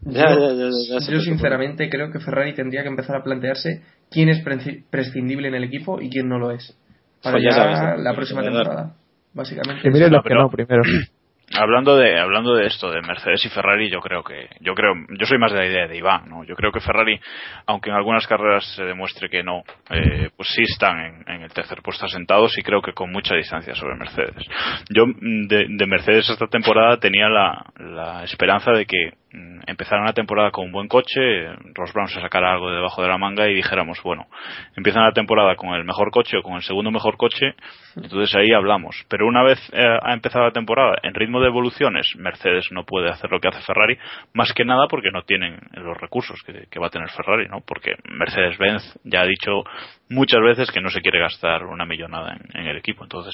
Ya, 0.06 0.34
yo, 0.34 0.40
ya, 0.40 0.54
ya, 0.54 0.66
ya 0.66 0.72
se 0.72 0.90
yo 0.90 0.96
presupone. 0.98 1.22
sinceramente 1.22 1.90
creo 1.90 2.12
que 2.12 2.20
Ferrari 2.20 2.54
tendría 2.54 2.82
que 2.82 2.90
empezar 2.90 3.16
a 3.16 3.24
plantearse 3.24 3.82
quién 4.12 4.30
es 4.30 4.44
prescindible 4.90 5.48
en 5.48 5.56
el 5.56 5.64
equipo 5.64 6.02
y 6.02 6.10
quién 6.10 6.28
no 6.28 6.40
lo 6.40 6.52
es. 6.52 6.78
Para 7.24 7.36
Pues 7.36 7.44
ya 7.46 7.50
ya 7.52 7.56
sabes, 7.56 7.98
¿no? 7.98 8.04
la 8.04 8.14
próxima 8.16 8.42
temporada. 8.44 8.94
Básicamente. 9.34 9.82
Que 9.82 9.92
miren 9.92 10.12
los 10.12 10.24
que 10.24 10.34
no 10.34 10.50
primero. 10.50 10.84
Hablando 11.56 11.96
de 11.96 12.20
hablando 12.20 12.56
de 12.56 12.66
esto 12.66 12.90
de 12.90 13.02
Mercedes 13.02 13.46
y 13.46 13.50
Ferrari, 13.50 13.90
yo 13.90 14.00
creo 14.00 14.24
que 14.24 14.50
yo 14.60 14.74
creo 14.74 14.94
yo 15.10 15.26
soy 15.26 15.38
más 15.38 15.52
de 15.52 15.60
la 15.60 15.66
idea 15.66 15.88
de 15.88 15.98
Iván, 15.98 16.28
¿no? 16.28 16.44
Yo 16.44 16.56
creo 16.56 16.72
que 16.72 16.80
Ferrari, 16.80 17.20
aunque 17.68 17.92
en 17.92 17.96
algunas 17.96 18.26
carreras 18.26 18.66
se 18.76 18.84
demuestre 18.84 19.30
que 19.30 19.44
no, 19.44 19.64
eh, 19.90 20.30
pues 20.36 20.50
sí 20.50 20.64
están 20.64 21.24
en, 21.28 21.42
el 21.44 21.54
tercer 21.54 21.82
puesto 21.84 22.06
asentados 22.06 22.58
y 22.58 22.64
creo 22.64 22.82
que 22.82 22.94
con 22.94 23.12
mucha 23.12 23.36
distancia 23.36 23.76
sobre 23.76 23.96
Mercedes. 23.96 24.48
Yo 24.90 25.06
mm, 25.06 25.48
de, 25.48 25.66
de 25.70 25.86
Mercedes 25.86 26.30
esta 26.30 26.48
temporada 26.48 26.98
tenía 26.98 27.30
la, 27.30 27.66
la 27.78 28.24
esperanza 28.24 28.72
de 28.72 28.86
que 28.86 29.12
mm, 29.32 29.62
empezaran 29.68 30.06
la 30.06 30.14
temporada 30.14 30.52
con 30.52 30.66
un 30.66 30.72
buen 30.72 30.88
coche, 30.88 31.48
Ross 31.76 31.94
Brown 31.94 32.08
se 32.08 32.22
sacara 32.22 32.54
algo 32.54 32.70
de 32.70 32.78
debajo 32.78 33.02
de 33.02 33.08
la 33.08 33.18
manga 33.18 33.48
y 33.48 33.54
dijéramos, 33.54 34.02
bueno, 34.04 34.28
empiezan 34.76 35.04
la 35.04 35.12
temporada 35.12 35.56
con 35.56 35.74
el 35.74 35.84
mejor 35.84 36.10
coche 36.12 36.38
o 36.38 36.42
con 36.42 36.56
el 36.56 36.62
segundo 36.62 36.90
mejor 36.90 37.18
coche, 37.18 37.54
entonces 37.96 38.36
ahí 38.36 38.52
hablamos. 38.54 39.06
Pero 39.10 39.28
una 39.28 39.44
vez 39.44 39.60
eh, 39.74 39.98
ha 40.02 40.14
empezado 40.14 40.46
la 40.46 40.52
temporada 40.52 40.96
en 41.04 41.14
ritmo 41.14 41.43
de 41.44 41.50
evoluciones, 41.50 42.08
Mercedes 42.18 42.68
no 42.72 42.86
puede 42.86 43.10
hacer 43.10 43.30
lo 43.32 43.40
que 43.40 43.48
hace 43.48 43.62
Ferrari, 43.62 43.98
más 44.34 44.54
que 44.54 44.66
nada 44.66 44.88
porque 44.90 45.12
no 45.12 45.24
tienen 45.24 45.60
los 45.74 45.98
recursos 45.98 46.42
que, 46.46 46.68
que 46.70 46.80
va 46.80 46.88
a 46.88 46.90
tener 46.90 47.10
Ferrari, 47.10 47.48
¿no? 47.48 47.62
Porque 47.66 47.96
Mercedes-Benz 48.10 49.00
ya 49.04 49.22
ha 49.22 49.26
dicho 49.26 49.64
muchas 50.10 50.42
veces 50.42 50.72
que 50.72 50.82
no 50.82 50.90
se 50.90 51.02
quiere 51.02 51.20
gastar 51.20 51.64
una 51.66 51.86
millonada 51.86 52.34
en, 52.34 52.62
en 52.62 52.68
el 52.68 52.78
equipo, 52.78 53.04
entonces 53.04 53.34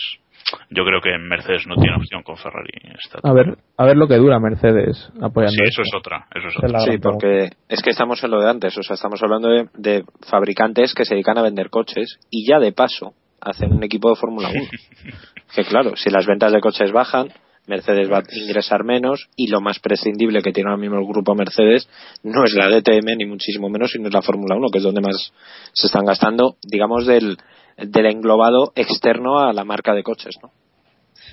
yo 0.70 0.84
creo 0.84 1.02
que 1.02 1.18
Mercedes 1.18 1.68
no 1.68 1.76
tiene 1.76 1.96
opción 1.96 2.24
con 2.24 2.38
Ferrari. 2.38 2.72
Esta 3.04 3.20
A 3.24 3.34
ver, 3.34 3.58
a 3.78 3.86
ver 3.86 3.98
lo 3.98 4.08
que 4.08 4.16
dura 4.16 4.40
Mercedes 4.40 5.12
apoyando. 5.22 5.56
Sí, 5.56 5.64
eso 5.64 5.82
es 5.82 5.92
otra, 5.96 6.28
eso 6.34 6.48
es 6.48 6.58
otra. 6.58 6.80
Sí, 6.80 6.98
porque 6.98 7.50
es 7.68 7.82
que 7.82 7.92
estamos 7.92 8.24
en 8.24 8.32
lo 8.32 8.42
de 8.42 8.50
antes, 8.50 8.78
o 8.78 8.84
sea, 8.84 8.96
estamos 8.96 9.22
hablando 9.22 9.50
de, 9.50 9.70
de 9.76 10.04
fabricantes 10.30 10.94
que 10.94 11.06
se 11.06 11.16
dedican 11.16 11.38
a 11.38 11.44
vender 11.44 11.70
coches 11.70 12.20
y 12.30 12.48
ya 12.48 12.60
de 12.60 12.72
paso 12.72 13.14
hacen 13.42 13.74
un 13.74 13.84
equipo 13.84 14.10
de 14.10 14.16
Fórmula 14.16 14.50
1. 14.50 14.62
que 15.56 15.64
claro, 15.64 15.96
si 15.96 16.10
las 16.10 16.26
ventas 16.26 16.52
de 16.52 16.62
coches 16.62 16.92
bajan, 16.92 17.30
Mercedes 17.68 18.12
va 18.12 18.20
a 18.20 18.24
ingresar 18.32 18.84
menos 18.84 19.30
y 19.36 19.48
lo 19.48 19.62
más 19.62 19.80
prescindible 19.80 20.42
que 20.42 20.52
tiene 20.52 20.70
ahora 20.70 20.82
mismo 20.82 20.98
el 20.98 21.06
grupo 21.06 21.36
Mercedes 21.36 21.88
no 22.24 22.44
es 22.44 22.54
la 22.56 22.68
DTM 22.68 23.18
ni 23.18 23.26
muchísimo 23.26 23.70
menos, 23.70 23.92
sino 23.92 24.08
es 24.08 24.14
la 24.14 24.22
Fórmula 24.22 24.56
1, 24.56 24.68
que 24.72 24.78
es 24.80 24.84
donde 24.84 25.02
más 25.02 25.32
se 25.74 25.88
están 25.88 26.06
gastando, 26.06 26.56
digamos, 26.64 27.06
del, 27.06 27.38
del 27.78 28.06
englobado 28.08 28.72
externo 28.76 29.40
a 29.40 29.54
la 29.54 29.64
marca 29.64 29.94
de 29.94 30.04
coches, 30.04 30.36
¿no? 30.42 30.52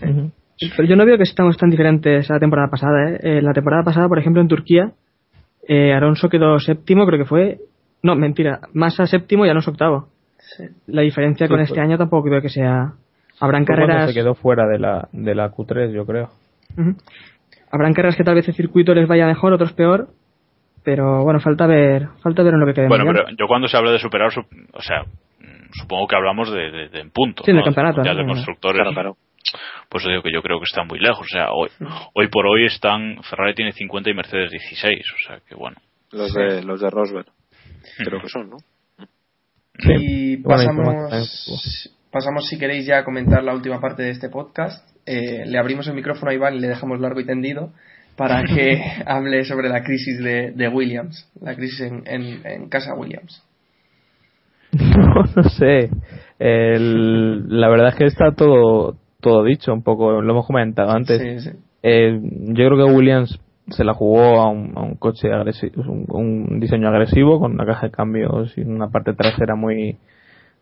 Ujú. 0.08 0.30
Pero 0.58 0.88
yo 0.88 0.96
no 0.96 1.04
veo 1.04 1.16
que 1.16 1.24
estamos 1.24 1.56
tan 1.56 1.70
diferentes 1.70 2.30
a 2.30 2.34
la 2.34 2.40
temporada 2.40 2.68
pasada. 2.70 3.10
¿eh? 3.10 3.18
Eh, 3.22 3.42
la 3.42 3.52
temporada 3.52 3.82
pasada, 3.82 4.08
por 4.08 4.18
ejemplo, 4.18 4.40
en 4.40 4.48
Turquía, 4.48 4.92
eh, 5.68 5.92
Alonso 5.92 6.28
quedó 6.28 6.58
séptimo, 6.58 7.06
creo 7.06 7.18
que 7.18 7.28
fue. 7.28 7.58
No, 8.02 8.14
mentira, 8.14 8.60
Massa 8.72 9.06
séptimo 9.06 9.44
y 9.44 9.50
Alonso 9.50 9.72
octavo. 9.72 10.08
Sí. 10.38 10.64
La 10.86 11.02
diferencia 11.02 11.46
Sí, 11.46 11.50
con 11.50 11.60
este 11.60 11.80
año 11.80 11.98
tampoco 11.98 12.28
creo 12.28 12.40
que 12.40 12.48
sea. 12.48 12.94
Habrán 13.40 13.64
carreras. 13.64 14.08
se 14.08 14.14
quedó 14.14 14.34
fuera 14.34 14.66
de 14.66 14.78
la, 14.78 15.08
de 15.12 15.34
la 15.34 15.50
Q3, 15.50 15.92
yo 15.92 16.06
creo. 16.06 16.30
Ujú. 16.76 16.96
Habrán 17.70 17.92
carreras 17.92 18.16
que 18.16 18.24
tal 18.24 18.34
vez 18.36 18.48
el 18.48 18.54
circuito 18.54 18.94
les 18.94 19.06
vaya 19.08 19.26
mejor, 19.26 19.52
otros 19.52 19.72
peor. 19.72 20.08
Pero 20.84 21.24
bueno, 21.24 21.40
falta 21.40 21.66
ver, 21.66 22.08
falta 22.22 22.42
ver 22.44 22.54
en 22.54 22.60
lo 22.60 22.66
que 22.66 22.74
quede. 22.74 22.88
Bueno, 22.88 23.04
mañana. 23.04 23.24
pero 23.26 23.36
yo 23.38 23.48
cuando 23.48 23.66
se 23.66 23.76
habla 23.76 23.90
de 23.90 23.98
superar, 23.98 24.30
sup- 24.30 24.46
o 24.72 24.80
sea, 24.80 25.02
mm, 25.02 25.72
supongo 25.72 26.06
que 26.06 26.14
hablamos 26.16 26.50
de, 26.52 26.70
de, 26.70 26.88
de 26.88 27.00
en 27.00 27.10
punto. 27.10 27.42
Sí, 27.44 27.52
¿no? 27.52 27.64
campeonato, 27.64 28.02
Ya 28.04 28.12
¿no? 28.14 28.20
de 28.20 28.26
constructores. 28.26 28.76
Claro, 28.82 28.92
claro. 28.94 29.16
Pues 29.88 30.04
digo 30.04 30.22
que 30.22 30.32
yo 30.32 30.42
creo 30.42 30.58
que 30.58 30.64
están 30.64 30.86
muy 30.86 31.00
lejos. 31.00 31.20
O 31.26 31.28
sea, 31.28 31.50
hoy, 31.52 31.68
hoy 32.14 32.28
por 32.28 32.46
hoy 32.46 32.66
están, 32.66 33.16
Ferrari 33.28 33.54
tiene 33.54 33.72
50 33.72 34.10
y 34.10 34.14
Mercedes 34.14 34.50
16. 34.52 35.04
O 35.12 35.26
sea, 35.28 35.38
que 35.48 35.54
bueno. 35.56 35.76
Los 36.12 36.32
de, 36.34 36.62
los 36.62 36.80
de 36.80 36.88
Rosberg, 36.90 37.26
creo 37.98 38.20
que 38.20 38.28
son, 38.28 38.50
¿no? 38.50 38.56
Sí. 39.78 39.92
Y 39.98 40.36
pasamos, 40.38 40.86
información. 40.86 41.22
Pasamos, 42.16 42.46
si 42.48 42.58
queréis, 42.58 42.86
ya 42.86 42.98
a 43.00 43.04
comentar 43.04 43.44
la 43.44 43.54
última 43.54 43.78
parte 43.78 44.02
de 44.02 44.10
este 44.10 44.30
podcast. 44.30 44.88
Eh, 45.04 45.44
le 45.46 45.58
abrimos 45.58 45.86
el 45.86 45.94
micrófono 45.94 46.30
a 46.30 46.34
Iván 46.34 46.54
y 46.54 46.60
le 46.60 46.68
dejamos 46.68 46.98
largo 46.98 47.20
y 47.20 47.26
tendido 47.26 47.72
para 48.16 48.42
que 48.42 48.80
hable 49.06 49.44
sobre 49.44 49.68
la 49.68 49.82
crisis 49.84 50.18
de, 50.22 50.52
de 50.52 50.68
Williams, 50.68 51.28
la 51.42 51.54
crisis 51.54 51.80
en, 51.82 52.02
en- 52.06 52.40
en 52.46 52.68
casa 52.70 52.94
Williams. 52.94 53.42
No, 54.72 55.24
no 55.36 55.42
sé. 55.50 55.90
El- 56.38 57.46
la 57.60 57.68
verdad 57.68 57.88
es 57.88 57.94
que 57.96 58.04
está 58.06 58.32
todo 58.32 58.96
todo 59.20 59.42
dicho, 59.44 59.72
un 59.72 59.82
poco, 59.82 60.20
lo 60.22 60.32
hemos 60.32 60.46
comentado 60.46 60.90
antes. 60.92 61.20
Sí, 61.20 61.50
sí. 61.50 61.56
Eh, 61.82 62.18
yo 62.20 62.68
creo 62.68 62.76
que 62.86 62.92
Williams 62.94 63.38
se 63.70 63.82
la 63.84 63.94
jugó 63.94 64.40
a 64.40 64.48
un, 64.50 64.72
a 64.76 64.82
un 64.82 64.94
coche 64.96 65.32
agresivo, 65.32 65.82
un, 65.82 66.04
un 66.08 66.60
diseño 66.60 66.88
agresivo 66.88 67.40
con 67.40 67.52
una 67.52 67.66
caja 67.66 67.86
de 67.86 67.92
cambios 67.92 68.56
y 68.56 68.60
una 68.62 68.88
parte 68.88 69.12
trasera 69.14 69.56
muy 69.56 69.96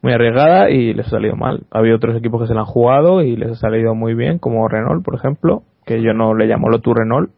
muy 0.04 0.12
arriesgada 0.12 0.68
y 0.68 0.92
les 0.92 1.06
ha 1.06 1.10
salido 1.10 1.34
mal. 1.34 1.62
Ha 1.70 1.78
habido 1.78 1.96
otros 1.96 2.14
equipos 2.14 2.42
que 2.42 2.46
se 2.46 2.52
la 2.52 2.60
han 2.60 2.66
jugado 2.66 3.22
y 3.22 3.36
les 3.36 3.52
ha 3.52 3.54
salido 3.54 3.94
muy 3.94 4.14
bien, 4.14 4.38
como 4.38 4.68
Renault, 4.68 5.02
por 5.02 5.14
ejemplo, 5.14 5.62
que 5.86 6.02
yo 6.02 6.12
no 6.12 6.34
le 6.34 6.44
llamo 6.44 6.68
Lotus 6.68 6.94
Renault, 6.94 7.30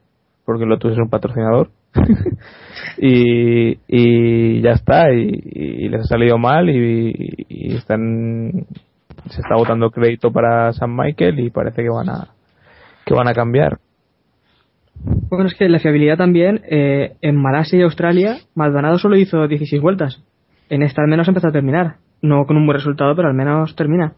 porque 0.45 0.67
Lotus 0.67 0.93
es 0.93 0.99
un 0.99 1.09
patrocinador. 1.09 1.71
y, 2.99 3.79
y 3.87 4.61
ya 4.63 4.73
está, 4.73 5.13
y, 5.13 5.31
y 5.45 5.89
les 5.89 6.01
ha 6.01 6.05
salido 6.05 6.39
mal 6.39 6.69
y, 6.69 7.47
y 7.49 7.77
están 7.77 8.67
se 9.31 9.41
está 9.41 9.55
votando 9.57 9.91
crédito 9.91 10.33
para 10.33 10.73
San 10.73 10.95
Michael 10.95 11.39
y 11.39 11.51
parece 11.51 11.85
que 11.85 11.89
van 11.89 12.09
a 12.09 12.29
que 13.05 13.15
van 13.15 13.29
a 13.29 13.33
cambiar. 13.33 13.79
Bueno, 15.31 15.47
es 15.47 15.55
que 15.55 15.69
la 15.69 15.79
fiabilidad 15.79 16.17
también, 16.17 16.63
eh, 16.69 17.15
en 17.21 17.41
Malasia 17.41 17.79
y 17.79 17.83
Australia, 17.83 18.39
Maldonado 18.57 18.99
solo 18.99 19.17
hizo 19.17 19.47
16 19.47 19.81
vueltas. 19.81 20.21
En 20.69 20.83
esta 20.83 21.03
al 21.03 21.09
menos 21.09 21.29
empezó 21.29 21.47
a 21.47 21.53
terminar. 21.53 21.99
No 22.23 22.47
con 22.47 22.57
un 22.57 22.67
buen 22.67 22.77
resultado, 22.79 23.15
pero 23.15 23.29
al 23.29 23.35
menos 23.35 23.75
termina. 23.77 24.15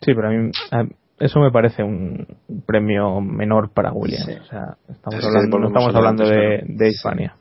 Sí, 0.00 0.12
pero 0.14 0.28
a 0.28 0.30
mí 0.30 0.50
a- 0.72 0.84
eso 1.18 1.40
me 1.40 1.50
parece 1.52 1.82
un 1.82 2.26
premio 2.66 3.20
menor 3.20 3.72
para 3.72 3.92
Williams. 3.92 4.26
Sí. 4.26 4.32
O 4.32 4.44
sea, 4.44 4.76
estamos 4.88 5.18
Es 5.20 5.24
hablando, 5.24 5.58
no 5.60 5.66
estamos 5.68 5.94
hablando 5.94 6.24
antes, 6.24 6.36
de, 6.36 6.58
claro. 6.58 6.64
de 6.68 6.88
Hispania. 6.88 7.34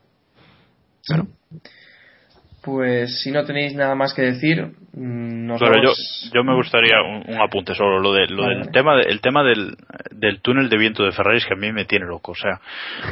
Pues 2.64 3.22
si 3.22 3.32
no 3.32 3.44
tenéis 3.44 3.76
nada 3.76 3.94
más 3.94 4.14
que 4.14 4.22
decir, 4.22 4.62
mm, 4.94 5.46
nos 5.48 5.60
Claro, 5.60 5.82
yo, 5.84 5.92
yo 6.34 6.44
me 6.46 6.56
gustaría 6.56 7.02
un, 7.02 7.34
un 7.36 7.42
apunte 7.42 7.76
solo 7.76 8.00
lo 8.00 8.14
de 8.14 8.28
lo 8.30 8.44
Vale, 8.44 8.54
del 8.56 8.60
vale. 8.62 8.72
tema 8.72 8.96
de- 8.96 9.04
el 9.04 9.20
tema 9.20 9.44
del, 9.44 9.76
del 10.12 10.40
túnel 10.42 10.70
de 10.70 10.78
viento 10.78 11.04
de 11.04 11.12
Ferrari 11.12 11.40
es 11.40 11.46
que 11.46 11.56
a 11.56 11.58
mí 11.58 11.74
me 11.74 11.84
tiene 11.84 12.06
loco 12.06 12.32
o 12.32 12.36
sea 12.36 12.62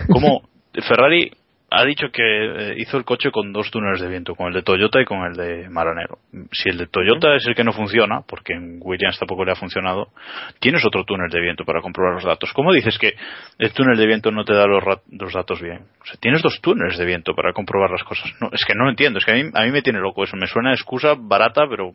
como 0.09 0.43
Ferrari 0.87 1.31
ha 1.73 1.85
dicho 1.85 2.07
que 2.11 2.21
eh, 2.21 2.75
hizo 2.79 2.97
el 2.97 3.05
coche 3.05 3.31
con 3.31 3.53
dos 3.53 3.71
túneles 3.71 4.01
de 4.01 4.09
viento 4.09 4.35
con 4.35 4.47
el 4.47 4.53
de 4.53 4.61
Toyota 4.61 4.99
y 5.01 5.05
con 5.05 5.19
el 5.23 5.33
de 5.37 5.69
Maranero. 5.69 6.17
Si 6.51 6.67
el 6.69 6.77
de 6.77 6.87
Toyota 6.87 7.33
es 7.35 7.47
el 7.47 7.55
que 7.55 7.63
no 7.63 7.71
funciona 7.71 8.21
porque 8.27 8.51
en 8.53 8.79
Williams 8.81 9.17
tampoco 9.17 9.45
le 9.45 9.53
ha 9.53 9.55
funcionado 9.55 10.09
tienes 10.59 10.85
otro 10.85 11.05
túnel 11.05 11.29
de 11.29 11.39
viento 11.39 11.63
para 11.63 11.81
comprobar 11.81 12.15
los 12.15 12.25
datos. 12.25 12.51
¿cómo 12.53 12.73
dices 12.73 12.97
que 12.99 13.13
el 13.57 13.71
túnel 13.71 13.97
de 13.97 14.05
viento 14.05 14.31
no 14.31 14.43
te 14.43 14.53
da 14.53 14.67
los, 14.67 14.83
ra- 14.83 14.99
los 15.11 15.33
datos 15.33 15.61
bien? 15.61 15.85
o 16.01 16.05
sea 16.05 16.17
tienes 16.19 16.41
dos 16.41 16.59
túneles 16.61 16.97
de 16.97 17.05
viento 17.05 17.33
para 17.33 17.53
comprobar 17.53 17.89
las 17.91 18.03
cosas. 18.03 18.29
No 18.41 18.49
es 18.51 18.65
que 18.65 18.73
no 18.75 18.83
lo 18.83 18.89
entiendo 18.89 19.19
es 19.19 19.25
que 19.25 19.31
a 19.31 19.35
mí, 19.35 19.49
a 19.53 19.61
mí 19.63 19.71
me 19.71 19.81
tiene 19.81 19.99
loco 19.99 20.23
eso. 20.25 20.35
Me 20.35 20.47
suena 20.47 20.71
a 20.71 20.73
excusa 20.73 21.15
barata 21.17 21.63
pero 21.69 21.91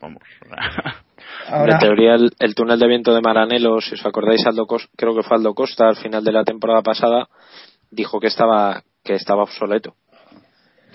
vamos 0.00 0.22
Ahora, 1.48 1.74
En 1.74 1.78
teoría, 1.78 2.14
el, 2.14 2.30
el 2.38 2.54
túnel 2.54 2.78
de 2.78 2.86
viento 2.88 3.14
de 3.14 3.20
Maranello, 3.20 3.80
si 3.80 3.94
os 3.94 4.06
acordáis, 4.06 4.46
Aldo 4.46 4.66
Cos- 4.66 4.88
creo 4.96 5.14
que 5.14 5.22
fue 5.22 5.36
Aldo 5.36 5.54
Costa 5.54 5.88
al 5.88 5.96
final 5.96 6.24
de 6.24 6.32
la 6.32 6.44
temporada 6.44 6.82
pasada, 6.82 7.28
dijo 7.90 8.18
que 8.20 8.26
estaba 8.28 8.82
que 9.04 9.14
estaba 9.14 9.42
obsoleto. 9.42 9.94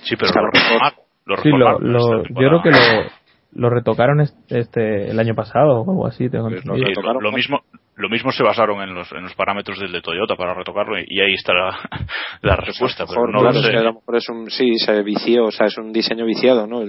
Sí, 0.03 0.15
pero 0.15 0.27
Es 0.27 0.31
que 0.31 0.39
a 0.39 0.41
lo 0.41 0.47
lo 0.47 0.51
reformaron. 0.51 0.99
Lo 1.25 1.37
Sí, 1.37 1.49
lo, 1.49 1.79
lo- 1.79 2.21
esta 2.21 2.41
yo 2.41 2.47
creo 2.49 2.61
que 2.61 2.69
lo, 2.71 3.09
lo 3.53 3.69
retocaron 3.69 4.21
este, 4.21 4.59
este- 4.59 5.09
el 5.09 5.19
año 5.19 5.33
pasado 5.35 5.81
o 5.81 5.89
algo 5.89 6.05
así. 6.07 6.29
Tengo 6.29 6.49
Pues 6.49 6.65
lo. 6.65 6.75
Sí, 6.75 6.81
lo, 7.01 7.19
lo 7.21 7.31
mismo 7.31 7.61
lo 7.97 8.09
mismo 8.09 8.29
se 8.33 8.43
basaron 8.43 8.81
en 8.81 8.93
los, 8.93 9.09
en 9.13 9.23
los 9.23 9.33
parámetros 9.35 9.79
del 9.79 9.93
de 9.93 10.01
Toyota 10.01 10.35
para 10.35 10.53
retocarlo 10.53 10.99
y, 10.99 11.05
y 11.07 11.21
ahí 11.21 11.33
está 11.33 11.53
la, 11.53 11.79
la 12.41 12.57
respuesta, 12.57 13.05
pero 13.07 13.21
Mejor, 13.21 13.31
no 13.33 13.39
claro, 13.39 13.53
lo 13.53 13.59
es 13.61 13.65
sé. 13.65 13.71
que 13.71 13.77
a 13.77 13.83
lo 13.83 13.93
mejor 13.93 14.15
es 14.17 14.27
un 14.29 14.49
sí 14.51 14.75
se 14.79 15.01
vició 15.01 15.45
o 15.45 15.51
sea 15.51 15.67
es 15.67 15.77
un 15.77 15.93
diseño 15.93 16.25
viciado 16.25 16.67
no 16.67 16.81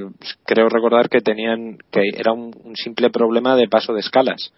creo 0.44 0.68
recordar 0.68 1.08
que 1.08 1.20
tenían 1.20 1.78
que 1.92 2.00
era 2.12 2.32
un, 2.32 2.50
un 2.64 2.74
simple 2.74 3.10
problema 3.10 3.54
de 3.54 3.68
paso 3.68 3.92
de 3.94 4.00
escalas 4.00 4.52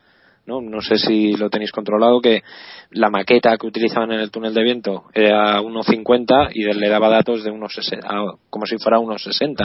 no 0.48 0.60
no 0.60 0.80
sé 0.80 0.96
si 0.98 1.34
lo 1.34 1.48
tenéis 1.50 1.70
controlado 1.70 2.20
que 2.20 2.42
la 2.90 3.10
maqueta 3.10 3.56
que 3.58 3.66
utilizaban 3.66 4.10
en 4.12 4.20
el 4.20 4.30
túnel 4.30 4.54
de 4.54 4.62
viento 4.64 5.04
era 5.14 5.60
1.50 5.60 6.50
y 6.54 6.64
le 6.64 6.88
daba 6.88 7.08
datos 7.10 7.44
de 7.44 7.50
unos 7.50 7.74
60, 7.74 8.06
a- 8.08 8.34
como 8.50 8.64
si 8.66 8.78
fuera 8.78 8.98
unos 8.98 9.22
60 9.22 9.64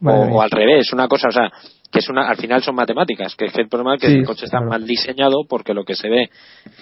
Madre 0.00 0.20
o, 0.20 0.24
mía. 0.26 0.34
o 0.34 0.42
al 0.42 0.50
revés 0.50 0.92
una 0.92 1.06
cosa 1.08 1.28
o 1.28 1.32
sea 1.32 1.50
que 1.90 2.00
es 2.00 2.08
una 2.10 2.28
al 2.28 2.36
final 2.36 2.60
son 2.62 2.74
matemáticas 2.74 3.36
que 3.36 3.44
es 3.46 3.52
que 3.52 3.62
el 3.62 3.68
problema 3.68 3.94
es 3.94 4.00
que 4.00 4.08
Sí, 4.08 4.14
el 4.14 4.26
coche 4.26 4.46
está 4.46 4.58
claro. 4.58 4.70
mal 4.72 4.84
diseñado 4.86 5.44
porque 5.48 5.72
lo 5.72 5.84
que 5.84 5.94
se 5.94 6.08
ve 6.08 6.28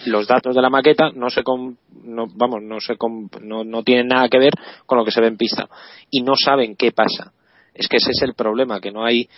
los 0.07 0.27
datos 0.27 0.55
de 0.57 0.63
la 0.63 0.71
maqueta 0.71 1.11
no 1.15 1.29
se 1.29 1.43
com- 1.43 1.77
no, 2.03 2.25
vamos 2.35 2.61
no 2.63 2.81
se 2.81 2.97
com- 2.97 3.29
no, 3.43 3.63
no 3.65 3.83
tienen 3.83 4.09
nada 4.09 4.29
que 4.31 4.39
ver 4.39 4.55
con 4.87 4.97
lo 4.99 5.05
que 5.05 5.11
se 5.11 5.21
ve 5.21 5.27
en 5.29 5.37
pista 5.37 5.69
y 6.11 6.23
no 6.23 6.33
saben 6.43 6.75
qué 6.77 6.91
pasa 6.93 7.33
es 7.75 7.89
que 7.89 7.97
ese 7.99 8.11
es 8.11 8.23
el 8.23 8.35
problema 8.35 8.81
que 8.81 8.91
no 8.93 9.03
hay 9.05 9.29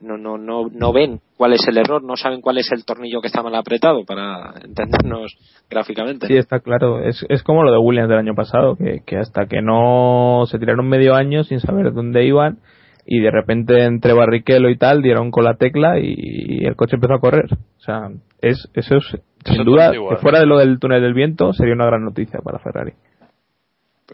no 0.00 0.16
no 0.16 0.38
no 0.38 0.68
no 0.72 0.92
ven 0.92 1.20
cuál 1.36 1.52
es 1.52 1.66
el 1.68 1.78
error 1.78 2.02
no 2.02 2.16
saben 2.16 2.40
cuál 2.40 2.58
es 2.58 2.72
el 2.72 2.84
tornillo 2.84 3.20
que 3.20 3.26
está 3.26 3.42
mal 3.42 3.54
apretado 3.54 4.04
para 4.04 4.54
entendernos 4.64 5.36
gráficamente 5.68 6.26
Sí, 6.26 6.36
está 6.36 6.60
claro. 6.60 7.02
Es, 7.02 7.24
es 7.28 7.42
como 7.42 7.62
lo 7.62 7.72
de 7.72 7.78
Williams 7.78 8.08
del 8.08 8.18
año 8.18 8.34
pasado, 8.34 8.76
que, 8.76 9.00
que 9.06 9.16
hasta 9.16 9.46
que 9.46 9.62
no 9.62 10.44
se 10.46 10.58
tiraron 10.58 10.88
medio 10.88 11.14
año 11.14 11.44
sin 11.44 11.60
saber 11.60 11.92
dónde 11.92 12.24
iban 12.24 12.58
y 13.06 13.20
de 13.20 13.30
repente 13.30 13.84
entre 13.84 14.12
Barrichello 14.12 14.68
y 14.68 14.76
tal 14.76 15.02
dieron 15.02 15.30
con 15.30 15.44
la 15.44 15.54
tecla 15.54 15.98
y, 15.98 16.64
el 16.64 16.76
coche 16.76 16.96
empezó 16.96 17.14
a 17.14 17.20
correr. 17.20 17.46
O 17.52 17.80
sea, 17.80 18.08
es, 18.40 18.68
eso 18.74 18.96
es, 18.96 19.20
sin 19.44 19.64
duda, 19.64 19.94
igual. 19.94 20.16
que 20.16 20.22
fuera 20.22 20.38
de 20.40 20.46
lo 20.46 20.58
del 20.58 20.78
túnel 20.78 21.02
del 21.02 21.14
viento 21.14 21.52
sería 21.52 21.74
una 21.74 21.86
gran 21.86 22.04
noticia 22.04 22.40
para 22.40 22.58
Ferrari. 22.58 22.92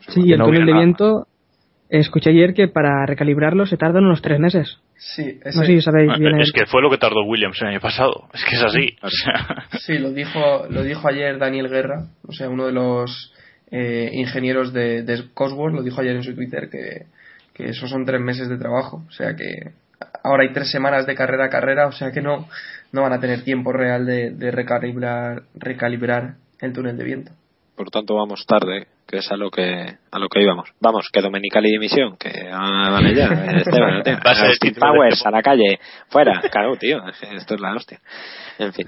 Sí, 0.08 0.22
y 0.24 0.32
el 0.32 0.38
no 0.38 0.46
túnel 0.46 0.62
hubiera 0.62 0.66
de 0.66 0.72
nada. 0.72 0.84
viento, 0.84 1.26
escuché 1.88 2.30
ayer 2.30 2.54
que 2.54 2.68
para 2.68 3.06
recalibrarlo 3.06 3.66
se 3.66 3.76
tardan 3.76 4.04
unos 4.04 4.22
tres 4.22 4.38
meses. 4.40 4.78
sí, 4.96 5.38
No 5.44 5.50
ese- 5.50 5.58
sé 5.60 5.66
si 5.66 5.80
sabéis 5.82 6.10
Ah, 6.12 6.18
bien. 6.18 6.40
Es 6.40 6.48
el- 6.48 6.60
que 6.60 6.66
fue 6.66 6.82
lo 6.82 6.90
que 6.90 6.98
tardó 6.98 7.22
Williams 7.26 7.60
el 7.62 7.68
año 7.68 7.80
pasado. 7.80 8.28
Es 8.34 8.44
que 8.44 8.56
es 8.56 8.62
así. 8.62 8.96
O 9.02 9.08
sea, 9.10 9.66
Sí, 9.80 9.98
lo 9.98 10.10
dijo, 10.12 10.66
lo 10.70 10.82
dijo 10.82 11.06
ayer 11.08 11.38
Daniel 11.38 11.68
Guerra, 11.68 12.06
o 12.26 12.32
sea, 12.32 12.48
uno 12.48 12.66
de 12.66 12.72
los 12.72 13.32
eh, 13.70 14.10
ingenieros 14.12 14.72
de, 14.72 15.02
de 15.02 15.24
Cosworth, 15.34 15.74
lo 15.74 15.82
dijo 15.82 16.00
ayer 16.00 16.14
en 16.16 16.22
su 16.22 16.34
Twitter 16.34 16.68
que, 16.70 17.06
que 17.52 17.70
esos 17.70 17.90
son 17.90 18.04
tres 18.04 18.20
meses 18.20 18.48
de 18.48 18.58
trabajo, 18.58 19.02
o 19.08 19.10
sea 19.10 19.34
que 19.34 19.72
ahora 20.22 20.44
hay 20.44 20.52
tres 20.52 20.70
semanas 20.70 21.04
de 21.06 21.14
carrera 21.16 21.46
a 21.46 21.50
carrera, 21.50 21.88
o 21.88 21.92
sea 21.92 22.12
que 22.12 22.22
no, 22.22 22.48
no 22.92 23.02
van 23.02 23.12
a 23.12 23.18
tener 23.20 23.42
tiempo 23.42 23.72
real 23.72 24.06
de, 24.06 24.30
de 24.30 24.50
recalibrar, 24.52 25.42
recalibrar 25.56 26.34
el 26.60 26.72
túnel 26.72 26.96
de 26.96 27.04
viento. 27.04 27.32
por 27.76 27.90
tanto 27.90 28.14
vamos 28.14 28.46
tarde 28.46 28.86
que 29.06 29.18
es 29.18 29.30
a 29.30 29.36
lo 29.36 29.50
que 29.50 29.98
a 30.10 30.18
lo 30.18 30.28
que 30.28 30.42
íbamos 30.42 30.68
vamos 30.80 31.08
que 31.12 31.20
Domenical 31.20 31.64
y 31.66 31.72
dimisión 31.72 32.16
que 32.16 32.48
ah, 32.50 32.90
vale 32.90 33.14
ya 33.14 33.26
eh, 33.26 33.56
Esteban, 33.64 34.02
tío. 34.02 34.18
Va 34.26 34.30
a 34.32 34.34
ser 34.34 34.50
el 34.60 34.74
Powers 34.74 35.16
este 35.16 35.28
a 35.28 35.30
la 35.30 35.42
calle 35.42 35.78
fuera 36.08 36.40
claro 36.50 36.76
tío 36.76 37.02
esto 37.08 37.54
es 37.54 37.60
la 37.60 37.74
hostia 37.74 38.00
en 38.58 38.72
fin 38.72 38.86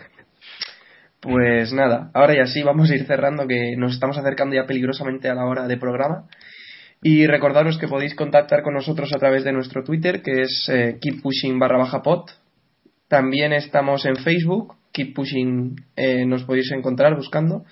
Pues 1.21 1.73
nada, 1.73 2.11
ahora 2.15 2.35
ya 2.37 2.47
sí, 2.47 2.63
vamos 2.63 2.91
a 2.91 2.95
ir 2.95 3.05
cerrando 3.05 3.49
que 3.49 3.75
nos 3.77 3.95
estamos 3.95 4.17
acercando 4.19 4.55
ya 4.55 4.67
peligrosamente 4.67 5.29
a 5.29 5.35
la 5.35 5.47
hora 5.47 5.67
de 5.67 5.77
programa. 5.77 6.29
Y 7.03 7.27
recordaros 7.27 7.79
que 7.79 7.89
podéis 7.89 8.15
contactar 8.15 8.63
con 8.63 8.75
nosotros 8.75 9.13
a 9.15 9.19
través 9.19 9.45
de 9.45 9.53
nuestro 9.53 9.83
Twitter, 9.83 10.23
que 10.23 10.43
es 10.43 10.69
eh, 10.69 10.99
keep 11.01 11.23
pushing 11.23 11.59
barra 11.59 11.79
baja 11.79 12.03
pod. 12.03 12.31
También 13.09 13.53
estamos 13.53 14.05
en 14.05 14.17
Facebook, 14.17 14.77
keep 14.93 15.15
pushing 15.15 15.77
eh, 15.97 16.25
nos 16.25 16.45
podéis 16.45 16.71
encontrar 16.73 17.17
buscando. 17.17 17.65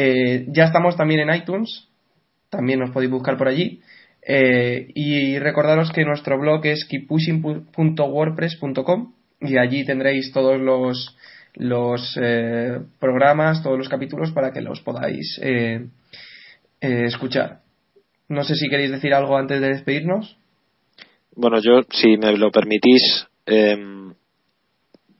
Eh, 0.00 0.46
ya 0.50 0.66
estamos 0.66 0.96
también 0.96 1.28
en 1.28 1.34
iTunes, 1.34 1.88
también 2.50 2.78
nos 2.78 2.92
podéis 2.92 3.10
buscar 3.10 3.36
por 3.36 3.48
allí. 3.48 3.82
Eh, 4.22 4.92
y 4.94 5.40
recordaros 5.40 5.90
que 5.90 6.04
nuestro 6.04 6.38
blog 6.38 6.64
es 6.66 6.84
keeppushing.wordpress.com 6.84 9.12
y 9.40 9.58
allí 9.58 9.84
tendréis 9.84 10.30
todos 10.32 10.60
los, 10.60 11.16
eh, 12.22 12.78
programas, 13.00 13.64
todos 13.64 13.76
los 13.76 13.88
capítulos 13.88 14.30
para 14.30 14.52
que 14.52 14.60
los 14.60 14.80
podáis 14.82 15.40
eh, 15.42 15.88
eh, 16.80 17.04
escuchar. 17.06 17.62
No 18.28 18.44
sé 18.44 18.54
si 18.54 18.68
queréis 18.68 18.92
decir 18.92 19.12
algo 19.12 19.36
antes 19.36 19.60
de 19.60 19.70
despedirnos. 19.70 20.38
Bueno, 21.34 21.58
yo, 21.60 21.82
si 21.90 22.16
me 22.18 22.36
lo 22.36 22.52
permitís, 22.52 23.26
em, 23.46 24.14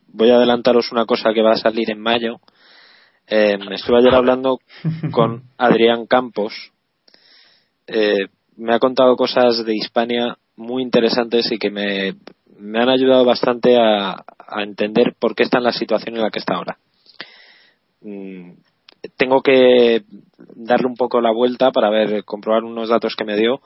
voy 0.06 0.30
a 0.30 0.36
adelantaros 0.36 0.92
una 0.92 1.04
cosa 1.04 1.32
que 1.34 1.42
va 1.42 1.54
a 1.54 1.56
salir 1.56 1.90
en 1.90 1.98
mayo. 1.98 2.38
Em, 3.30 3.60
estuve 3.72 3.98
ayer 3.98 4.14
hablando 4.14 4.58
con 5.12 5.42
Adrián 5.58 6.06
Campos. 6.06 6.54
Eh, 7.86 8.26
me 8.56 8.74
ha 8.74 8.78
contado 8.78 9.16
cosas 9.16 9.64
de 9.66 9.74
Hispania 9.76 10.38
muy 10.56 10.82
interesantes 10.82 11.52
y 11.52 11.58
que 11.58 11.70
me, 11.70 12.14
han 12.80 12.88
ayudado 12.88 13.24
bastante 13.26 13.76
a, 13.78 14.12
a 14.12 14.62
entender 14.62 15.14
por 15.18 15.34
qué 15.34 15.42
está 15.42 15.58
en 15.58 15.64
la 15.64 15.72
situación 15.72 16.16
en 16.16 16.22
la 16.22 16.30
que 16.30 16.38
está 16.38 16.54
ahora. 16.54 16.78
Mm, 18.00 18.52
tengo 19.16 19.42
que 19.42 20.04
darle 20.54 20.86
un 20.86 20.96
poco 20.96 21.20
la 21.20 21.32
vuelta 21.32 21.70
para 21.70 21.90
ver, 21.90 22.24
comprobar 22.24 22.64
unos 22.64 22.88
datos 22.88 23.14
que 23.14 23.24
me 23.24 23.36
dio, 23.36 23.60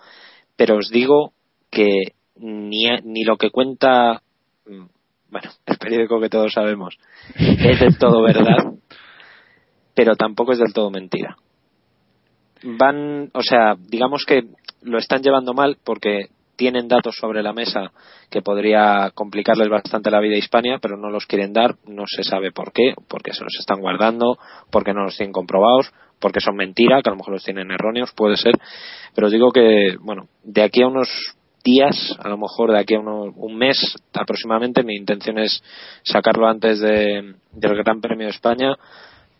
pero 0.56 0.76
os 0.76 0.90
digo 0.90 1.32
que 1.70 2.14
ni, 2.36 2.86
ni 3.04 3.24
lo 3.24 3.36
que 3.36 3.50
cuenta, 3.50 4.22
mm, 4.66 4.86
bueno, 5.30 5.50
el 5.66 5.78
periódico 5.78 6.20
que 6.20 6.28
todos 6.28 6.52
sabemos, 6.52 6.98
es 7.36 7.80
del 7.80 7.96
todo 7.96 8.22
verdad, 8.22 8.74
pero 9.94 10.16
tampoco 10.16 10.52
es 10.52 10.58
del 10.58 10.72
todo 10.72 10.90
mentira. 10.90 11.36
Van, 12.62 13.30
o 13.34 13.42
sea, 13.42 13.74
digamos 13.78 14.24
que 14.24 14.44
lo 14.82 14.98
están 14.98 15.22
llevando 15.22 15.52
mal 15.54 15.78
porque 15.84 16.28
tienen 16.56 16.86
datos 16.86 17.16
sobre 17.16 17.42
la 17.42 17.52
mesa 17.52 17.90
que 18.30 18.42
podría 18.42 19.10
complicarles 19.14 19.68
bastante 19.68 20.10
la 20.10 20.20
vida 20.20 20.36
a 20.36 20.38
Hispania, 20.38 20.78
pero 20.80 20.96
no 20.96 21.10
los 21.10 21.26
quieren 21.26 21.52
dar, 21.52 21.76
no 21.86 22.04
se 22.06 22.22
sabe 22.22 22.52
por 22.52 22.72
qué, 22.72 22.94
porque 23.08 23.32
se 23.32 23.42
los 23.42 23.54
están 23.58 23.80
guardando, 23.80 24.38
porque 24.70 24.92
no 24.92 25.02
los 25.02 25.16
tienen 25.16 25.32
comprobados, 25.32 25.92
porque 26.20 26.40
son 26.40 26.56
mentira, 26.56 27.02
que 27.02 27.10
a 27.10 27.12
lo 27.12 27.18
mejor 27.18 27.34
los 27.34 27.44
tienen 27.44 27.70
erróneos, 27.70 28.12
puede 28.12 28.36
ser, 28.36 28.54
pero 29.14 29.28
digo 29.28 29.50
que, 29.50 29.96
bueno, 30.00 30.28
de 30.44 30.62
aquí 30.62 30.82
a 30.82 30.86
unos 30.86 31.08
días, 31.64 32.16
a 32.18 32.28
lo 32.28 32.38
mejor 32.38 32.72
de 32.72 32.78
aquí 32.78 32.94
a 32.94 33.00
unos, 33.00 33.34
un 33.36 33.56
mes 33.56 33.76
aproximadamente, 34.12 34.82
mi 34.82 34.94
intención 34.94 35.38
es 35.38 35.62
sacarlo 36.02 36.48
antes 36.48 36.80
de, 36.80 37.34
del 37.52 37.76
Gran 37.76 38.00
Premio 38.00 38.26
de 38.26 38.32
España. 38.32 38.76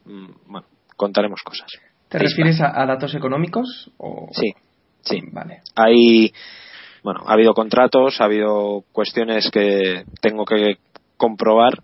Mm, 0.05 0.31
Bueno, 0.47 0.67
contaremos 0.97 1.41
cosas. 1.43 1.71
¿Te 2.09 2.19
refieres 2.19 2.61
a, 2.61 2.81
a 2.81 2.87
datos 2.87 3.15
económicos? 3.15 3.91
O... 3.99 4.29
Sí, 4.33 4.53
sí. 5.03 5.21
Vale. 5.33 5.63
Hay, 5.75 6.33
bueno, 7.03 7.21
ha 7.27 7.33
habido 7.33 7.55
contratos, 7.55 8.21
ha 8.21 8.25
habido 8.25 8.85
cuestiones 8.93 9.51
que 9.51 10.05
tengo 10.21 10.45
que 10.45 10.77
comprobar 11.17 11.75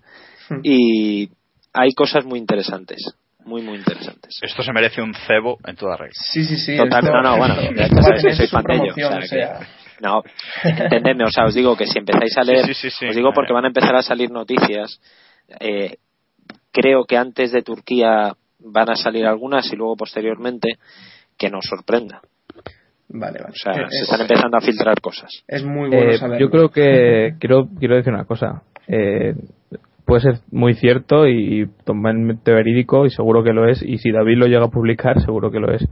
Hmm. 0.50 0.60
y 0.62 1.28
hay 1.74 1.92
cosas 1.92 2.24
muy 2.24 2.38
interesantes, 2.38 2.98
muy, 3.44 3.60
muy 3.60 3.76
interesantes. 3.76 4.38
Esto 4.40 4.62
se 4.62 4.72
merece 4.72 5.02
un 5.02 5.12
cebo 5.14 5.58
en 5.66 5.76
toda 5.76 5.94
regla. 5.96 6.14
Sí, 6.14 6.42
sí, 6.42 6.56
sí. 6.56 6.74
Total, 6.76 7.04
esto- 7.04 7.12
no, 7.14 7.22
no, 7.22 7.36
bueno, 7.36 7.54
ya 7.76 7.86
sabes 7.88 8.22
que 8.24 8.34
soy 8.34 8.46
fan 8.46 8.64
de 8.64 8.74
ello, 8.76 8.92
o 8.92 8.94
sea, 8.94 9.18
o 9.18 9.22
sea, 9.22 9.60
No, 10.00 10.22
entendedme, 10.64 11.24
o 11.24 11.30
sea, 11.30 11.44
os 11.44 11.54
digo 11.54 11.76
que 11.76 11.86
si 11.86 11.98
empezáis 11.98 12.36
a 12.38 12.44
leer, 12.44 12.64
Sí, 12.66 12.72
sí, 12.74 12.88
sí, 12.90 12.96
sí. 13.00 13.06
os 13.08 13.16
digo 13.16 13.32
porque 13.34 13.52
van 13.52 13.64
a 13.64 13.68
empezar 13.68 13.94
a 13.96 14.02
salir 14.02 14.30
noticias. 14.30 15.00
eh, 15.60 15.96
creo 16.80 17.04
que 17.04 17.16
antes 17.16 17.52
de 17.52 17.62
Turquía 17.62 18.34
van 18.60 18.90
a 18.90 18.96
salir 18.96 19.26
algunas 19.26 19.72
y 19.72 19.76
luego 19.76 19.96
posteriormente 19.96 20.78
que 21.36 21.50
nos 21.50 21.64
sorprenda. 21.64 22.20
Vale, 23.08 23.38
vale. 23.40 23.52
O 23.52 23.54
sea, 23.54 23.72
Es- 23.84 23.96
se 23.96 24.02
están 24.04 24.20
empezando 24.20 24.56
a 24.56 24.60
filtrar 24.60 25.00
cosas. 25.00 25.30
Es 25.48 25.64
muy 25.64 25.88
bueno 25.88 26.10
Eh, 26.10 26.18
saberlo. 26.18 26.38
yo 26.46 26.50
creo 26.50 26.68
que 26.70 27.34
quiero 27.40 27.68
quiero 27.78 27.96
decir 27.96 28.12
una 28.12 28.24
cosa. 28.24 28.62
Eh, 28.86 29.34
puede 30.04 30.22
ser 30.22 30.34
muy 30.50 30.74
cierto 30.74 31.26
y 31.26 31.66
totalmente 31.84 32.52
verídico 32.52 33.06
y 33.06 33.10
seguro 33.10 33.42
que 33.42 33.52
lo 33.52 33.68
es. 33.68 33.82
Y 33.82 33.98
si 33.98 34.10
David 34.10 34.36
lo 34.38 34.46
llega 34.46 34.64
a 34.64 34.70
publicar, 34.70 35.20
seguro 35.20 35.50
que 35.50 35.58
lo 35.60 35.72
es. 35.72 35.84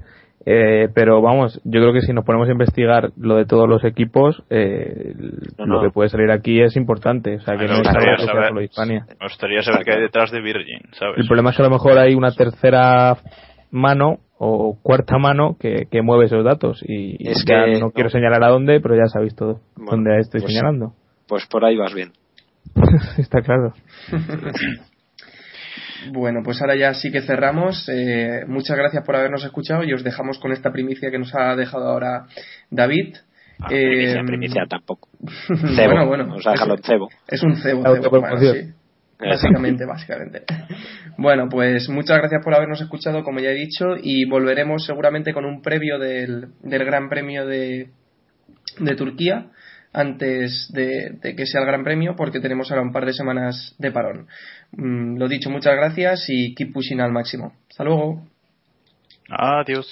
Eh, 0.49 0.89
pero 0.95 1.21
vamos, 1.21 1.61
yo 1.65 1.81
creo 1.81 1.93
que 1.93 2.03
si 2.03 2.13
nos 2.13 2.25
ponemos 2.25 2.49
a 2.49 2.53
investigar 2.53 3.11
lo 3.19 3.35
de 3.35 3.47
todos 3.47 3.69
los 3.69 3.83
equipos, 3.85 4.45
eh, 4.49 5.13
No, 5.59 5.67
lo 5.67 5.83
que 5.83 5.91
puede 5.91 6.09
salir 6.09 6.31
aquí 6.31 6.61
es 6.63 6.77
importante. 6.77 7.35
O 7.37 7.41
sea, 7.41 7.55
que 7.57 7.63
Me 7.65 7.69
no 7.69 7.73
es 7.75 7.79
gustaría 7.81 8.11
algo 8.11 8.17
que 8.17 8.23
sea 8.23 8.33
saber- 8.33 8.49
solo 8.49 8.61
de 8.61 8.65
Hispania. 8.67 9.07
Me 9.19 9.27
gustaría 9.27 9.63
saber 9.63 9.85
qué 9.85 9.93
hay 9.95 10.01
detrás 10.03 10.31
de 10.31 10.41
Virgin, 10.41 10.81
¿sabes? 10.93 11.19
El 11.19 11.27
problema 11.27 11.51
es 11.51 11.57
que 11.57 11.63
a 11.63 11.67
lo 11.67 11.73
mejor 11.73 11.99
hay 11.99 12.15
una 12.15 12.31
tercera 12.31 13.17
mano 13.73 14.19
o 14.39 14.79
cuarta 14.83 15.19
mano 15.19 15.57
que, 15.59 15.87
que 15.91 16.03
mueve 16.03 16.27
esos 16.27 16.45
datos 16.45 16.81
y 16.87 17.17
y 17.19 17.29
Es 17.31 17.45
ya 17.45 17.65
que 17.65 17.73
no, 17.73 17.87
no. 17.87 17.91
quiero 17.91 18.11
señalar 18.11 18.45
a 18.45 18.49
dónde, 18.51 18.81
pero 18.81 18.95
ya 18.95 19.07
sabéis 19.07 19.35
todo 19.35 19.61
Bueno, 19.75 19.91
dónde 19.93 20.19
estoy 20.21 20.43
pues- 20.43 20.53
señalando. 20.53 20.93
Pues 21.27 21.45
por 21.47 21.65
ahí 21.65 21.77
vas 21.77 21.93
bien. 21.93 22.13
Está 23.19 23.41
claro. 23.41 23.73
Bueno, 26.13 26.41
pues 26.45 26.61
ahora 26.61 26.77
ya 26.77 26.95
sí 26.95 27.11
que 27.11 27.23
cerramos. 27.23 27.89
Eh, 27.89 28.45
muchas 28.47 28.77
gracias 28.77 29.05
por 29.05 29.17
habernos 29.17 29.45
escuchado 29.45 29.85
y 29.85 29.93
os 29.93 30.05
dejamos 30.05 30.39
con 30.39 30.53
esta 30.53 30.73
primicia 30.73 31.11
que 31.11 31.19
nos 31.19 31.35
ha 31.35 31.57
dejado 31.57 31.89
ahora 31.89 32.27
David. 32.71 33.17
Ah, 33.61 33.69
Eh, 33.71 33.83
primicia, 33.83 34.23
primicia 34.27 34.63
tampoco. 34.69 35.09
Cebo. 35.77 35.89
bueno, 35.89 36.07
bueno. 36.07 36.27
Vamos 36.27 36.47
a 36.47 36.53
dejarlo 36.53 36.75
en 36.77 36.83
cebo. 36.83 37.09
Es 37.29 37.43
un 37.43 37.57
cebo, 37.57 37.83
La 37.83 37.95
cebo, 38.01 38.21
bueno, 38.21 38.39
sí. 38.39 38.73
Básicamente, 39.19 39.87
básicamente. 39.87 40.43
Bueno, 41.17 41.49
pues 41.49 41.89
muchas 41.89 42.19
gracias 42.19 42.45
por 42.45 42.55
habernos 42.55 42.81
escuchado, 42.83 43.25
como 43.25 43.41
ya 43.41 43.49
he 43.51 43.55
dicho, 43.55 43.97
y 44.03 44.27
volveremos 44.29 44.85
seguramente 44.85 45.33
con 45.33 45.47
un 45.47 45.63
previo 45.63 45.99
del, 45.99 46.49
del 46.63 46.85
Gran 46.85 47.09
Premio 47.09 47.47
de, 47.47 47.89
de 48.79 48.95
Turquía 48.95 49.47
antes 49.95 50.69
de, 50.75 51.17
de 51.23 51.35
que 51.35 51.47
sea 51.47 51.63
el 51.63 51.67
Gran 51.67 51.83
Premio, 51.83 52.15
porque 52.15 52.41
tenemos 52.41 52.71
ahora 52.71 52.83
un 52.83 52.93
par 52.93 53.07
de 53.07 53.15
semanas 53.15 53.75
de 53.79 53.91
parón. 53.91 54.27
Mm, 54.73 55.19
lo 55.19 55.29
dicho, 55.29 55.51
muchas 55.51 55.75
gracias 55.75 56.27
y 56.29 56.55
keep 56.55 56.73
pushing 56.73 57.01
al 57.01 57.13
máximo. 57.13 57.53
Hasta 57.69 57.85
luego. 57.85 58.23
Adiós. 59.29 59.87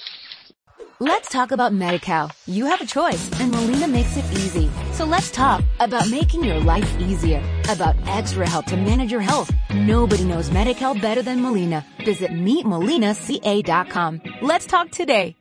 Let's 0.99 1.27
talk 1.29 1.51
about 1.51 1.73
MediCal. 1.73 2.31
You 2.47 2.67
have 2.67 2.79
a 2.79 2.85
choice, 2.85 3.29
and 3.41 3.51
Molina 3.51 3.85
makes 3.85 4.15
it 4.15 4.23
easy. 4.31 4.71
So 4.93 5.03
let's 5.03 5.29
talk 5.29 5.61
about 5.81 6.09
making 6.09 6.45
your 6.45 6.59
life 6.61 6.89
easier, 7.01 7.43
about 7.67 7.97
extra 8.07 8.47
help 8.47 8.65
to 8.67 8.77
manage 8.77 9.11
your 9.11 9.19
health. 9.19 9.51
Nobody 9.73 10.23
knows 10.23 10.49
MediCal 10.49 11.01
better 11.01 11.21
than 11.21 11.41
Molina. 11.41 11.85
Visit 12.05 12.31
meetmolinaca.com. 12.31 14.21
Let's 14.41 14.65
talk 14.65 14.89
today. 14.89 15.35